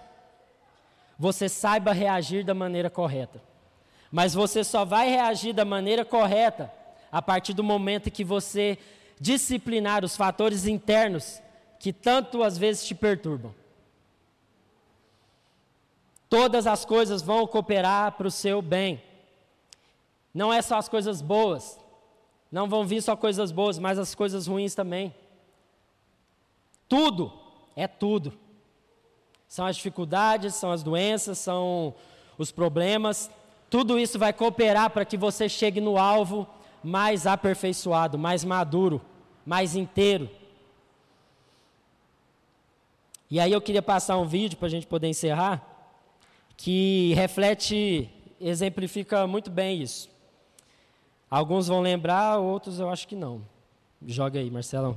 você 1.18 1.48
saiba 1.48 1.92
reagir 1.92 2.44
da 2.44 2.54
maneira 2.54 2.90
correta. 2.90 3.42
Mas 4.12 4.34
você 4.34 4.62
só 4.62 4.84
vai 4.84 5.08
reagir 5.08 5.54
da 5.54 5.64
maneira 5.64 6.04
correta 6.04 6.70
a 7.10 7.22
partir 7.22 7.54
do 7.54 7.64
momento 7.64 8.10
que 8.10 8.24
você 8.24 8.78
disciplinar 9.18 10.04
os 10.04 10.16
fatores 10.16 10.66
internos 10.66 11.40
que 11.80 11.92
tanto 11.92 12.44
às 12.44 12.56
vezes 12.56 12.84
te 12.84 12.94
perturbam. 12.94 13.52
Todas 16.28 16.68
as 16.68 16.84
coisas 16.84 17.20
vão 17.20 17.44
cooperar 17.48 18.12
para 18.12 18.28
o 18.28 18.30
seu 18.30 18.62
bem. 18.62 19.02
Não 20.32 20.52
é 20.52 20.62
só 20.62 20.76
as 20.76 20.88
coisas 20.88 21.20
boas. 21.20 21.80
Não 22.52 22.68
vão 22.68 22.86
vir 22.86 23.02
só 23.02 23.16
coisas 23.16 23.50
boas, 23.50 23.80
mas 23.80 23.98
as 23.98 24.14
coisas 24.14 24.46
ruins 24.46 24.76
também. 24.76 25.12
Tudo 26.88 27.32
é 27.74 27.88
tudo. 27.88 28.32
São 29.48 29.66
as 29.66 29.74
dificuldades, 29.74 30.54
são 30.54 30.70
as 30.70 30.84
doenças, 30.84 31.38
são 31.38 31.92
os 32.38 32.52
problemas, 32.52 33.28
tudo 33.68 33.98
isso 33.98 34.18
vai 34.18 34.32
cooperar 34.32 34.90
para 34.90 35.04
que 35.04 35.16
você 35.16 35.48
chegue 35.48 35.80
no 35.80 35.96
alvo 35.96 36.46
mais 36.82 37.26
aperfeiçoado, 37.26 38.18
mais 38.18 38.44
maduro, 38.44 39.00
mais 39.44 39.76
inteiro. 39.76 40.30
E 43.30 43.38
aí 43.38 43.52
eu 43.52 43.60
queria 43.60 43.82
passar 43.82 44.18
um 44.18 44.26
vídeo 44.26 44.58
para 44.58 44.66
a 44.66 44.70
gente 44.70 44.86
poder 44.86 45.06
encerrar, 45.06 45.64
que 46.56 47.12
reflete, 47.14 48.10
exemplifica 48.40 49.26
muito 49.26 49.50
bem 49.50 49.80
isso. 49.80 50.10
Alguns 51.30 51.68
vão 51.68 51.80
lembrar, 51.80 52.38
outros 52.38 52.80
eu 52.80 52.90
acho 52.90 53.06
que 53.06 53.14
não. 53.14 53.46
Joga 54.04 54.40
aí, 54.40 54.50
Marcelão. 54.50 54.96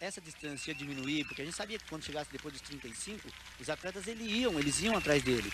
essa 0.00 0.20
distância 0.20 0.70
ia 0.70 0.74
diminuir, 0.74 1.24
porque 1.24 1.42
a 1.42 1.44
gente 1.44 1.56
sabia 1.56 1.78
que 1.78 1.88
quando 1.88 2.04
chegasse 2.04 2.30
depois 2.30 2.52
dos 2.52 2.62
35, 2.62 3.28
os 3.58 3.68
atletas 3.68 4.06
eles 4.06 4.30
iam, 4.30 4.58
eles 4.58 4.80
iam 4.82 4.96
atrás 4.96 5.22
dele. 5.22 5.50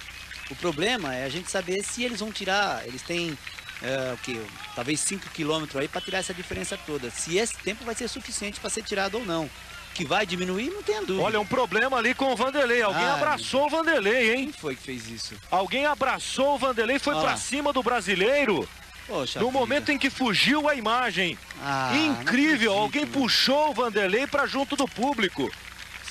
O 0.51 0.57
problema 0.57 1.15
é 1.15 1.25
a 1.25 1.29
gente 1.29 1.51
saber 1.51 1.83
se 1.83 2.05
eles 2.05 2.21
vão 2.21 2.33
tirar, 2.33 2.87
eles 2.87 3.03
têm 3.03 3.37
é, 3.83 4.13
o 4.13 4.17
que, 4.19 4.41
talvez 4.75 5.01
5 5.01 5.31
quilômetros 5.31 5.81
aí 5.81 5.89
para 5.89 6.01
tirar 6.01 6.19
essa 6.19 6.33
diferença 6.33 6.79
toda. 6.87 7.11
Se 7.11 7.37
esse 7.37 7.57
tempo 7.59 7.85
vai 7.85 7.95
ser 7.95 8.09
suficiente 8.09 8.61
para 8.61 8.71
ser 8.71 8.83
tirado 8.83 9.19
ou 9.19 9.25
não. 9.25 9.51
Que 9.95 10.07
vai 10.07 10.25
diminuir, 10.25 10.71
não 10.71 10.83
tem 10.83 11.05
dúvida. 11.05 11.23
Olha, 11.23 11.39
um 11.39 11.45
problema 11.45 11.99
ali 11.99 12.15
com 12.15 12.33
o 12.33 12.37
Vanderlei. 12.37 12.81
Alguém 12.81 13.05
ah, 13.05 13.15
abraçou 13.15 13.67
o 13.67 13.69
Vanderlei, 13.69 14.35
hein? 14.35 14.45
Quem 14.45 14.53
foi 14.53 14.75
que 14.75 14.83
fez 14.83 15.07
isso? 15.07 15.35
Alguém 15.51 15.85
abraçou 15.85 16.55
o 16.55 16.59
Vanderlei, 16.59 16.99
foi 16.99 17.15
para 17.15 17.37
cima 17.37 17.75
do 17.75 17.83
brasileiro. 17.83 18.67
Poxa 19.07 19.41
no 19.41 19.49
vida. 19.49 19.59
momento 19.59 19.93
em 19.93 19.99
que 19.99 20.09
fugiu 20.09 20.67
a 20.67 20.75
imagem. 20.75 21.37
Ah, 21.61 21.93
Incrível, 21.95 22.73
alguém 22.73 23.07
puxou 23.07 23.71
o 23.71 23.75
Vanderlei 23.75 24.27
para 24.27 24.47
junto 24.47 24.77
do 24.77 24.89
público. 24.89 25.51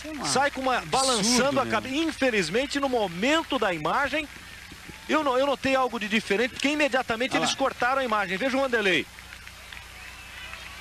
É 0.03 0.25
Sai 0.25 0.51
com 0.51 0.61
uma 0.61 0.77
absurdo, 0.77 0.91
balançando 0.91 1.59
a 1.59 1.65
cabeça. 1.65 1.95
Infelizmente, 1.95 2.79
no 2.79 2.89
momento 2.89 3.57
da 3.57 3.73
imagem, 3.73 4.27
eu, 5.11 5.23
não, 5.23 5.37
eu 5.37 5.45
notei 5.45 5.75
algo 5.75 5.99
de 5.99 6.07
diferente, 6.07 6.51
porque 6.51 6.69
imediatamente 6.69 7.35
eles 7.35 7.53
cortaram 7.53 8.01
a 8.01 8.05
imagem. 8.05 8.37
Veja 8.37 8.57
o 8.57 8.61
Vanderlei. 8.61 9.05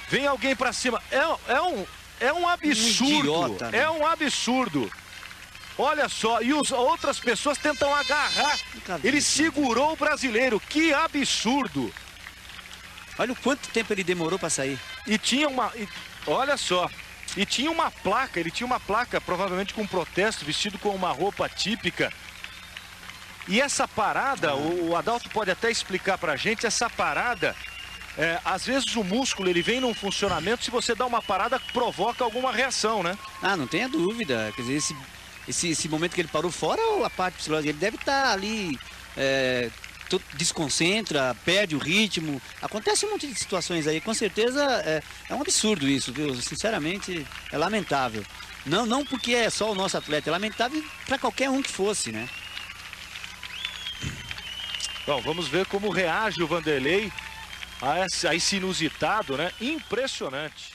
Vem 0.09 0.26
alguém 0.26 0.55
para 0.57 0.72
cima. 0.72 1.03
É, 1.11 1.53
é, 1.53 1.61
um, 1.61 1.87
é 2.20 2.33
um 2.33 2.49
absurdo. 2.49 3.05
Um 3.05 3.18
idiota, 3.18 3.70
né? 3.70 3.78
É 3.78 3.91
um 3.91 4.07
absurdo. 4.07 4.91
Olha 5.78 6.09
só, 6.09 6.43
e 6.43 6.53
as 6.53 6.70
outras 6.72 7.18
pessoas 7.18 7.57
tentam 7.57 7.95
agarrar. 7.95 8.59
Ele 9.03 9.20
segurou 9.20 9.93
o 9.93 9.97
brasileiro. 9.97 10.61
Que 10.61 10.93
absurdo. 10.93 11.93
Olha 13.18 13.33
o 13.33 13.37
quanto 13.37 13.68
tempo 13.68 13.93
ele 13.93 14.05
demorou 14.05 14.39
para 14.39 14.51
sair. 14.51 14.78
E 15.07 15.16
tinha 15.16 15.49
uma. 15.49 15.72
E, 15.74 15.89
olha 16.26 16.57
só. 16.57 16.91
E 17.37 17.47
tinha 17.47 17.70
uma 17.70 17.91
placa, 17.91 18.41
ele 18.41 18.51
tinha 18.51 18.66
uma 18.66 18.81
placa, 18.81 19.20
provavelmente 19.20 19.72
com 19.72 19.87
protesto, 19.87 20.45
vestido 20.45 20.78
com 20.78 20.91
uma 20.91 21.12
roupa 21.12 21.49
típica. 21.49 22.12
E 23.49 23.61
essa 23.61 23.88
parada, 23.88 24.55
o, 24.55 24.91
o 24.91 24.97
Adalto 24.97 25.28
pode 25.30 25.51
até 25.51 25.70
explicar 25.70 26.18
pra 26.18 26.36
gente, 26.36 26.66
essa 26.66 26.88
parada, 26.88 27.57
é, 28.16 28.38
às 28.45 28.66
vezes 28.66 28.95
o 28.97 29.03
músculo 29.03 29.49
ele 29.49 29.62
vem 29.62 29.80
num 29.80 29.95
funcionamento, 29.95 30.64
se 30.64 30.70
você 30.70 30.95
dá 30.95 31.07
uma 31.07 31.22
parada, 31.22 31.59
provoca 31.72 32.22
alguma 32.22 32.53
reação, 32.53 33.03
né? 33.03 33.16
Ah, 33.43 33.57
não 33.57 33.66
tenha 33.66 33.88
dúvida. 33.88 34.53
Quer 34.55 34.62
dizer, 34.62 34.74
esse 34.74 34.97
esse, 35.49 35.68
esse 35.70 35.88
momento 35.88 36.14
que 36.14 36.20
ele 36.20 36.28
parou 36.28 36.51
fora 36.51 36.80
a 37.05 37.11
parte 37.11 37.36
psicológica? 37.36 37.70
Ele 37.70 37.78
deve 37.78 37.97
estar 37.97 38.24
tá 38.24 38.32
ali, 38.32 38.78
é, 39.16 39.70
desconcentra, 40.34 41.36
perde 41.45 41.74
o 41.74 41.78
ritmo. 41.78 42.41
Acontece 42.62 43.05
um 43.07 43.11
monte 43.11 43.26
de 43.26 43.34
situações 43.34 43.86
aí. 43.86 44.01
Com 44.01 44.14
certeza 44.14 44.62
é, 44.84 45.03
é 45.28 45.34
um 45.34 45.41
absurdo 45.41 45.88
isso, 45.88 46.12
viu? 46.12 46.34
Sinceramente, 46.36 47.26
é 47.51 47.59
lamentável. 47.59 48.24
Não, 48.64 48.86
não 48.86 49.05
porque 49.05 49.34
é 49.34 49.49
só 49.49 49.72
o 49.72 49.74
nosso 49.74 49.97
atleta, 49.97 50.28
é 50.28 50.32
lamentável 50.32 50.82
para 51.07 51.18
qualquer 51.18 51.49
um 51.49 51.62
que 51.62 51.70
fosse, 51.70 52.12
né? 52.12 52.28
Bom, 55.11 55.21
vamos 55.23 55.49
ver 55.49 55.67
como 55.67 55.91
reage 55.91 56.41
o 56.41 56.47
Vanderlei 56.47 57.11
a 57.83 58.07
esse, 58.33 58.59
inusitado, 58.59 59.37
né? 59.37 59.51
Impressionante. 59.61 60.75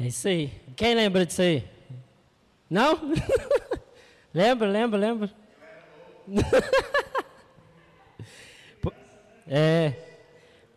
É 0.00 0.08
isso 0.08 0.26
aí. 0.26 0.50
Quem 0.74 0.96
lembra 0.96 1.24
disso 1.24 1.42
aí? 1.42 1.62
Não? 2.68 2.98
lembra, 4.34 4.68
lembra, 4.68 4.98
lembra? 4.98 5.30
é. 9.46 9.92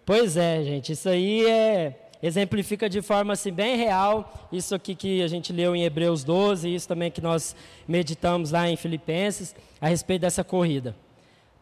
Pois 0.06 0.38
é, 0.38 0.64
gente. 0.64 0.92
Isso 0.92 1.10
aí 1.10 1.44
é 1.48 2.12
exemplifica 2.22 2.88
de 2.88 3.02
forma 3.02 3.34
assim 3.34 3.52
bem 3.52 3.76
real 3.76 4.48
isso 4.52 4.76
aqui 4.76 4.94
que 4.94 5.24
a 5.24 5.28
gente 5.28 5.52
leu 5.52 5.76
em 5.76 5.86
Hebreus 5.86 6.24
12, 6.24 6.72
isso 6.72 6.88
também 6.88 7.10
que 7.10 7.20
nós 7.20 7.56
meditamos 7.88 8.52
lá 8.52 8.70
em 8.70 8.78
Filipenses 8.78 9.56
a 9.82 9.88
respeito 9.88 10.22
dessa 10.22 10.44
corrida. 10.44 10.96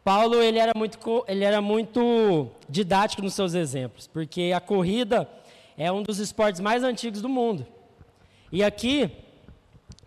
Paulo 0.09 0.41
ele 0.41 0.57
era 0.57 0.71
muito 0.75 1.23
ele 1.27 1.43
era 1.43 1.61
muito 1.61 2.49
didático 2.67 3.21
nos 3.21 3.35
seus 3.35 3.53
exemplos, 3.53 4.07
porque 4.07 4.51
a 4.55 4.59
corrida 4.59 5.29
é 5.77 5.91
um 5.91 6.01
dos 6.01 6.17
esportes 6.17 6.59
mais 6.59 6.83
antigos 6.83 7.21
do 7.21 7.29
mundo. 7.29 7.63
E 8.51 8.63
aqui 8.63 9.11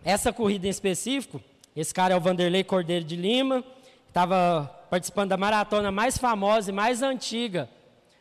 essa 0.03 0.33
corrida 0.33 0.67
em 0.67 0.69
específico, 0.69 1.41
esse 1.73 1.93
cara 1.93 2.13
é 2.13 2.17
o 2.17 2.19
Vanderlei 2.19 2.65
Cordeiro 2.65 3.05
de 3.05 3.15
Lima, 3.15 3.63
estava 4.09 4.65
participando 4.89 5.29
da 5.29 5.37
maratona 5.37 5.89
mais 5.89 6.17
famosa 6.17 6.69
e 6.69 6.73
mais 6.73 7.01
antiga 7.01 7.69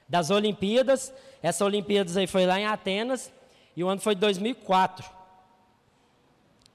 das 0.08 0.30
Olimpíadas. 0.30 1.12
Essa 1.42 1.64
Olimpíadas 1.64 2.16
aí 2.16 2.28
foi 2.28 2.46
lá 2.46 2.60
em 2.60 2.64
Atenas 2.64 3.32
e 3.76 3.82
o 3.82 3.88
ano 3.88 4.00
foi 4.00 4.14
2004. 4.14 5.04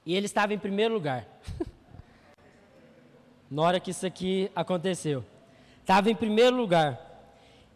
E 0.04 0.14
ele 0.14 0.26
estava 0.26 0.52
em 0.52 0.58
primeiro 0.58 0.92
lugar. 0.92 1.26
Na 3.50 3.62
hora 3.62 3.80
que 3.80 3.90
isso 3.90 4.06
aqui 4.06 4.50
aconteceu. 4.54 5.24
Estava 5.80 6.10
em 6.10 6.14
primeiro 6.14 6.56
lugar. 6.56 7.00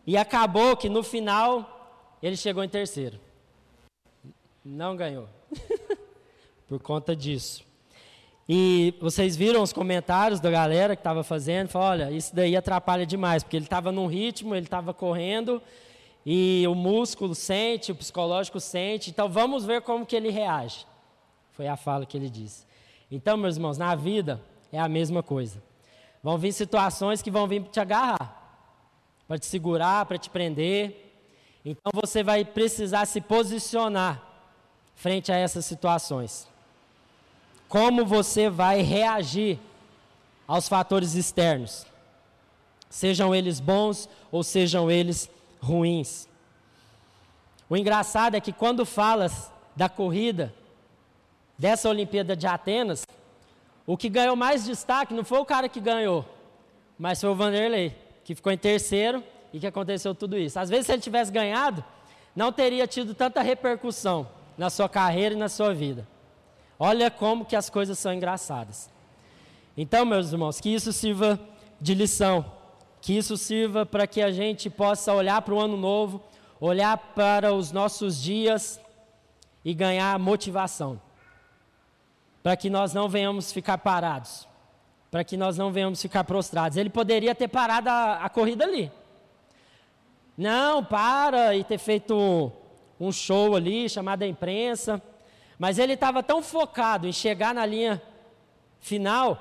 E 0.06 0.16
acabou 0.16 0.76
que 0.76 0.88
no 0.88 1.02
final 1.02 2.16
ele 2.22 2.36
chegou 2.36 2.62
em 2.62 2.68
terceiro. 2.68 3.18
Não 4.64 4.96
ganhou. 4.96 5.28
Por 6.68 6.80
conta 6.80 7.16
disso. 7.16 7.64
E 8.48 8.94
vocês 9.00 9.36
viram 9.36 9.62
os 9.62 9.72
comentários 9.72 10.40
da 10.40 10.50
galera 10.50 10.94
que 10.94 11.00
estava 11.00 11.22
fazendo, 11.22 11.68
falou, 11.68 11.88
olha, 11.88 12.10
isso 12.10 12.34
daí 12.34 12.56
atrapalha 12.56 13.06
demais, 13.06 13.42
porque 13.42 13.56
ele 13.56 13.64
estava 13.64 13.92
num 13.92 14.06
ritmo, 14.06 14.54
ele 14.54 14.66
estava 14.66 14.92
correndo, 14.92 15.62
e 16.26 16.64
o 16.68 16.74
músculo 16.74 17.34
sente, 17.34 17.92
o 17.92 17.94
psicológico 17.94 18.60
sente, 18.60 19.10
então 19.10 19.28
vamos 19.28 19.64
ver 19.64 19.82
como 19.82 20.04
que 20.04 20.16
ele 20.16 20.30
reage. 20.30 20.86
Foi 21.52 21.68
a 21.68 21.76
fala 21.76 22.04
que 22.04 22.16
ele 22.16 22.28
disse. 22.28 22.66
Então, 23.10 23.36
meus 23.36 23.56
irmãos, 23.56 23.78
na 23.78 23.94
vida 23.94 24.40
é 24.72 24.80
a 24.80 24.88
mesma 24.88 25.22
coisa. 25.22 25.62
Vão 26.22 26.38
vir 26.38 26.52
situações 26.52 27.22
que 27.22 27.30
vão 27.30 27.46
vir 27.46 27.62
te 27.64 27.78
agarrar, 27.78 28.40
para 29.28 29.38
te 29.38 29.46
segurar, 29.46 30.06
para 30.06 30.18
te 30.18 30.30
prender. 30.30 31.12
Então 31.64 31.92
você 31.94 32.24
vai 32.24 32.44
precisar 32.44 33.06
se 33.06 33.20
posicionar 33.20 34.20
frente 34.96 35.30
a 35.30 35.36
essas 35.36 35.64
situações 35.64 36.50
como 37.72 38.04
você 38.04 38.50
vai 38.50 38.82
reagir 38.82 39.58
aos 40.46 40.68
fatores 40.68 41.14
externos, 41.14 41.86
sejam 42.90 43.34
eles 43.34 43.60
bons 43.60 44.10
ou 44.30 44.42
sejam 44.42 44.90
eles 44.90 45.30
ruins. 45.58 46.28
O 47.70 47.74
engraçado 47.74 48.34
é 48.34 48.42
que 48.42 48.52
quando 48.52 48.84
falas 48.84 49.50
da 49.74 49.88
corrida 49.88 50.52
dessa 51.56 51.88
Olimpíada 51.88 52.36
de 52.36 52.46
Atenas, 52.46 53.06
o 53.86 53.96
que 53.96 54.08
ganhou 54.08 54.36
mais 54.36 54.64
destaque 54.64 55.14
não 55.14 55.24
foi 55.24 55.38
o 55.38 55.44
cara 55.44 55.68
que 55.68 55.80
ganhou, 55.80 56.24
mas 56.98 57.20
foi 57.20 57.30
o 57.30 57.34
Vanderlei, 57.34 57.96
que 58.24 58.34
ficou 58.34 58.52
em 58.52 58.58
terceiro 58.58 59.22
e 59.52 59.58
que 59.58 59.66
aconteceu 59.66 60.14
tudo 60.14 60.38
isso. 60.38 60.58
Às 60.58 60.70
vezes, 60.70 60.86
se 60.86 60.92
ele 60.92 61.02
tivesse 61.02 61.32
ganhado, 61.32 61.84
não 62.34 62.52
teria 62.52 62.86
tido 62.86 63.14
tanta 63.14 63.42
repercussão 63.42 64.28
na 64.56 64.70
sua 64.70 64.88
carreira 64.88 65.34
e 65.34 65.38
na 65.38 65.48
sua 65.48 65.74
vida. 65.74 66.06
Olha 66.78 67.10
como 67.10 67.44
que 67.44 67.56
as 67.56 67.68
coisas 67.68 67.98
são 67.98 68.12
engraçadas. 68.12 68.90
Então, 69.76 70.04
meus 70.04 70.32
irmãos, 70.32 70.60
que 70.60 70.68
isso 70.68 70.92
sirva 70.92 71.38
de 71.80 71.94
lição, 71.94 72.44
que 73.00 73.16
isso 73.16 73.36
sirva 73.36 73.84
para 73.84 74.06
que 74.06 74.22
a 74.22 74.30
gente 74.30 74.70
possa 74.70 75.12
olhar 75.12 75.42
para 75.42 75.54
o 75.54 75.60
ano 75.60 75.76
novo, 75.76 76.22
olhar 76.60 76.96
para 76.96 77.52
os 77.52 77.72
nossos 77.72 78.22
dias 78.22 78.80
e 79.64 79.74
ganhar 79.74 80.18
motivação. 80.18 81.00
Para 82.42 82.56
que 82.56 82.68
nós 82.68 82.92
não 82.92 83.08
venhamos 83.08 83.52
ficar 83.52 83.78
parados, 83.78 84.48
para 85.10 85.22
que 85.22 85.36
nós 85.36 85.56
não 85.56 85.70
venhamos 85.70 86.02
ficar 86.02 86.24
prostrados. 86.24 86.76
Ele 86.76 86.90
poderia 86.90 87.34
ter 87.34 87.48
parado 87.48 87.88
a, 87.88 88.24
a 88.24 88.28
corrida 88.28 88.64
ali. 88.64 88.90
Não, 90.36 90.82
para 90.82 91.54
e 91.54 91.62
ter 91.62 91.78
feito 91.78 92.50
um 92.98 93.12
show 93.12 93.54
ali, 93.54 93.88
chamado 93.88 94.22
a 94.22 94.26
imprensa. 94.26 95.00
Mas 95.58 95.78
ele 95.78 95.92
estava 95.92 96.22
tão 96.22 96.42
focado 96.42 97.06
em 97.06 97.12
chegar 97.12 97.54
na 97.54 97.64
linha 97.64 98.02
final, 98.80 99.40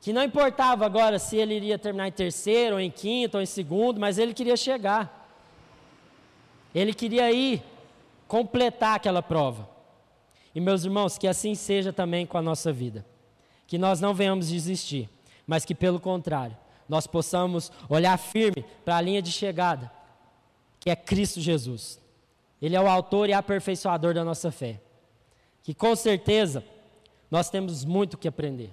que 0.00 0.12
não 0.12 0.22
importava 0.22 0.86
agora 0.86 1.18
se 1.18 1.36
ele 1.36 1.54
iria 1.54 1.78
terminar 1.78 2.06
em 2.06 2.12
terceiro, 2.12 2.76
ou 2.76 2.80
em 2.80 2.90
quinto, 2.90 3.36
ou 3.36 3.42
em 3.42 3.46
segundo, 3.46 3.98
mas 3.98 4.18
ele 4.18 4.32
queria 4.32 4.56
chegar. 4.56 5.28
Ele 6.74 6.94
queria 6.94 7.32
ir 7.32 7.62
completar 8.28 8.96
aquela 8.96 9.22
prova. 9.22 9.75
E 10.56 10.60
meus 10.60 10.84
irmãos, 10.84 11.16
que 11.16 11.28
assim 11.28 11.54
seja 11.54 11.92
também 11.92 12.26
com 12.26 12.36
a 12.36 12.42
nossa 12.42 12.72
vida. 12.72 13.06
Que 13.68 13.78
nós 13.78 14.00
não 14.00 14.12
venhamos 14.12 14.48
desistir, 14.48 15.08
mas 15.46 15.64
que 15.64 15.74
pelo 15.74 16.00
contrário, 16.00 16.56
nós 16.88 17.06
possamos 17.06 17.70
olhar 17.88 18.16
firme 18.18 18.64
para 18.84 18.96
a 18.96 19.00
linha 19.00 19.22
de 19.22 19.30
chegada, 19.30 19.88
que 20.80 20.90
é 20.90 20.96
Cristo 20.96 21.40
Jesus. 21.40 22.00
Ele 22.60 22.74
é 22.74 22.80
o 22.80 22.88
autor 22.88 23.28
e 23.28 23.32
aperfeiçoador 23.32 24.12
da 24.14 24.24
nossa 24.24 24.50
fé 24.50 24.80
que 25.66 25.74
com 25.74 25.96
certeza 25.96 26.62
nós 27.28 27.50
temos 27.50 27.84
muito 27.84 28.16
que 28.16 28.28
aprender. 28.28 28.70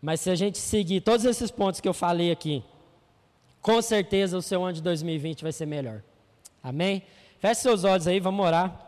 Mas 0.00 0.22
se 0.22 0.30
a 0.30 0.34
gente 0.34 0.56
seguir 0.56 1.02
todos 1.02 1.26
esses 1.26 1.50
pontos 1.50 1.82
que 1.82 1.88
eu 1.88 1.92
falei 1.92 2.32
aqui, 2.32 2.64
com 3.60 3.82
certeza 3.82 4.38
o 4.38 4.40
seu 4.40 4.64
ano 4.64 4.72
de 4.72 4.80
2020 4.80 5.42
vai 5.42 5.52
ser 5.52 5.66
melhor. 5.66 6.02
Amém? 6.62 7.02
Feche 7.38 7.60
seus 7.60 7.84
olhos 7.84 8.06
aí, 8.06 8.20
vamos 8.20 8.42
orar. 8.42 8.87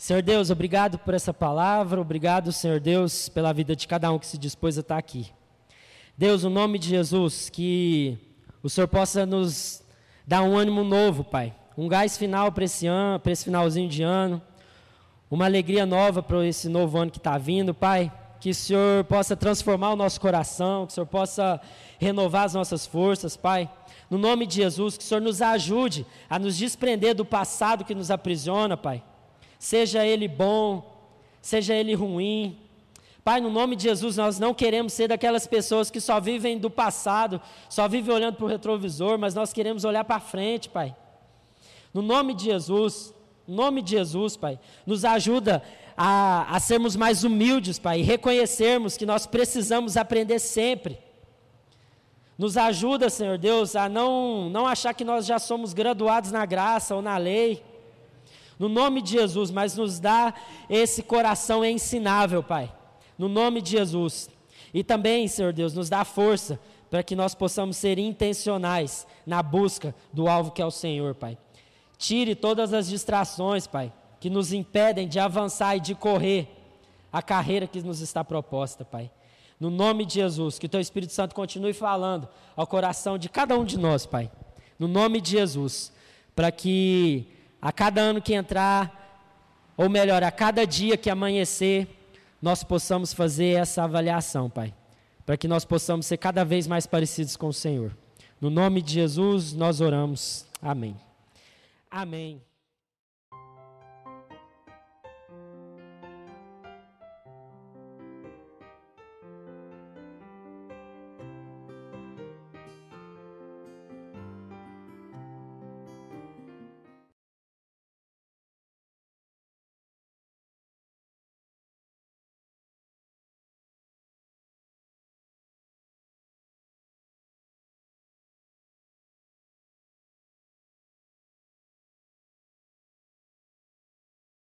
Senhor 0.00 0.22
Deus, 0.22 0.48
obrigado 0.48 0.98
por 0.98 1.12
essa 1.12 1.34
palavra, 1.34 2.00
obrigado, 2.00 2.50
Senhor 2.52 2.80
Deus, 2.80 3.28
pela 3.28 3.52
vida 3.52 3.76
de 3.76 3.86
cada 3.86 4.10
um 4.10 4.18
que 4.18 4.26
se 4.26 4.38
dispôs 4.38 4.78
a 4.78 4.80
estar 4.80 4.96
aqui. 4.96 5.30
Deus, 6.16 6.42
no 6.42 6.48
nome 6.48 6.78
de 6.78 6.88
Jesus, 6.88 7.50
que 7.50 8.16
o 8.62 8.70
Senhor 8.70 8.88
possa 8.88 9.26
nos 9.26 9.82
dar 10.26 10.42
um 10.42 10.56
ânimo 10.56 10.82
novo, 10.82 11.22
Pai. 11.22 11.54
Um 11.76 11.86
gás 11.86 12.16
final 12.16 12.50
para 12.50 12.64
esse 12.64 12.86
ano, 12.86 13.20
para 13.20 13.30
esse 13.30 13.44
finalzinho 13.44 13.90
de 13.90 14.02
ano 14.02 14.40
uma 15.30 15.44
alegria 15.44 15.84
nova 15.84 16.22
para 16.22 16.46
esse 16.46 16.66
novo 16.66 16.96
ano 16.96 17.10
que 17.10 17.18
está 17.18 17.36
vindo, 17.36 17.74
Pai. 17.74 18.10
Que 18.40 18.48
o 18.48 18.54
Senhor 18.54 19.04
possa 19.04 19.36
transformar 19.36 19.92
o 19.92 19.96
nosso 19.96 20.18
coração, 20.18 20.86
que 20.86 20.92
o 20.92 20.94
Senhor 20.94 21.06
possa 21.06 21.60
renovar 21.98 22.44
as 22.44 22.54
nossas 22.54 22.86
forças, 22.86 23.36
Pai. 23.36 23.70
No 24.08 24.16
nome 24.16 24.46
de 24.46 24.56
Jesus, 24.56 24.96
que 24.96 25.04
o 25.04 25.06
Senhor 25.06 25.20
nos 25.20 25.42
ajude 25.42 26.06
a 26.28 26.38
nos 26.38 26.56
desprender 26.56 27.14
do 27.14 27.22
passado 27.22 27.84
que 27.84 27.94
nos 27.94 28.10
aprisiona, 28.10 28.78
Pai. 28.78 29.02
Seja 29.60 30.06
ele 30.06 30.26
bom, 30.26 30.90
seja 31.42 31.74
ele 31.74 31.92
ruim. 31.92 32.58
Pai, 33.22 33.42
no 33.42 33.50
nome 33.50 33.76
de 33.76 33.82
Jesus, 33.82 34.16
nós 34.16 34.38
não 34.38 34.54
queremos 34.54 34.94
ser 34.94 35.08
daquelas 35.08 35.46
pessoas 35.46 35.90
que 35.90 36.00
só 36.00 36.18
vivem 36.18 36.56
do 36.56 36.70
passado, 36.70 37.38
só 37.68 37.86
vivem 37.86 38.14
olhando 38.14 38.36
para 38.36 38.46
o 38.46 38.48
retrovisor, 38.48 39.18
mas 39.18 39.34
nós 39.34 39.52
queremos 39.52 39.84
olhar 39.84 40.02
para 40.02 40.18
frente, 40.18 40.70
Pai. 40.70 40.96
No 41.92 42.00
nome 42.00 42.32
de 42.32 42.44
Jesus, 42.44 43.12
em 43.46 43.52
nome 43.52 43.82
de 43.82 43.90
Jesus, 43.90 44.34
Pai, 44.34 44.58
nos 44.86 45.04
ajuda 45.04 45.62
a, 45.94 46.56
a 46.56 46.58
sermos 46.58 46.96
mais 46.96 47.22
humildes, 47.22 47.78
Pai, 47.78 48.00
e 48.00 48.02
reconhecermos 48.02 48.96
que 48.96 49.04
nós 49.04 49.26
precisamos 49.26 49.98
aprender 49.98 50.38
sempre. 50.38 50.98
Nos 52.38 52.56
ajuda, 52.56 53.10
Senhor 53.10 53.36
Deus, 53.36 53.76
a 53.76 53.90
não, 53.90 54.48
não 54.48 54.66
achar 54.66 54.94
que 54.94 55.04
nós 55.04 55.26
já 55.26 55.38
somos 55.38 55.74
graduados 55.74 56.32
na 56.32 56.46
graça 56.46 56.94
ou 56.94 57.02
na 57.02 57.18
lei. 57.18 57.62
No 58.60 58.68
nome 58.68 59.00
de 59.00 59.12
Jesus, 59.12 59.50
mas 59.50 59.74
nos 59.74 59.98
dá 59.98 60.34
esse 60.68 61.02
coração 61.02 61.64
ensinável, 61.64 62.42
Pai. 62.42 62.70
No 63.16 63.26
nome 63.26 63.62
de 63.62 63.70
Jesus. 63.70 64.28
E 64.74 64.84
também, 64.84 65.26
Senhor 65.26 65.54
Deus, 65.54 65.72
nos 65.72 65.88
dá 65.88 66.04
força 66.04 66.60
para 66.90 67.02
que 67.02 67.16
nós 67.16 67.34
possamos 67.34 67.78
ser 67.78 67.98
intencionais 67.98 69.06
na 69.26 69.42
busca 69.42 69.94
do 70.12 70.28
alvo 70.28 70.50
que 70.50 70.60
é 70.60 70.66
o 70.66 70.70
Senhor, 70.70 71.14
Pai. 71.14 71.38
Tire 71.96 72.34
todas 72.34 72.74
as 72.74 72.86
distrações, 72.86 73.66
Pai, 73.66 73.90
que 74.20 74.28
nos 74.28 74.52
impedem 74.52 75.08
de 75.08 75.18
avançar 75.18 75.76
e 75.76 75.80
de 75.80 75.94
correr 75.94 76.46
a 77.10 77.22
carreira 77.22 77.66
que 77.66 77.80
nos 77.80 78.02
está 78.02 78.22
proposta, 78.22 78.84
Pai. 78.84 79.10
No 79.58 79.70
nome 79.70 80.04
de 80.04 80.14
Jesus, 80.14 80.58
que 80.58 80.66
o 80.66 80.68
Teu 80.68 80.80
Espírito 80.80 81.14
Santo 81.14 81.34
continue 81.34 81.72
falando 81.72 82.28
ao 82.54 82.66
coração 82.66 83.16
de 83.16 83.30
cada 83.30 83.56
um 83.58 83.64
de 83.64 83.78
nós, 83.78 84.04
Pai. 84.04 84.30
No 84.78 84.86
nome 84.86 85.18
de 85.18 85.30
Jesus, 85.30 85.90
para 86.36 86.52
que 86.52 87.39
a 87.60 87.72
cada 87.72 88.00
ano 88.00 88.22
que 88.22 88.34
entrar, 88.34 89.00
ou 89.76 89.88
melhor, 89.88 90.22
a 90.22 90.30
cada 90.30 90.66
dia 90.66 90.96
que 90.96 91.10
amanhecer, 91.10 91.88
nós 92.40 92.62
possamos 92.64 93.12
fazer 93.12 93.58
essa 93.58 93.84
avaliação, 93.84 94.48
Pai. 94.48 94.74
Para 95.26 95.36
que 95.36 95.46
nós 95.46 95.64
possamos 95.64 96.06
ser 96.06 96.16
cada 96.16 96.44
vez 96.44 96.66
mais 96.66 96.86
parecidos 96.86 97.36
com 97.36 97.48
o 97.48 97.52
Senhor. 97.52 97.96
No 98.40 98.50
nome 98.50 98.80
de 98.80 98.94
Jesus, 98.94 99.52
nós 99.52 99.80
oramos. 99.80 100.46
Amém. 100.62 100.96
Amém. 101.90 102.49